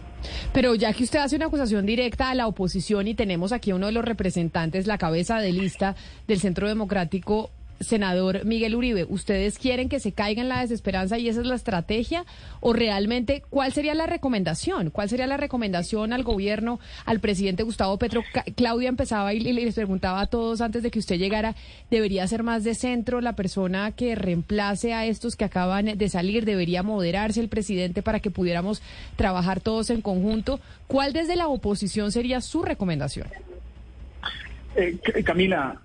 Pero 0.53 0.77
ya 0.77 0.93
que 0.93 1.03
usted 1.03 1.19
hace 1.19 1.35
una 1.35 1.47
acusación 1.47 1.85
directa 1.85 2.31
a 2.31 2.35
la 2.37 2.47
oposición 2.47 3.09
y 3.09 3.15
tenemos 3.15 3.51
aquí 3.53 3.73
a 3.73 3.75
uno 3.75 3.87
de 3.87 3.93
los 3.93 4.05
representantes, 4.05 4.87
la 4.87 4.99
cabeza 4.99 5.41
de 5.41 5.53
lista 5.53 5.97
del 6.29 6.39
Centro 6.39 6.69
Democrático, 6.69 7.51
senador 7.81 8.45
Miguel 8.45 8.75
Uribe, 8.75 9.07
¿ustedes 9.09 9.59
quieren 9.59 9.89
que 9.89 10.01
se 10.01 10.13
caiga 10.13 10.43
en 10.43 10.49
la 10.49 10.61
desesperanza 10.61 11.19
y 11.19 11.29
esa 11.29 11.41
es 11.41 11.47
la 11.47 11.55
estrategia? 11.55 12.25
¿O 12.61 12.73
realmente 12.73 13.43
cuál 13.51 13.73
sería 13.73 13.95
la 13.95 14.07
recomendación? 14.07 14.91
¿Cuál 14.91 15.09
sería 15.09 15.27
la 15.27 15.37
recomendación 15.37 16.13
al 16.13 16.23
gobierno, 16.23 16.81
al 17.05 17.21
presidente 17.21 17.63
Gustavo 17.63 17.99
Petro? 17.99 18.23
Claudia 18.57 18.89
empezaba 18.89 19.35
y 19.35 19.41
les 19.41 19.75
preguntaba 19.75 20.21
a 20.21 20.27
todos 20.27 20.61
antes 20.61 20.83
de 20.83 20.91
que 20.91 20.99
usted 20.99 21.19
llegara, 21.19 21.55
¿debería 21.91 22.27
ser 22.27 22.43
más 22.43 22.65
de 22.65 22.75
centro 22.75 23.21
la 23.21 23.35
persona 23.35 23.93
que 23.93 24.15
reemplace 24.15 24.95
a 24.95 25.07
estos 25.07 25.37
que 25.37 25.45
acaban 25.45 25.97
de 25.97 26.09
salir? 26.09 26.45
¿Debería 26.45 26.83
moderarse 26.83 27.41
el 27.41 27.49
presidente 27.49 28.03
para 28.03 28.21
que 28.21 28.31
pudiéramos 28.31 28.83
trabajar 29.17 29.61
todos 29.61 29.91
en 29.91 30.01
conjunto? 30.01 30.61
¿Cuál 30.87 31.13
desde 31.13 31.37
la 31.37 31.49
oposición 31.49 32.13
sería 32.13 32.41
su 32.41 32.63
recomendación? 32.63 33.29
Eh, 34.77 34.99
Camila, 35.25 35.81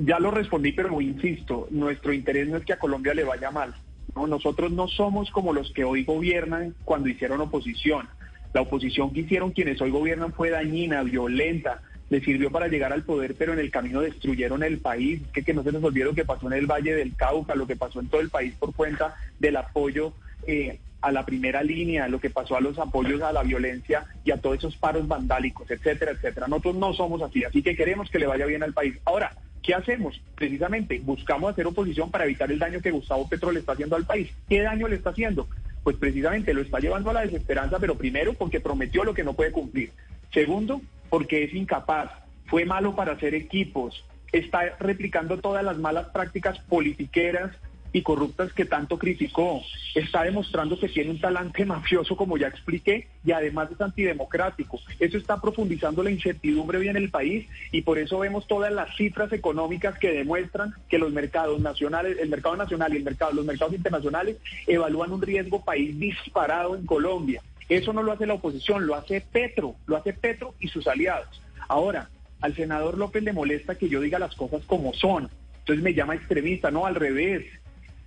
ya 0.00 0.18
lo 0.18 0.30
respondí, 0.30 0.72
pero 0.72 1.00
insisto, 1.00 1.68
nuestro 1.70 2.12
interés 2.12 2.48
no 2.48 2.56
es 2.56 2.64
que 2.64 2.72
a 2.72 2.78
Colombia 2.78 3.14
le 3.14 3.24
vaya 3.24 3.50
mal. 3.50 3.74
¿no? 4.14 4.26
Nosotros 4.26 4.72
no 4.72 4.88
somos 4.88 5.30
como 5.30 5.52
los 5.52 5.70
que 5.72 5.84
hoy 5.84 6.04
gobiernan 6.04 6.74
cuando 6.84 7.08
hicieron 7.08 7.40
oposición. 7.40 8.08
La 8.52 8.60
oposición 8.60 9.12
que 9.12 9.20
hicieron 9.20 9.52
quienes 9.52 9.80
hoy 9.80 9.90
gobiernan 9.90 10.32
fue 10.32 10.50
dañina, 10.50 11.02
violenta, 11.02 11.80
le 12.10 12.20
sirvió 12.20 12.50
para 12.50 12.68
llegar 12.68 12.92
al 12.92 13.04
poder, 13.04 13.34
pero 13.38 13.54
en 13.54 13.58
el 13.58 13.70
camino 13.70 14.02
destruyeron 14.02 14.62
el 14.62 14.78
país. 14.78 15.22
Que, 15.32 15.42
que 15.42 15.54
no 15.54 15.62
se 15.62 15.72
nos 15.72 15.82
olvide 15.82 16.04
lo 16.04 16.14
que 16.14 16.26
pasó 16.26 16.46
en 16.48 16.52
el 16.52 16.66
Valle 16.66 16.94
del 16.94 17.16
Cauca, 17.16 17.54
lo 17.54 17.66
que 17.66 17.76
pasó 17.76 18.00
en 18.00 18.08
todo 18.08 18.20
el 18.20 18.28
país 18.28 18.54
por 18.58 18.74
cuenta 18.74 19.16
del 19.38 19.56
apoyo 19.56 20.12
eh, 20.46 20.78
a 21.00 21.10
la 21.10 21.24
primera 21.24 21.62
línea, 21.62 22.08
lo 22.08 22.20
que 22.20 22.28
pasó 22.28 22.56
a 22.56 22.60
los 22.60 22.78
apoyos 22.78 23.22
a 23.22 23.32
la 23.32 23.42
violencia 23.42 24.04
y 24.24 24.30
a 24.30 24.36
todos 24.36 24.58
esos 24.58 24.76
paros 24.76 25.08
vandálicos, 25.08 25.70
etcétera, 25.70 26.12
etcétera. 26.12 26.46
Nosotros 26.46 26.76
no 26.76 26.92
somos 26.92 27.22
así, 27.22 27.44
así 27.44 27.62
que 27.62 27.74
queremos 27.74 28.10
que 28.10 28.18
le 28.18 28.26
vaya 28.26 28.44
bien 28.44 28.62
al 28.62 28.74
país. 28.74 28.98
Ahora, 29.04 29.32
¿Qué 29.62 29.74
hacemos? 29.74 30.20
Precisamente 30.34 31.00
buscamos 31.04 31.52
hacer 31.52 31.66
oposición 31.66 32.10
para 32.10 32.24
evitar 32.24 32.50
el 32.50 32.58
daño 32.58 32.80
que 32.80 32.90
Gustavo 32.90 33.28
Petro 33.28 33.52
le 33.52 33.60
está 33.60 33.72
haciendo 33.72 33.94
al 33.94 34.04
país. 34.04 34.30
¿Qué 34.48 34.60
daño 34.60 34.88
le 34.88 34.96
está 34.96 35.10
haciendo? 35.10 35.46
Pues 35.84 35.96
precisamente 35.96 36.52
lo 36.52 36.62
está 36.62 36.80
llevando 36.80 37.10
a 37.10 37.14
la 37.14 37.22
desesperanza, 37.22 37.78
pero 37.78 37.96
primero 37.96 38.34
porque 38.34 38.60
prometió 38.60 39.04
lo 39.04 39.14
que 39.14 39.24
no 39.24 39.34
puede 39.34 39.52
cumplir. 39.52 39.90
Segundo, 40.32 40.80
porque 41.10 41.44
es 41.44 41.54
incapaz. 41.54 42.10
Fue 42.46 42.64
malo 42.64 42.96
para 42.96 43.12
hacer 43.12 43.34
equipos. 43.34 44.04
Está 44.32 44.76
replicando 44.80 45.38
todas 45.38 45.64
las 45.64 45.78
malas 45.78 46.08
prácticas 46.08 46.58
politiqueras 46.60 47.52
y 47.92 48.02
corruptas 48.02 48.52
que 48.52 48.64
tanto 48.64 48.98
criticó. 48.98 49.62
Está 49.94 50.22
demostrando 50.22 50.78
que 50.78 50.88
tiene 50.88 51.10
un 51.10 51.20
talante 51.20 51.64
mafioso, 51.66 52.16
como 52.16 52.36
ya 52.36 52.48
expliqué, 52.48 53.08
y 53.24 53.32
además 53.32 53.70
es 53.70 53.80
antidemocrático. 53.80 54.80
Eso 54.98 55.18
está 55.18 55.40
profundizando 55.40 56.02
la 56.02 56.10
incertidumbre 56.10 56.82
en 56.88 56.96
el 56.96 57.10
país 57.10 57.46
y 57.70 57.82
por 57.82 57.98
eso 57.98 58.18
vemos 58.18 58.46
todas 58.46 58.72
las 58.72 58.94
cifras 58.96 59.32
económicas 59.32 59.98
que 59.98 60.12
demuestran 60.12 60.74
que 60.88 60.98
los 60.98 61.12
mercados 61.12 61.60
nacionales, 61.60 62.18
el 62.18 62.28
mercado 62.28 62.56
nacional 62.56 62.92
y 62.92 62.96
el 62.96 63.04
mercado, 63.04 63.32
los 63.32 63.44
mercados 63.44 63.74
internacionales 63.74 64.38
evalúan 64.66 65.12
un 65.12 65.22
riesgo 65.22 65.64
país 65.64 65.98
disparado 65.98 66.76
en 66.76 66.86
Colombia. 66.86 67.42
Eso 67.68 67.92
no 67.92 68.02
lo 68.02 68.12
hace 68.12 68.26
la 68.26 68.34
oposición, 68.34 68.86
lo 68.86 68.94
hace 68.94 69.20
Petro, 69.20 69.76
lo 69.86 69.96
hace 69.96 70.12
Petro 70.12 70.54
y 70.58 70.68
sus 70.68 70.86
aliados. 70.86 71.42
Ahora, 71.68 72.08
al 72.40 72.54
senador 72.54 72.98
López 72.98 73.22
le 73.22 73.32
molesta 73.32 73.76
que 73.76 73.88
yo 73.88 74.00
diga 74.00 74.18
las 74.18 74.34
cosas 74.34 74.62
como 74.66 74.92
son. 74.94 75.30
Entonces 75.60 75.82
me 75.82 75.94
llama 75.94 76.16
extremista, 76.16 76.70
no 76.70 76.86
al 76.86 76.96
revés. 76.96 77.44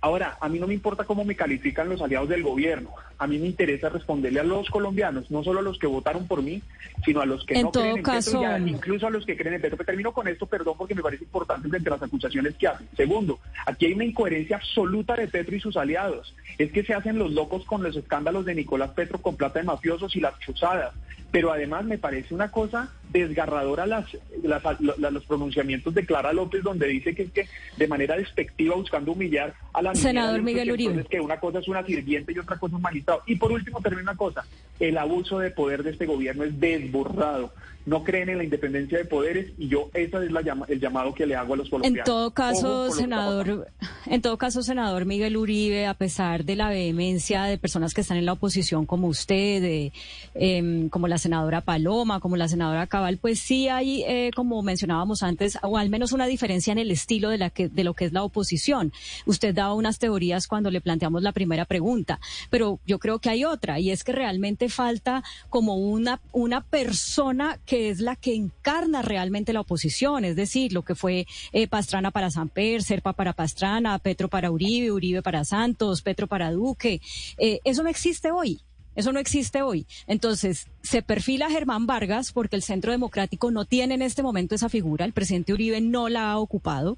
Ahora, 0.06 0.38
a 0.40 0.48
mí 0.48 0.60
no 0.60 0.68
me 0.68 0.74
importa 0.74 1.02
cómo 1.02 1.24
me 1.24 1.34
califican 1.34 1.88
los 1.88 2.00
aliados 2.00 2.28
del 2.28 2.44
gobierno. 2.44 2.90
A 3.18 3.26
mí 3.26 3.38
me 3.38 3.46
interesa 3.46 3.88
responderle 3.88 4.40
a 4.40 4.44
los 4.44 4.68
colombianos, 4.70 5.30
no 5.30 5.42
solo 5.42 5.60
a 5.60 5.62
los 5.62 5.78
que 5.78 5.86
votaron 5.86 6.26
por 6.26 6.42
mí, 6.42 6.62
sino 7.04 7.20
a 7.20 7.26
los 7.26 7.44
que 7.44 7.62
no 7.62 7.70
creen 7.70 7.96
en 7.98 8.02
Petro, 8.02 8.58
incluso 8.66 9.06
a 9.06 9.10
los 9.10 9.24
que 9.24 9.36
creen 9.36 9.54
en 9.54 9.60
Petro. 9.60 9.84
termino 9.84 10.12
con 10.12 10.28
esto, 10.28 10.46
perdón, 10.46 10.74
porque 10.76 10.94
me 10.94 11.02
parece 11.02 11.24
importante 11.24 11.68
frente 11.68 11.88
a 11.88 11.92
las 11.92 12.02
acusaciones 12.02 12.54
que 12.56 12.68
hacen. 12.68 12.88
Segundo, 12.96 13.38
aquí 13.66 13.86
hay 13.86 13.94
una 13.94 14.04
incoherencia 14.04 14.56
absoluta 14.56 15.14
de 15.14 15.28
Petro 15.28 15.56
y 15.56 15.60
sus 15.60 15.76
aliados. 15.76 16.34
Es 16.58 16.72
que 16.72 16.84
se 16.84 16.94
hacen 16.94 17.18
los 17.18 17.32
locos 17.32 17.64
con 17.64 17.82
los 17.82 17.96
escándalos 17.96 18.44
de 18.44 18.54
Nicolás 18.54 18.90
Petro 18.90 19.20
con 19.20 19.36
plata 19.36 19.58
de 19.58 19.64
mafiosos 19.64 20.14
y 20.16 20.20
las 20.20 20.38
chuzadas. 20.40 20.94
Pero 21.30 21.52
además 21.52 21.84
me 21.84 21.98
parece 21.98 22.34
una 22.34 22.50
cosa 22.50 22.90
desgarradora 23.10 23.86
las, 23.86 24.06
los 24.42 25.24
pronunciamientos 25.24 25.94
de 25.94 26.06
Clara 26.06 26.32
López, 26.32 26.62
donde 26.62 26.86
dice 26.86 27.14
que 27.14 27.22
es 27.24 27.32
que 27.32 27.48
de 27.76 27.88
manera 27.88 28.16
despectiva, 28.16 28.74
buscando 28.74 29.12
humillar 29.12 29.54
a 29.72 29.82
la 29.82 29.94
Senador 29.94 30.42
Miguel 30.42 30.72
Uribe. 30.72 31.04
que 31.04 31.20
una 31.20 31.38
cosa 31.38 31.58
es 31.58 31.68
una 31.68 31.84
sirviente 31.84 32.32
y 32.32 32.38
otra 32.38 32.58
cosa 32.58 32.76
es 32.76 32.82
Y 33.26 33.36
por 33.36 33.52
último, 33.52 33.80
termino 33.80 34.02
una 34.02 34.16
cosa, 34.16 34.44
el 34.80 34.98
abuso 34.98 35.38
de 35.38 35.50
poder 35.50 35.82
de 35.82 35.90
este 35.90 36.06
gobierno 36.06 36.44
es 36.44 36.58
desbordado 36.58 37.52
no 37.86 38.02
creen 38.02 38.28
en 38.28 38.38
la 38.38 38.44
independencia 38.44 38.98
de 38.98 39.04
poderes 39.04 39.52
y 39.58 39.68
yo 39.68 39.90
esa 39.94 40.22
es 40.22 40.32
la 40.32 40.40
el 40.68 40.80
llamado 40.80 41.14
que 41.14 41.24
le 41.24 41.36
hago 41.36 41.54
a 41.54 41.56
los 41.56 41.70
colombianos. 41.70 42.00
En 42.00 42.04
todo 42.04 42.32
caso, 42.32 42.90
senador, 42.90 43.68
en 44.06 44.20
todo 44.20 44.36
caso, 44.36 44.62
senador 44.62 45.04
Miguel 45.04 45.36
Uribe, 45.36 45.86
a 45.86 45.94
pesar 45.94 46.44
de 46.44 46.56
la 46.56 46.68
vehemencia 46.68 47.44
de 47.44 47.58
personas 47.58 47.94
que 47.94 48.00
están 48.00 48.16
en 48.16 48.26
la 48.26 48.32
oposición 48.32 48.86
como 48.86 49.06
usted, 49.06 49.92
em, 50.34 50.88
como 50.88 51.06
la 51.06 51.18
senadora 51.18 51.60
Paloma, 51.60 52.18
como 52.18 52.36
la 52.36 52.48
senadora 52.48 52.88
Cabal, 52.88 53.18
pues 53.18 53.38
sí 53.38 53.68
hay, 53.68 54.02
eh, 54.02 54.32
como 54.34 54.62
mencionábamos 54.62 55.22
antes, 55.22 55.56
o 55.62 55.78
al 55.78 55.88
menos 55.88 56.10
una 56.10 56.26
diferencia 56.26 56.72
en 56.72 56.78
el 56.78 56.90
estilo 56.90 57.30
de 57.30 57.38
la 57.38 57.50
que 57.50 57.68
de 57.68 57.84
lo 57.84 57.94
que 57.94 58.06
es 58.06 58.12
la 58.12 58.24
oposición. 58.24 58.92
Usted 59.26 59.54
daba 59.54 59.74
unas 59.74 60.00
teorías 60.00 60.48
cuando 60.48 60.72
le 60.72 60.80
planteamos 60.80 61.22
la 61.22 61.30
primera 61.30 61.64
pregunta, 61.64 62.18
pero 62.50 62.80
yo 62.84 62.98
creo 62.98 63.20
que 63.20 63.30
hay 63.30 63.44
otra 63.44 63.78
y 63.78 63.90
es 63.92 64.02
que 64.02 64.10
realmente 64.10 64.68
falta 64.68 65.22
como 65.50 65.76
una 65.76 66.20
una 66.32 66.62
persona 66.62 67.58
que 67.64 67.75
es 67.76 68.00
la 68.00 68.16
que 68.16 68.34
encarna 68.34 69.02
realmente 69.02 69.52
la 69.52 69.60
oposición, 69.60 70.24
es 70.24 70.36
decir, 70.36 70.72
lo 70.72 70.82
que 70.82 70.94
fue 70.94 71.26
eh, 71.52 71.68
Pastrana 71.68 72.10
para 72.10 72.30
Samper, 72.30 72.82
Serpa 72.82 73.12
para 73.12 73.32
Pastrana, 73.32 73.98
Petro 73.98 74.28
para 74.28 74.50
Uribe, 74.50 74.92
Uribe 74.92 75.22
para 75.22 75.44
Santos, 75.44 76.02
Petro 76.02 76.26
para 76.26 76.50
Duque. 76.50 77.00
Eh, 77.38 77.60
eso 77.64 77.82
no 77.82 77.88
existe 77.88 78.30
hoy. 78.30 78.60
Eso 78.96 79.12
no 79.12 79.20
existe 79.20 79.60
hoy. 79.60 79.86
Entonces, 80.06 80.68
se 80.82 81.02
perfila 81.02 81.50
Germán 81.50 81.86
Vargas 81.86 82.32
porque 82.32 82.56
el 82.56 82.62
Centro 82.62 82.92
Democrático 82.92 83.50
no 83.50 83.66
tiene 83.66 83.94
en 83.94 84.00
este 84.00 84.22
momento 84.22 84.54
esa 84.54 84.70
figura. 84.70 85.04
El 85.04 85.12
presidente 85.12 85.52
Uribe 85.52 85.82
no 85.82 86.08
la 86.08 86.30
ha 86.30 86.38
ocupado. 86.38 86.96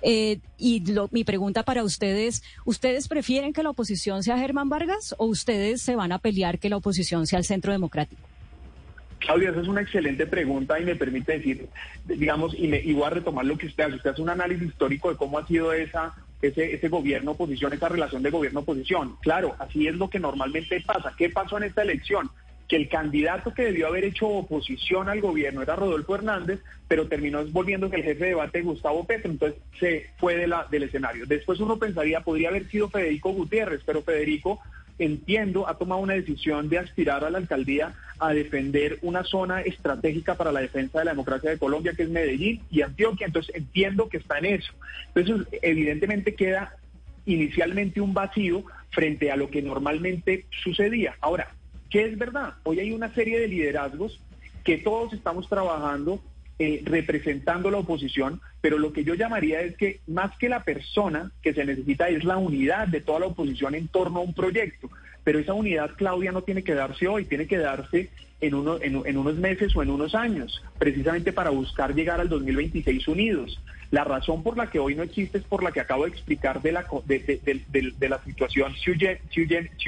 Eh, 0.00 0.38
y 0.58 0.84
mi 1.10 1.24
pregunta 1.24 1.64
para 1.64 1.82
ustedes, 1.82 2.44
¿ustedes 2.64 3.08
prefieren 3.08 3.52
que 3.52 3.64
la 3.64 3.70
oposición 3.70 4.22
sea 4.22 4.38
Germán 4.38 4.68
Vargas 4.68 5.16
o 5.18 5.26
ustedes 5.26 5.82
se 5.82 5.96
van 5.96 6.12
a 6.12 6.20
pelear 6.20 6.60
que 6.60 6.68
la 6.68 6.76
oposición 6.76 7.26
sea 7.26 7.40
el 7.40 7.44
Centro 7.44 7.72
Democrático? 7.72 8.29
Claudia, 9.20 9.50
esa 9.50 9.60
es 9.60 9.68
una 9.68 9.82
excelente 9.82 10.26
pregunta 10.26 10.80
y 10.80 10.84
me 10.84 10.96
permite 10.96 11.32
decir, 11.32 11.68
digamos, 12.06 12.54
y, 12.58 12.66
me, 12.66 12.82
voy 12.92 13.04
a 13.04 13.10
retomar 13.10 13.44
lo 13.44 13.56
que 13.56 13.66
usted 13.66 13.84
hace. 13.84 13.96
Usted 13.96 14.10
hace 14.10 14.22
un 14.22 14.30
análisis 14.30 14.68
histórico 14.68 15.10
de 15.10 15.16
cómo 15.16 15.38
ha 15.38 15.46
sido 15.46 15.72
esa, 15.72 16.14
ese, 16.42 16.74
ese 16.74 16.88
gobierno-oposición, 16.88 17.72
esa 17.72 17.88
relación 17.88 18.22
de 18.22 18.30
gobierno-oposición. 18.30 19.16
Claro, 19.20 19.54
así 19.58 19.86
es 19.86 19.94
lo 19.94 20.10
que 20.10 20.18
normalmente 20.18 20.80
pasa. 20.80 21.12
¿Qué 21.16 21.28
pasó 21.28 21.58
en 21.58 21.64
esta 21.64 21.82
elección? 21.82 22.30
que 22.70 22.76
el 22.76 22.88
candidato 22.88 23.52
que 23.52 23.64
debió 23.64 23.88
haber 23.88 24.04
hecho 24.04 24.28
oposición 24.28 25.08
al 25.08 25.20
gobierno 25.20 25.60
era 25.60 25.74
Rodolfo 25.74 26.14
Hernández, 26.14 26.60
pero 26.86 27.08
terminó 27.08 27.44
volviéndose 27.46 27.96
el 27.96 28.04
jefe 28.04 28.22
de 28.22 28.30
debate 28.30 28.62
Gustavo 28.62 29.04
Petro, 29.04 29.28
entonces 29.28 29.60
se 29.80 30.06
fue 30.18 30.36
de 30.36 30.46
la, 30.46 30.68
del 30.70 30.84
escenario. 30.84 31.26
Después 31.26 31.58
uno 31.58 31.80
pensaría, 31.80 32.20
podría 32.20 32.48
haber 32.48 32.70
sido 32.70 32.88
Federico 32.88 33.32
Gutiérrez, 33.32 33.80
pero 33.84 34.02
Federico 34.02 34.60
entiendo, 35.00 35.68
ha 35.68 35.78
tomado 35.78 36.00
una 36.00 36.14
decisión 36.14 36.68
de 36.68 36.78
aspirar 36.78 37.24
a 37.24 37.30
la 37.30 37.38
alcaldía 37.38 37.92
a 38.20 38.32
defender 38.32 38.98
una 39.02 39.24
zona 39.24 39.62
estratégica 39.62 40.34
para 40.34 40.52
la 40.52 40.60
defensa 40.60 40.98
de 40.98 41.06
la 41.06 41.12
democracia 41.12 41.50
de 41.50 41.58
Colombia, 41.58 41.94
que 41.96 42.04
es 42.04 42.10
Medellín 42.10 42.62
y 42.70 42.82
Antioquia. 42.82 43.26
Entonces 43.26 43.54
entiendo 43.54 44.08
que 44.08 44.18
está 44.18 44.38
en 44.38 44.46
eso. 44.46 44.72
Entonces, 45.14 45.48
evidentemente 45.62 46.34
queda 46.34 46.74
inicialmente 47.26 48.00
un 48.00 48.14
vacío 48.14 48.64
frente 48.90 49.30
a 49.30 49.36
lo 49.36 49.50
que 49.50 49.62
normalmente 49.62 50.46
sucedía. 50.62 51.16
Ahora, 51.20 51.48
¿qué 51.88 52.04
es 52.04 52.18
verdad? 52.18 52.54
Hoy 52.64 52.80
hay 52.80 52.92
una 52.92 53.12
serie 53.14 53.40
de 53.40 53.48
liderazgos 53.48 54.20
que 54.64 54.78
todos 54.78 55.12
estamos 55.12 55.48
trabajando 55.48 56.22
eh, 56.62 56.82
representando 56.84 57.70
la 57.70 57.78
oposición, 57.78 58.42
pero 58.60 58.76
lo 58.78 58.92
que 58.92 59.02
yo 59.02 59.14
llamaría 59.14 59.62
es 59.62 59.78
que 59.78 60.00
más 60.06 60.36
que 60.36 60.50
la 60.50 60.62
persona 60.62 61.32
que 61.42 61.54
se 61.54 61.64
necesita 61.64 62.10
es 62.10 62.22
la 62.22 62.36
unidad 62.36 62.86
de 62.86 63.00
toda 63.00 63.20
la 63.20 63.26
oposición 63.28 63.74
en 63.74 63.88
torno 63.88 64.20
a 64.20 64.22
un 64.22 64.34
proyecto. 64.34 64.90
Pero 65.24 65.38
esa 65.38 65.54
unidad, 65.54 65.90
Claudia, 65.96 66.32
no 66.32 66.42
tiene 66.42 66.62
que 66.62 66.74
darse 66.74 67.06
hoy, 67.06 67.24
tiene 67.24 67.46
que 67.46 67.58
darse 67.58 68.10
en, 68.40 68.54
uno, 68.54 68.78
en, 68.80 69.16
unos 69.16 69.36
meses 69.36 69.74
o 69.76 69.82
en 69.82 69.90
unos 69.90 70.14
años, 70.14 70.62
precisamente 70.78 71.32
para 71.32 71.50
buscar 71.50 71.94
llegar 71.94 72.20
al 72.20 72.28
2026 72.28 73.06
unidos. 73.08 73.62
La 73.90 74.04
razón 74.04 74.42
por 74.42 74.56
la 74.56 74.70
que 74.70 74.78
hoy 74.78 74.94
no 74.94 75.02
existe 75.02 75.38
es 75.38 75.44
por 75.44 75.62
la 75.62 75.72
que 75.72 75.80
acabo 75.80 76.04
de 76.04 76.10
explicar 76.10 76.62
de 76.62 76.72
la, 76.72 76.86
de, 77.06 78.08
la 78.08 78.22
situación 78.22 78.74
sui 78.76 78.96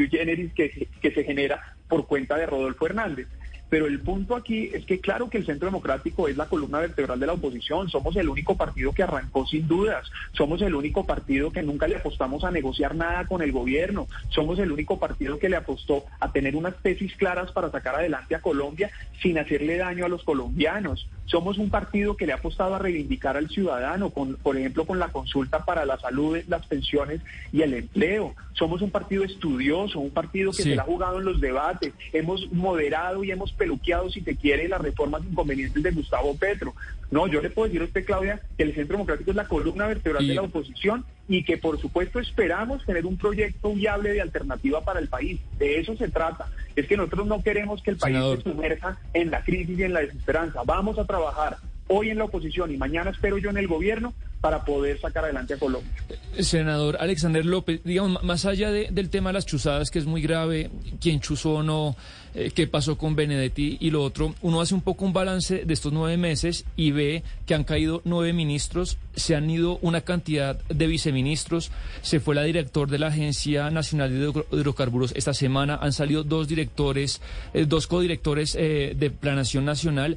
generis 0.09 0.53
que 0.53 1.11
se 1.11 1.25
genera 1.25 1.77
por 1.89 2.07
cuenta 2.07 2.37
de 2.37 2.47
Rodolfo 2.47 2.87
Hernández. 2.87 3.29
Pero 3.73 3.87
el 3.87 4.01
punto 4.01 4.37
aquí 4.37 4.69
es 4.71 4.85
que 4.85 5.01
claro 5.01 5.31
que 5.31 5.39
el 5.39 5.47
Centro 5.47 5.65
Democrático 5.65 6.29
es 6.29 6.37
la 6.37 6.45
columna 6.45 6.79
vertebral 6.81 7.19
de 7.19 7.27
la 7.27 7.33
oposición. 7.33 7.89
Somos 7.89 8.15
el 8.17 8.29
único 8.29 8.55
partido 8.55 8.93
que 8.93 9.03
arrancó 9.03 9.47
sin 9.47 9.67
dudas. 9.67 10.11
Somos 10.33 10.61
el 10.61 10.75
único 10.75 11.07
partido 11.07 11.51
que 11.51 11.63
nunca 11.63 11.89
le 11.89 11.97
apostamos 11.97 12.45
a 12.45 12.51
negociar 12.51 12.95
nada 12.95 13.25
con 13.25 13.41
el 13.41 13.51
gobierno. 13.51 14.09
Somos 14.29 14.59
el 14.59 14.73
único 14.73 14.99
partido 14.99 15.39
que 15.39 15.49
le 15.49 15.57
apostó 15.57 16.05
a 16.21 16.31
tener 16.33 16.55
unas 16.55 16.77
tesis 16.83 17.17
claras 17.17 17.51
para 17.53 17.71
sacar 17.71 17.95
adelante 17.95 18.35
a 18.35 18.43
Colombia 18.43 18.91
sin 19.23 19.39
hacerle 19.39 19.79
daño 19.79 20.05
a 20.05 20.11
los 20.11 20.23
colombianos. 20.23 21.09
Somos 21.25 21.57
un 21.57 21.71
partido 21.71 22.15
que 22.15 22.27
le 22.27 22.33
ha 22.33 22.37
apostado 22.37 22.75
a 22.75 22.79
reivindicar 22.79 23.39
al 23.39 23.49
ciudadano, 23.49 24.11
con, 24.11 24.35
por 24.35 24.59
ejemplo, 24.59 24.85
con 24.85 24.99
la 24.99 25.09
consulta 25.09 25.65
para 25.65 25.87
la 25.87 25.99
salud, 25.99 26.39
las 26.47 26.67
pensiones 26.67 27.23
y 27.53 27.63
el 27.63 27.73
empleo. 27.73 28.35
Somos 28.53 28.83
un 28.83 28.91
partido 28.91 29.25
estudioso, 29.25 29.99
un 29.99 30.11
partido 30.11 30.53
que 30.53 30.63
se 30.63 30.79
ha 30.79 30.83
jugado 30.83 31.21
en 31.21 31.25
los 31.25 31.41
debates. 31.41 31.95
Hemos 32.13 32.53
moderado 32.53 33.25
y 33.25 33.31
hemos 33.31 33.51
peluqueado, 33.63 34.11
si 34.11 34.23
te 34.23 34.35
quiere, 34.35 34.67
las 34.69 34.81
reformas 34.81 35.23
inconvenientes 35.23 35.81
de 35.81 35.93
Gustavo 35.93 36.37
Petro. 36.37 36.75
No, 37.13 37.29
yo 37.29 37.41
le 37.41 37.49
puedo 37.51 37.69
decir 37.69 37.81
a 37.83 37.85
usted, 37.85 38.05
Claudia, 38.05 38.41
que 38.57 38.65
el 38.65 38.75
Centro 38.75 38.97
Democrático 38.97 39.31
es 39.31 39.37
la 39.37 39.47
columna 39.47 39.87
vertebral 39.87 40.27
de 40.27 40.35
la 40.35 40.43
oposición 40.43 41.05
y 41.29 41.45
que, 41.45 41.59
por 41.59 41.81
supuesto, 41.81 42.19
esperamos 42.19 42.85
tener 42.85 43.07
un 43.07 43.17
proyecto 43.17 43.73
viable 43.73 44.13
de 44.13 44.21
alternativa 44.21 44.83
para 44.83 44.99
el 44.99 45.07
país. 45.07 45.39
De 45.61 45.79
eso 45.79 45.97
se 45.97 46.09
trata. 46.09 46.49
Es 46.75 46.89
que 46.89 46.97
nosotros 46.97 47.29
no 47.29 47.41
queremos 47.41 47.83
que 47.83 47.93
el 47.93 47.99
país 47.99 48.17
se 48.17 48.51
sumerja 48.51 48.99
en 49.15 49.31
la 49.31 49.45
crisis 49.45 49.79
y 49.79 49.85
en 49.85 49.93
la 49.93 50.01
desesperanza. 50.01 50.63
Vamos 50.65 50.99
a 50.99 51.05
trabajar 51.05 51.59
hoy 51.87 52.11
en 52.11 52.19
la 52.19 52.25
oposición 52.25 52.73
y 52.73 52.77
mañana 52.77 53.11
espero 53.11 53.39
yo 53.39 53.51
en 53.51 53.59
el 53.59 53.69
gobierno 53.69 54.13
para 54.41 54.65
poder 54.65 55.01
sacar 55.01 55.25
adelante 55.25 55.55
a 55.55 55.59
Colombia. 55.59 55.93
Senador 56.41 56.97
Alexander 56.99 57.47
López, 57.47 57.81
digamos, 57.85 58.23
más 58.25 58.45
allá 58.45 58.73
del 58.73 59.09
tema 59.09 59.31
de 59.31 59.35
las 59.35 59.47
chuzadas, 59.47 59.91
que 59.91 60.01
es 60.01 60.07
muy 60.07 60.21
grave, 60.21 60.71
quién 61.01 61.21
chuzó 61.21 61.57
o 61.57 61.63
no, 61.63 61.95
eh, 62.35 62.51
qué 62.55 62.67
pasó 62.67 62.97
con 62.97 63.15
Benedetti 63.15 63.77
y 63.81 63.91
lo 63.91 64.03
otro, 64.03 64.35
uno 64.43 64.61
hace 64.61 64.75
un 64.75 64.81
poco 64.81 65.05
un 65.05 65.13
balance 65.13 65.65
de 65.65 65.75
estos 65.75 65.93
nueve 65.93 66.17
meses 66.17 66.65
y 66.77 66.91
ve 66.91 67.23
que 67.47 67.55
han 67.55 67.65
caído 67.65 68.01
nueve 68.05 68.33
ministros, 68.33 68.99
se 69.15 69.37
han 69.37 69.51
ido 69.51 69.79
una 69.83 70.01
cantidad 70.01 70.59
de 70.69 70.87
viceministros, 70.87 71.71
se 72.01 72.21
fue 72.21 72.35
la 72.35 72.43
director 72.43 72.89
de 72.89 72.99
la 72.99 73.09
Agencia 73.09 73.71
Nacional 73.71 74.11
de 74.11 74.45
Hidrocarburos 74.53 75.13
esta 75.15 75.35
semana, 75.35 75.79
han 75.81 75.93
salido 75.93 76.25
dos 76.25 76.49
directores, 76.49 77.21
eh, 77.53 77.67
dos 77.67 77.87
codirectores 77.87 78.57
eh, 78.59 78.95
de 78.97 79.11
Planación 79.11 79.65
Nacional. 79.65 80.17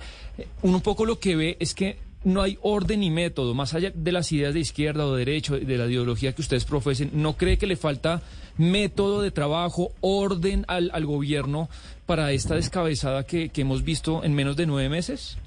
Uno 0.62 0.78
un 0.78 0.84
poco 0.84 1.06
lo 1.06 1.20
que 1.20 1.36
ve 1.36 1.58
es 1.60 1.74
que 1.74 1.98
no 2.24 2.42
hay 2.42 2.58
orden 2.62 3.04
y 3.04 3.12
método, 3.12 3.54
más 3.54 3.74
allá 3.74 3.92
de 3.94 4.12
las 4.12 4.32
ideas 4.32 4.54
de 4.54 4.60
izquierda 4.60 5.06
o 5.06 5.14
de 5.14 5.26
derecho, 5.26 5.58
de 5.58 5.78
la 5.78 5.86
ideología 5.86 6.34
que 6.34 6.42
ustedes 6.42 6.66
profesen, 6.66 7.12
¿no 7.14 7.38
cree 7.38 7.58
que 7.58 7.68
le 7.68 7.76
falta 7.76 8.22
método 8.58 9.22
de 9.22 9.32
trabajo, 9.32 9.92
orden 10.02 10.66
al, 10.68 10.90
al 10.94 11.06
gobierno 11.06 11.70
para 12.06 12.32
esta 12.32 12.56
descabezada 12.56 13.26
que, 13.26 13.52
hemos 13.56 13.84
visto 13.84 14.24
en 14.24 14.34
menos 14.34 14.56
de 14.56 14.66
nueve 14.66 14.90
meses? 14.90 15.38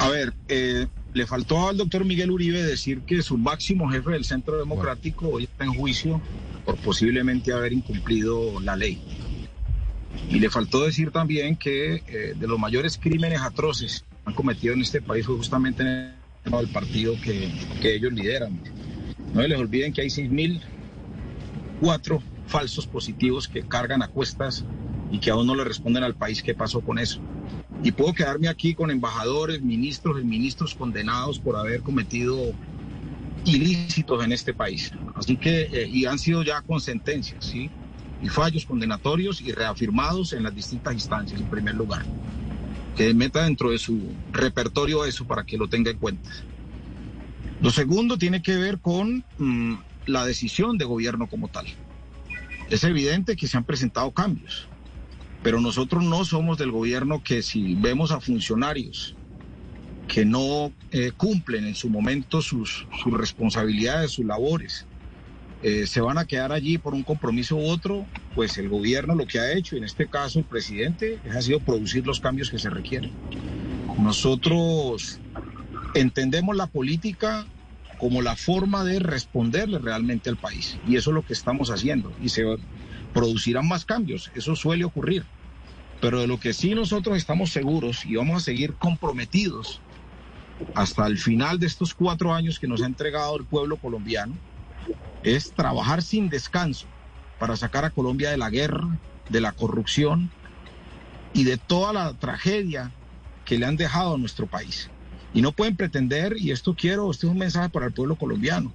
A 0.00 0.08
ver, 0.08 0.32
eh, 0.48 0.86
le 1.12 1.26
faltó 1.26 1.68
al 1.68 1.76
doctor 1.76 2.04
Miguel 2.04 2.30
Uribe 2.30 2.62
decir 2.62 3.00
que 3.02 3.22
su 3.22 3.38
máximo 3.38 3.88
jefe 3.90 4.10
del 4.10 4.24
Centro 4.24 4.58
Democrático 4.58 5.28
hoy 5.28 5.44
está 5.44 5.64
en 5.64 5.74
juicio 5.74 6.20
por 6.64 6.76
posiblemente 6.76 7.52
haber 7.52 7.72
incumplido 7.72 8.60
la 8.60 8.76
ley. 8.76 9.02
Y 10.28 10.38
le 10.38 10.50
faltó 10.50 10.84
decir 10.84 11.10
también 11.10 11.56
que 11.56 12.02
eh, 12.06 12.34
de 12.36 12.46
los 12.46 12.58
mayores 12.58 12.98
crímenes 12.98 13.40
atroces 13.40 14.04
han 14.24 14.34
cometido 14.34 14.74
en 14.74 14.82
este 14.82 15.00
país 15.00 15.26
fue 15.26 15.36
justamente 15.36 15.82
en 15.82 16.54
el 16.54 16.68
partido 16.68 17.14
que, 17.22 17.50
ellos 17.82 18.12
lideran. 18.12 18.60
No 19.34 19.42
les 19.42 19.58
olviden 19.58 19.92
que 19.92 20.02
hay 20.02 20.10
6.004 21.80 22.20
falsos 22.46 22.86
positivos 22.86 23.48
que 23.48 23.62
cargan 23.62 24.02
a 24.02 24.08
cuestas 24.08 24.64
y 25.10 25.18
que 25.18 25.30
aún 25.30 25.46
no 25.46 25.54
le 25.54 25.64
responden 25.64 26.04
al 26.04 26.14
país 26.14 26.42
qué 26.42 26.54
pasó 26.54 26.80
con 26.80 26.98
eso. 26.98 27.20
Y 27.82 27.92
puedo 27.92 28.12
quedarme 28.12 28.48
aquí 28.48 28.74
con 28.74 28.90
embajadores, 28.90 29.62
ministros 29.62 30.20
y 30.20 30.24
ministros 30.24 30.74
condenados 30.74 31.38
por 31.38 31.56
haber 31.56 31.82
cometido 31.82 32.52
ilícitos 33.44 34.22
en 34.24 34.32
este 34.32 34.52
país. 34.52 34.92
Así 35.14 35.36
que, 35.36 35.62
eh, 35.62 35.88
y 35.88 36.04
han 36.04 36.18
sido 36.18 36.42
ya 36.42 36.60
con 36.60 36.80
sentencias, 36.80 37.44
¿sí? 37.44 37.70
Y 38.22 38.28
fallos 38.28 38.66
condenatorios 38.66 39.40
y 39.40 39.52
reafirmados 39.52 40.34
en 40.34 40.42
las 40.42 40.54
distintas 40.54 40.92
instancias, 40.92 41.40
en 41.40 41.46
primer 41.48 41.74
lugar 41.74 42.04
que 42.96 43.14
meta 43.14 43.44
dentro 43.44 43.70
de 43.70 43.78
su 43.78 43.98
repertorio 44.32 45.04
eso 45.04 45.26
para 45.26 45.44
que 45.44 45.56
lo 45.56 45.68
tenga 45.68 45.90
en 45.90 45.96
cuenta. 45.96 46.28
Lo 47.62 47.70
segundo 47.70 48.18
tiene 48.18 48.42
que 48.42 48.56
ver 48.56 48.78
con 48.78 49.24
mm, 49.38 49.74
la 50.06 50.24
decisión 50.24 50.78
de 50.78 50.84
gobierno 50.84 51.28
como 51.28 51.48
tal. 51.48 51.66
Es 52.70 52.84
evidente 52.84 53.36
que 53.36 53.48
se 53.48 53.56
han 53.56 53.64
presentado 53.64 54.10
cambios, 54.12 54.68
pero 55.42 55.60
nosotros 55.60 56.04
no 56.04 56.24
somos 56.24 56.58
del 56.58 56.70
gobierno 56.70 57.22
que 57.22 57.42
si 57.42 57.74
vemos 57.74 58.12
a 58.12 58.20
funcionarios 58.20 59.16
que 60.06 60.24
no 60.24 60.72
eh, 60.90 61.12
cumplen 61.16 61.66
en 61.66 61.74
su 61.76 61.88
momento 61.88 62.42
sus, 62.42 62.86
responsabilidades, 63.06 64.10
sus 64.10 64.24
labores, 64.24 64.84
eh, 65.62 65.86
se 65.86 66.00
van 66.00 66.18
a 66.18 66.24
quedar 66.24 66.52
allí 66.52 66.78
por 66.78 66.94
un 66.94 67.04
compromiso 67.04 67.56
u 67.56 67.68
otro, 67.68 68.06
pues 68.34 68.58
el 68.58 68.68
gobierno 68.68 69.14
lo 69.14 69.26
que 69.26 69.38
ha 69.38 69.52
hecho, 69.52 69.76
en 69.76 69.84
este 69.84 70.08
caso 70.08 70.40
el 70.40 70.46
presidente, 70.46 71.20
ha 71.32 71.40
sido 71.40 71.60
producir 71.60 72.06
los 72.06 72.18
cambios 72.18 72.50
que 72.50 72.58
se 72.58 72.70
requieren. 72.70 73.12
Nosotros 73.98 75.20
entendemos 75.94 76.56
la 76.56 76.66
política 76.66 77.46
como 78.00 78.22
la 78.22 78.34
forma 78.34 78.82
de 78.82 78.98
responderle 78.98 79.78
realmente 79.78 80.30
al 80.30 80.38
país 80.38 80.78
y 80.88 80.96
eso 80.96 81.10
es 81.10 81.14
lo 81.14 81.22
que 81.22 81.34
estamos 81.34 81.70
haciendo 81.70 82.10
y 82.22 82.30
se 82.30 82.44
producirán 83.12 83.68
más 83.68 83.84
cambios, 83.84 84.30
eso 84.34 84.56
suele 84.56 84.84
ocurrir. 84.84 85.26
Pero 86.00 86.20
de 86.20 86.26
lo 86.26 86.40
que 86.40 86.54
sí 86.54 86.74
nosotros 86.74 87.18
estamos 87.18 87.50
seguros 87.50 88.06
y 88.06 88.16
vamos 88.16 88.42
a 88.42 88.44
seguir 88.44 88.72
comprometidos 88.74 89.82
hasta 90.74 91.06
el 91.06 91.18
final 91.18 91.58
de 91.58 91.66
estos 91.66 91.92
cuatro 91.92 92.32
años 92.32 92.58
que 92.58 92.66
nos 92.66 92.82
ha 92.82 92.86
entregado 92.86 93.36
el 93.36 93.44
pueblo 93.44 93.76
colombiano, 93.76 94.34
es 95.22 95.52
trabajar 95.52 96.02
sin 96.02 96.30
descanso 96.30 96.86
para 97.38 97.54
sacar 97.56 97.84
a 97.84 97.90
Colombia 97.90 98.30
de 98.30 98.38
la 98.38 98.48
guerra, 98.48 98.88
de 99.28 99.42
la 99.42 99.52
corrupción 99.52 100.30
y 101.34 101.44
de 101.44 101.58
toda 101.58 101.92
la 101.92 102.14
tragedia 102.14 102.92
que 103.44 103.58
le 103.58 103.66
han 103.66 103.76
dejado 103.76 104.14
a 104.14 104.18
nuestro 104.18 104.46
país. 104.46 104.88
Y 105.32 105.42
no 105.42 105.52
pueden 105.52 105.76
pretender, 105.76 106.36
y 106.36 106.50
esto 106.50 106.74
quiero, 106.74 107.10
este 107.10 107.26
es 107.26 107.32
un 107.32 107.38
mensaje 107.38 107.68
para 107.68 107.86
el 107.86 107.92
pueblo 107.92 108.16
colombiano, 108.16 108.72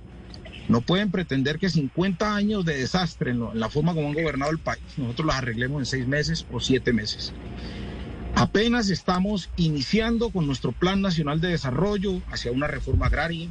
no 0.68 0.82
pueden 0.82 1.12
pretender 1.12 1.60
que 1.60 1.70
50 1.70 2.36
años 2.36 2.66
de 2.66 2.78
desastre 2.78 3.32
en, 3.32 3.44
en 3.44 3.60
la 3.60 3.70
forma 3.70 3.94
como 3.94 4.08
han 4.08 4.14
gobernado 4.14 4.52
el 4.52 4.60
país, 4.60 4.82
nosotros 4.98 5.28
las 5.28 5.38
arreglemos 5.38 5.80
en 5.82 5.86
seis 5.86 6.08
meses 6.08 6.46
o 6.52 6.60
siete 6.60 6.94
meses. 6.94 7.34
Apenas 8.36 8.90
estamos 8.90 9.50
iniciando 9.56 10.30
con 10.30 10.46
nuestro 10.46 10.74
Plan 10.74 11.02
Nacional 11.02 11.40
de 11.40 11.50
Desarrollo 11.50 12.22
hacia 12.32 12.52
una 12.52 12.68
reforma 12.68 13.06
agraria, 13.06 13.50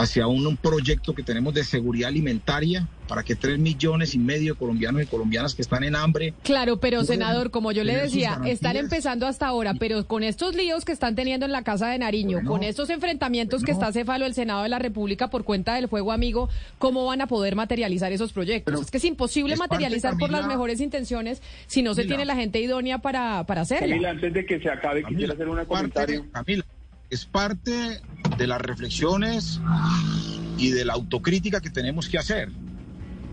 hacia 0.00 0.26
un, 0.26 0.56
proyecto 0.56 1.14
que 1.14 1.22
tenemos 1.22 1.54
de 1.54 1.62
seguridad 1.64 2.08
alimentaria 2.08 2.86
para 3.06 3.22
que 3.22 3.34
tres 3.34 3.58
millones 3.58 4.14
y 4.14 4.18
medio 4.18 4.54
de 4.54 4.58
colombianos 4.58 5.02
y 5.02 5.06
colombianas 5.06 5.54
que 5.54 5.62
están 5.62 5.84
en 5.84 5.96
hambre. 5.96 6.32
Claro, 6.42 6.78
pero 6.78 7.04
senador, 7.04 7.50
como 7.50 7.72
yo 7.72 7.82
le 7.82 7.96
decía, 7.96 8.40
están 8.46 8.76
empezando 8.76 9.26
hasta 9.26 9.46
ahora, 9.46 9.74
pero 9.74 10.06
con 10.06 10.22
estos 10.22 10.54
líos 10.54 10.84
que 10.84 10.92
están 10.92 11.14
teniendo 11.14 11.44
en 11.44 11.52
la 11.52 11.62
Casa 11.62 11.88
de 11.88 11.98
Nariño, 11.98 12.40
con 12.46 12.62
estos 12.62 12.88
enfrentamientos 12.90 13.62
que 13.62 13.72
está 13.72 13.92
cefalo 13.92 14.26
el 14.26 14.34
Senado 14.34 14.62
de 14.62 14.68
la 14.68 14.78
República 14.78 15.28
por 15.28 15.44
cuenta 15.44 15.74
del 15.74 15.88
fuego 15.88 16.12
amigo, 16.12 16.48
¿cómo 16.78 17.04
van 17.04 17.20
a 17.20 17.26
poder 17.26 17.56
materializar 17.56 18.12
esos 18.12 18.32
proyectos? 18.32 18.80
es 18.80 18.90
que 18.90 18.98
es 18.98 19.04
imposible 19.04 19.56
materializar 19.56 20.16
por 20.16 20.30
las 20.30 20.46
mejores 20.46 20.80
intenciones 20.80 21.42
si 21.66 21.82
no 21.82 21.94
se 21.94 22.04
tiene 22.04 22.24
la 22.24 22.36
gente 22.36 22.60
idónea 22.60 22.98
para, 22.98 23.44
para 23.44 23.62
hacerlo. 23.62 23.88
Camila, 23.88 24.10
antes 24.10 24.32
de 24.32 24.46
que 24.46 24.60
se 24.60 24.70
acabe, 24.70 25.02
quisiera 25.04 25.34
hacer 25.34 25.48
un 25.48 25.64
comentario. 25.64 26.26
Camila, 26.32 26.64
es 27.10 27.26
parte 27.26 28.00
de 28.38 28.46
las 28.46 28.60
reflexiones 28.60 29.60
y 30.56 30.70
de 30.70 30.84
la 30.84 30.94
autocrítica 30.94 31.60
que 31.60 31.70
tenemos 31.70 32.08
que 32.08 32.18
hacer. 32.18 32.50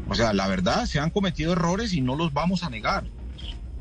O 0.10 0.16
sea, 0.16 0.34
la 0.34 0.48
verdad, 0.48 0.86
se 0.86 1.00
han 1.00 1.12
cometido 1.12 1.54
errores 1.54 1.94
y 1.94 2.02
no 2.02 2.16
los 2.16 2.34
vamos 2.34 2.64
a 2.64 2.70
negar. 2.70 3.06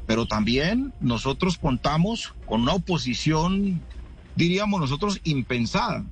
Pero 0.07 0.27
también 0.27 0.93
nosotros 1.01 1.59
contamos 1.59 2.35
con 2.47 2.63
una 2.63 2.75
oposición, 2.75 3.81
diríamos 4.35 4.81
nosotros, 4.81 5.21
impensada. 5.25 6.05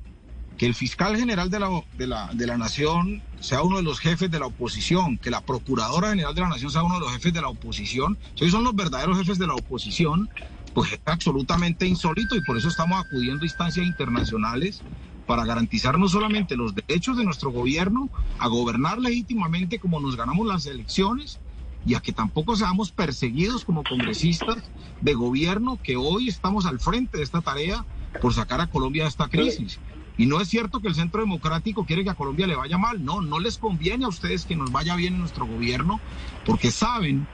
Que 0.57 0.66
el 0.66 0.74
fiscal 0.74 1.16
general 1.16 1.51
de 1.51 1.59
la, 1.59 1.82
de 1.99 2.07
la, 2.07 2.30
de 2.32 2.47
la 2.47 2.57
Nación 2.57 3.22
sea 3.41 3.62
uno 3.62 3.78
de 3.78 3.82
los 3.82 3.99
jefes 3.99 4.30
de 4.30 4.39
la 4.39 4.47
oposición, 4.47 5.18
que 5.18 5.30
la 5.30 5.41
Procuradora 5.41 6.11
General 6.11 6.35
de 6.35 6.41
la 6.41 6.49
Nación 6.49 6.70
sea 6.70 6.85
uno 6.85 6.95
de 6.95 7.01
los 7.01 7.12
jefes 7.12 7.32
de 7.32 7.41
la 7.41 7.49
oposición. 7.49 8.16
Esos 8.37 8.53
son 8.53 8.62
los 8.62 8.74
verdaderos 8.74 9.18
jefes 9.18 9.39
de 9.39 9.49
la 9.49 9.55
oposición 9.55 10.30
pues 10.74 10.92
es 10.92 11.00
absolutamente 11.04 11.86
insólito 11.86 12.36
y 12.36 12.40
por 12.42 12.58
eso 12.58 12.68
estamos 12.68 13.00
acudiendo 13.00 13.42
a 13.42 13.46
instancias 13.46 13.86
internacionales 13.86 14.82
para 15.26 15.44
garantizar 15.44 15.98
no 15.98 16.08
solamente 16.08 16.56
los 16.56 16.74
derechos 16.74 17.16
de 17.16 17.24
nuestro 17.24 17.50
gobierno 17.50 18.10
a 18.38 18.48
gobernar 18.48 18.98
legítimamente 18.98 19.78
como 19.78 20.00
nos 20.00 20.16
ganamos 20.16 20.46
las 20.46 20.66
elecciones 20.66 21.38
y 21.86 21.94
a 21.94 22.00
que 22.00 22.12
tampoco 22.12 22.56
seamos 22.56 22.90
perseguidos 22.90 23.64
como 23.64 23.84
congresistas 23.84 24.70
de 25.00 25.14
gobierno 25.14 25.78
que 25.82 25.96
hoy 25.96 26.28
estamos 26.28 26.66
al 26.66 26.80
frente 26.80 27.18
de 27.18 27.24
esta 27.24 27.40
tarea 27.40 27.84
por 28.20 28.34
sacar 28.34 28.60
a 28.60 28.66
Colombia 28.66 29.04
de 29.04 29.10
esta 29.10 29.28
crisis. 29.28 29.78
Y 30.16 30.26
no 30.26 30.40
es 30.40 30.48
cierto 30.48 30.80
que 30.80 30.88
el 30.88 30.94
Centro 30.94 31.20
Democrático 31.20 31.84
quiere 31.84 32.04
que 32.04 32.10
a 32.10 32.14
Colombia 32.14 32.46
le 32.46 32.54
vaya 32.54 32.78
mal, 32.78 33.04
no, 33.04 33.20
no 33.20 33.40
les 33.40 33.58
conviene 33.58 34.04
a 34.04 34.08
ustedes 34.08 34.44
que 34.44 34.56
nos 34.56 34.70
vaya 34.70 34.94
bien 34.94 35.14
en 35.14 35.20
nuestro 35.20 35.46
gobierno 35.46 36.00
porque 36.46 36.70
saben 36.70 37.26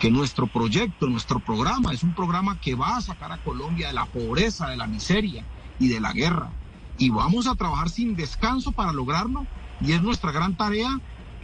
que 0.00 0.10
nuestro 0.10 0.46
proyecto, 0.46 1.06
nuestro 1.06 1.40
programa 1.40 1.92
es 1.92 2.02
un 2.02 2.14
programa 2.14 2.60
que 2.60 2.74
va 2.74 2.96
a 2.96 3.00
sacar 3.00 3.32
a 3.32 3.38
Colombia 3.38 3.88
de 3.88 3.94
la 3.94 4.06
pobreza, 4.06 4.68
de 4.68 4.76
la 4.76 4.86
miseria 4.86 5.44
y 5.78 5.88
de 5.88 6.00
la 6.00 6.12
guerra 6.12 6.50
y 6.98 7.10
vamos 7.10 7.46
a 7.46 7.54
trabajar 7.54 7.88
sin 7.88 8.16
descanso 8.16 8.72
para 8.72 8.92
lograrlo 8.92 9.46
y 9.80 9.92
es 9.92 10.02
nuestra 10.02 10.32
gran 10.32 10.56
tarea 10.56 11.00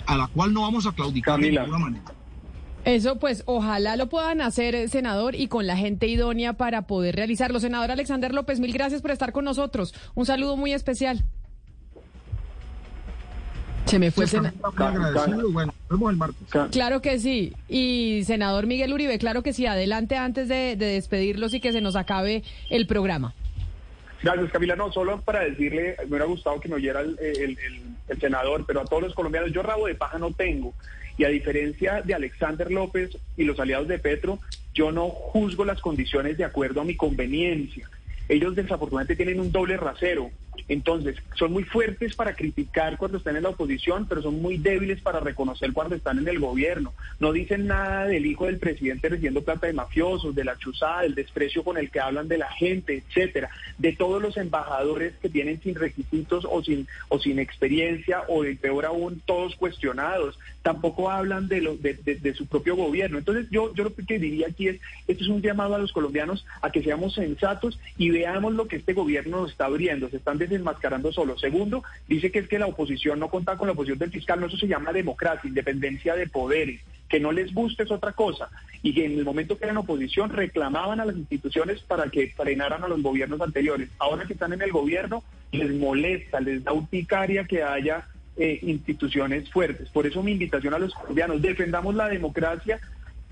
a 0.07 0.17
la 0.17 0.29
cual 0.29 0.53
no 0.53 0.63
vamos 0.63 0.87
a 0.87 0.93
claudicar 0.93 1.39
de 1.41 1.51
ninguna 1.51 1.79
manera. 1.79 2.05
Eso 2.85 3.19
pues 3.19 3.43
ojalá 3.47 3.97
lo 3.97 4.09
puedan 4.09 4.41
hacer, 4.41 4.75
eh, 4.75 4.89
senador, 4.89 5.35
y 5.35 5.49
con 5.49 5.67
la 5.67 5.77
gente 5.77 6.07
idónea 6.07 6.55
para 6.55 6.87
poder 6.87 7.15
realizarlo. 7.15 7.61
Senador 7.61 7.91
Alexander 7.91 8.33
López, 8.33 8.59
mil 8.59 8.73
gracias 8.73 9.03
por 9.03 9.11
estar 9.11 9.33
con 9.33 9.45
nosotros. 9.45 9.95
Un 10.15 10.25
saludo 10.25 10.57
muy 10.57 10.73
especial. 10.73 11.25
Se 13.85 13.99
me 13.99 14.11
fue 14.11 14.25
el 14.25 14.31
senador. 14.31 15.53
Bueno, 15.53 15.75
vemos 15.91 16.11
el 16.11 16.17
martes. 16.17 16.49
Claro 16.71 17.03
que 17.03 17.19
sí. 17.19 17.53
Y 17.69 18.23
senador 18.25 18.67
Miguel 18.67 18.93
Uribe, 18.93 19.19
claro 19.19 19.43
que 19.43 19.53
sí. 19.53 19.67
Adelante 19.67 20.17
antes 20.17 20.49
de, 20.49 20.77
de 20.77 20.87
despedirlos 20.87 21.53
y 21.53 21.61
que 21.61 21.73
se 21.73 21.81
nos 21.81 21.97
acabe 21.97 22.43
el 22.71 22.87
programa. 22.87 23.35
Gracias, 24.23 24.51
Camila. 24.51 24.77
No, 24.77 24.93
solo 24.93 25.21
para 25.23 25.41
decirle, 25.41 25.97
me 26.01 26.07
hubiera 26.07 26.27
gustado 26.27 26.61
que 26.61 26.69
me 26.69 26.77
oyera 26.77 27.01
el, 27.01 27.19
el, 27.19 28.21
senador, 28.21 28.65
pero 28.67 28.81
a 28.81 28.85
todos 28.85 29.03
los 29.03 29.15
colombianos, 29.15 29.53
yo 29.53 29.63
rabo 29.63 29.87
de 29.87 29.95
paja 29.95 30.19
no 30.19 30.33
tengo. 30.33 30.75
Y 31.17 31.25
a 31.25 31.29
diferencia 31.29 32.03
de 32.03 32.15
Alexander 32.15 32.71
López 32.71 33.17
y 33.37 33.45
los 33.45 33.59
aliados 33.61 33.89
de 33.89 33.99
Petro, 33.99 34.39
yo 34.75 34.93
no 34.93 35.09
juzgo 35.09 35.65
las 35.65 35.81
condiciones 35.81 36.37
de 36.37 36.45
acuerdo 36.45 36.81
a 36.81 36.85
mi 36.85 36.97
conveniencia. 36.97 37.89
Ellos 38.29 38.55
desafortunadamente 38.55 39.17
tienen 39.17 39.41
un 39.41 39.51
doble 39.53 39.77
rasero. 39.77 40.31
Entonces, 40.69 41.17
son 41.37 41.53
muy 41.53 41.65
fuertes 41.65 42.15
para 42.15 42.35
criticar 42.35 42.97
cuando 42.97 43.19
están 43.19 43.37
en 43.37 43.43
la 43.43 43.49
oposición, 43.49 44.07
pero 44.09 44.23
son 44.23 44.41
muy 44.41 44.57
débiles 44.57 45.01
para 45.01 45.21
reconocer 45.21 45.73
cuando 45.73 45.97
están 45.97 46.19
en 46.19 46.29
el 46.29 46.39
gobierno. 46.39 46.93
No 47.19 47.33
dicen 47.33 47.67
nada 47.67 48.07
del 48.07 48.27
hijo 48.27 48.47
del 48.47 48.59
presidente 48.59 49.09
recibiendo 49.09 49.43
plata 49.43 49.67
de 49.67 49.73
mafiosos, 49.73 50.35
de 50.35 50.45
la 50.45 50.57
chuzada, 50.59 51.03
del 51.03 51.15
desprecio 51.15 51.65
con 51.65 51.77
el 51.77 51.91
que 51.91 52.01
hablan 52.01 52.29
de 52.29 52.39
la 52.39 52.51
gente, 52.53 53.03
etcétera, 53.05 53.51
de 53.79 53.93
todos 53.93 54.23
los 54.23 54.37
embajadores 54.37 55.15
que 55.21 55.29
tienen 55.29 55.61
sin 55.61 55.75
requisitos 55.75 56.47
o 56.49 56.63
sin 56.63 56.87
o 57.09 57.19
sin 57.19 57.39
experiencia 57.39 58.23
o 58.29 58.43
de 58.43 58.55
peor 58.55 58.87
aún 58.87 59.21
todos 59.27 59.57
cuestionados. 59.57 60.39
Tampoco 60.63 61.11
hablan 61.11 61.49
de, 61.49 62.35
su 62.37 62.47
propio 62.47 62.77
gobierno. 62.77 63.19
Entonces, 63.19 63.47
yo 63.51 63.75
yo 63.75 63.85
lo 63.85 63.95
que 63.95 64.19
diría 64.19 64.49
aquí 64.49 64.69
es 64.69 64.81
esto 65.09 65.25
es 65.25 65.31
un 65.31 65.43
llamado 65.43 65.75
a 65.75 65.79
los 65.79 65.93
colombianos 65.93 66.47
a 66.63 66.71
que 66.71 66.83
seamos 66.83 67.15
sensatos 67.15 67.79
y 67.97 68.11
veamos 68.11 68.55
lo 68.55 68.69
que 68.69 68.77
este 68.77 68.93
gobierno 68.93 69.43
nos 69.43 69.53
está 69.53 69.67
abriendo. 69.67 70.09
Se 70.11 70.17
están 70.17 70.39
desenmascarando 70.41 71.13
solo. 71.13 71.39
Segundo, 71.39 71.85
dice 72.09 72.31
que 72.31 72.41
es 72.41 72.49
que 72.49 72.59
la 72.59 72.67
oposición 72.67 73.21
no 73.21 73.29
cuenta 73.29 73.57
con 73.57 73.69
la 73.69 73.73
oposición 73.73 73.99
del 73.99 74.11
fiscal, 74.11 74.41
no, 74.41 74.47
eso 74.47 74.57
se 74.57 74.67
llama 74.67 74.93
democracia, 74.93 75.49
independencia 75.49 76.17
de 76.17 76.27
poderes. 76.27 76.81
Que 77.09 77.21
no 77.21 77.33
les 77.33 77.53
guste 77.55 77.85
es 77.85 77.91
otra 77.91 78.13
cosa. 78.13 78.49
Y 78.83 78.95
que 78.95 79.05
en 79.05 79.19
el 79.19 79.25
momento 79.25 79.59
que 79.59 79.65
eran 79.65 79.77
oposición 79.77 80.31
reclamaban 80.31 81.01
a 81.01 81.05
las 81.05 81.17
instituciones 81.17 81.81
para 81.81 82.09
que 82.09 82.29
frenaran 82.29 82.85
a 82.85 82.89
los 82.89 83.03
gobiernos 83.03 83.41
anteriores. 83.41 83.89
Ahora 83.99 84.25
que 84.27 84.33
están 84.33 84.53
en 84.53 84.63
el 84.63 84.71
gobierno, 84.71 85.25
les 85.53 85.73
molesta, 85.73 86.41
les 86.41 86.63
da 86.63 86.73
urticaria 86.73 87.45
que 87.45 87.63
haya 87.63 88.07
eh, 88.37 88.59
instituciones 88.63 89.51
fuertes. 89.51 89.89
Por 89.91 90.07
eso 90.07 90.23
mi 90.23 90.33
invitación 90.33 90.73
a 90.73 90.79
los 90.79 90.95
colombianos, 90.95 91.43
defendamos 91.43 91.95
la 91.95 92.09
democracia 92.09 92.81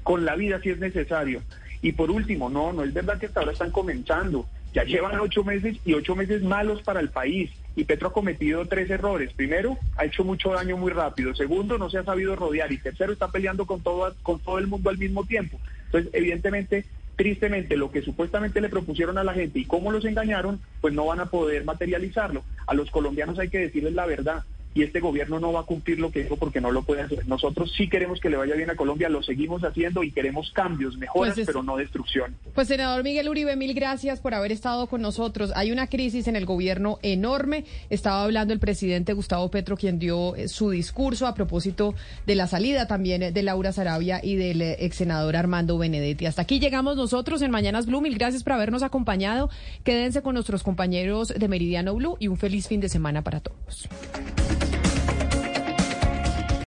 con 0.02 0.24
la 0.24 0.36
vida 0.36 0.60
si 0.60 0.70
es 0.70 0.78
necesario. 0.78 1.42
Y 1.82 1.92
por 1.92 2.10
último, 2.10 2.50
no, 2.50 2.72
no 2.72 2.82
es 2.82 2.92
verdad 2.92 3.18
que 3.18 3.26
hasta 3.26 3.40
ahora 3.40 3.52
están 3.52 3.70
comenzando. 3.70 4.46
Ya 4.74 4.84
llevan 4.84 5.18
ocho 5.20 5.44
meses 5.44 5.76
y 5.84 5.94
ocho 5.94 6.14
meses 6.14 6.42
malos 6.42 6.82
para 6.82 7.00
el 7.00 7.08
país. 7.08 7.50
Y 7.74 7.84
Petro 7.84 8.08
ha 8.08 8.12
cometido 8.12 8.66
tres 8.66 8.90
errores. 8.90 9.32
Primero, 9.32 9.78
ha 9.96 10.04
hecho 10.04 10.24
mucho 10.24 10.52
daño 10.52 10.76
muy 10.76 10.92
rápido. 10.92 11.34
Segundo, 11.34 11.78
no 11.78 11.90
se 11.90 11.98
ha 11.98 12.04
sabido 12.04 12.36
rodear. 12.36 12.70
Y 12.72 12.78
tercero, 12.78 13.12
está 13.12 13.28
peleando 13.28 13.66
con 13.66 13.82
todo, 13.82 14.14
con 14.22 14.40
todo 14.40 14.58
el 14.58 14.66
mundo 14.66 14.90
al 14.90 14.98
mismo 14.98 15.24
tiempo. 15.24 15.58
Entonces, 15.86 16.10
evidentemente, 16.12 16.84
tristemente, 17.16 17.76
lo 17.76 17.90
que 17.90 18.02
supuestamente 18.02 18.60
le 18.60 18.68
propusieron 18.68 19.18
a 19.18 19.24
la 19.24 19.34
gente 19.34 19.58
y 19.58 19.64
cómo 19.64 19.90
los 19.90 20.04
engañaron, 20.04 20.60
pues 20.80 20.92
no 20.92 21.06
van 21.06 21.20
a 21.20 21.26
poder 21.26 21.64
materializarlo. 21.64 22.44
A 22.66 22.74
los 22.74 22.90
colombianos 22.90 23.38
hay 23.38 23.48
que 23.48 23.58
decirles 23.58 23.94
la 23.94 24.06
verdad 24.06 24.44
y 24.74 24.82
este 24.82 25.00
gobierno 25.00 25.40
no 25.40 25.52
va 25.52 25.60
a 25.60 25.64
cumplir 25.64 25.98
lo 25.98 26.10
que 26.10 26.22
dijo 26.22 26.36
porque 26.36 26.60
no 26.60 26.70
lo 26.70 26.82
puede 26.82 27.02
hacer. 27.02 27.26
Nosotros 27.26 27.72
sí 27.76 27.88
queremos 27.88 28.20
que 28.20 28.30
le 28.30 28.36
vaya 28.36 28.54
bien 28.54 28.70
a 28.70 28.76
Colombia, 28.76 29.08
lo 29.08 29.22
seguimos 29.22 29.62
haciendo 29.64 30.02
y 30.02 30.12
queremos 30.12 30.52
cambios, 30.52 30.96
mejoras, 30.96 31.34
pues 31.34 31.46
pero 31.46 31.62
no 31.62 31.76
destrucción. 31.76 32.36
Pues 32.54 32.68
senador 32.68 33.02
Miguel 33.02 33.28
Uribe, 33.28 33.56
mil 33.56 33.74
gracias 33.74 34.20
por 34.20 34.34
haber 34.34 34.52
estado 34.52 34.86
con 34.86 35.02
nosotros. 35.02 35.52
Hay 35.56 35.72
una 35.72 35.86
crisis 35.86 36.28
en 36.28 36.36
el 36.36 36.46
gobierno 36.46 36.98
enorme. 37.02 37.64
Estaba 37.90 38.24
hablando 38.24 38.52
el 38.52 38.60
presidente 38.60 39.12
Gustavo 39.12 39.50
Petro, 39.50 39.76
quien 39.76 39.98
dio 39.98 40.36
eh, 40.36 40.48
su 40.48 40.70
discurso 40.70 41.26
a 41.26 41.34
propósito 41.34 41.94
de 42.26 42.34
la 42.34 42.46
salida 42.46 42.86
también 42.86 43.32
de 43.32 43.42
Laura 43.42 43.72
Sarabia 43.72 44.20
y 44.22 44.36
del 44.36 44.62
eh, 44.62 44.76
ex 44.80 44.96
senador 44.96 45.36
Armando 45.36 45.78
Benedetti. 45.78 46.26
Hasta 46.26 46.42
aquí 46.42 46.60
llegamos 46.60 46.96
nosotros 46.96 47.42
en 47.42 47.50
Mañanas 47.50 47.86
Blue. 47.86 48.00
Mil 48.00 48.16
gracias 48.16 48.44
por 48.44 48.52
habernos 48.52 48.82
acompañado. 48.82 49.50
Quédense 49.84 50.22
con 50.22 50.34
nuestros 50.34 50.62
compañeros 50.62 51.28
de 51.28 51.48
Meridiano 51.48 51.94
Blue 51.94 52.16
y 52.20 52.28
un 52.28 52.36
feliz 52.36 52.68
fin 52.68 52.80
de 52.80 52.88
semana 52.88 53.22
para 53.22 53.40
todos. 53.40 53.88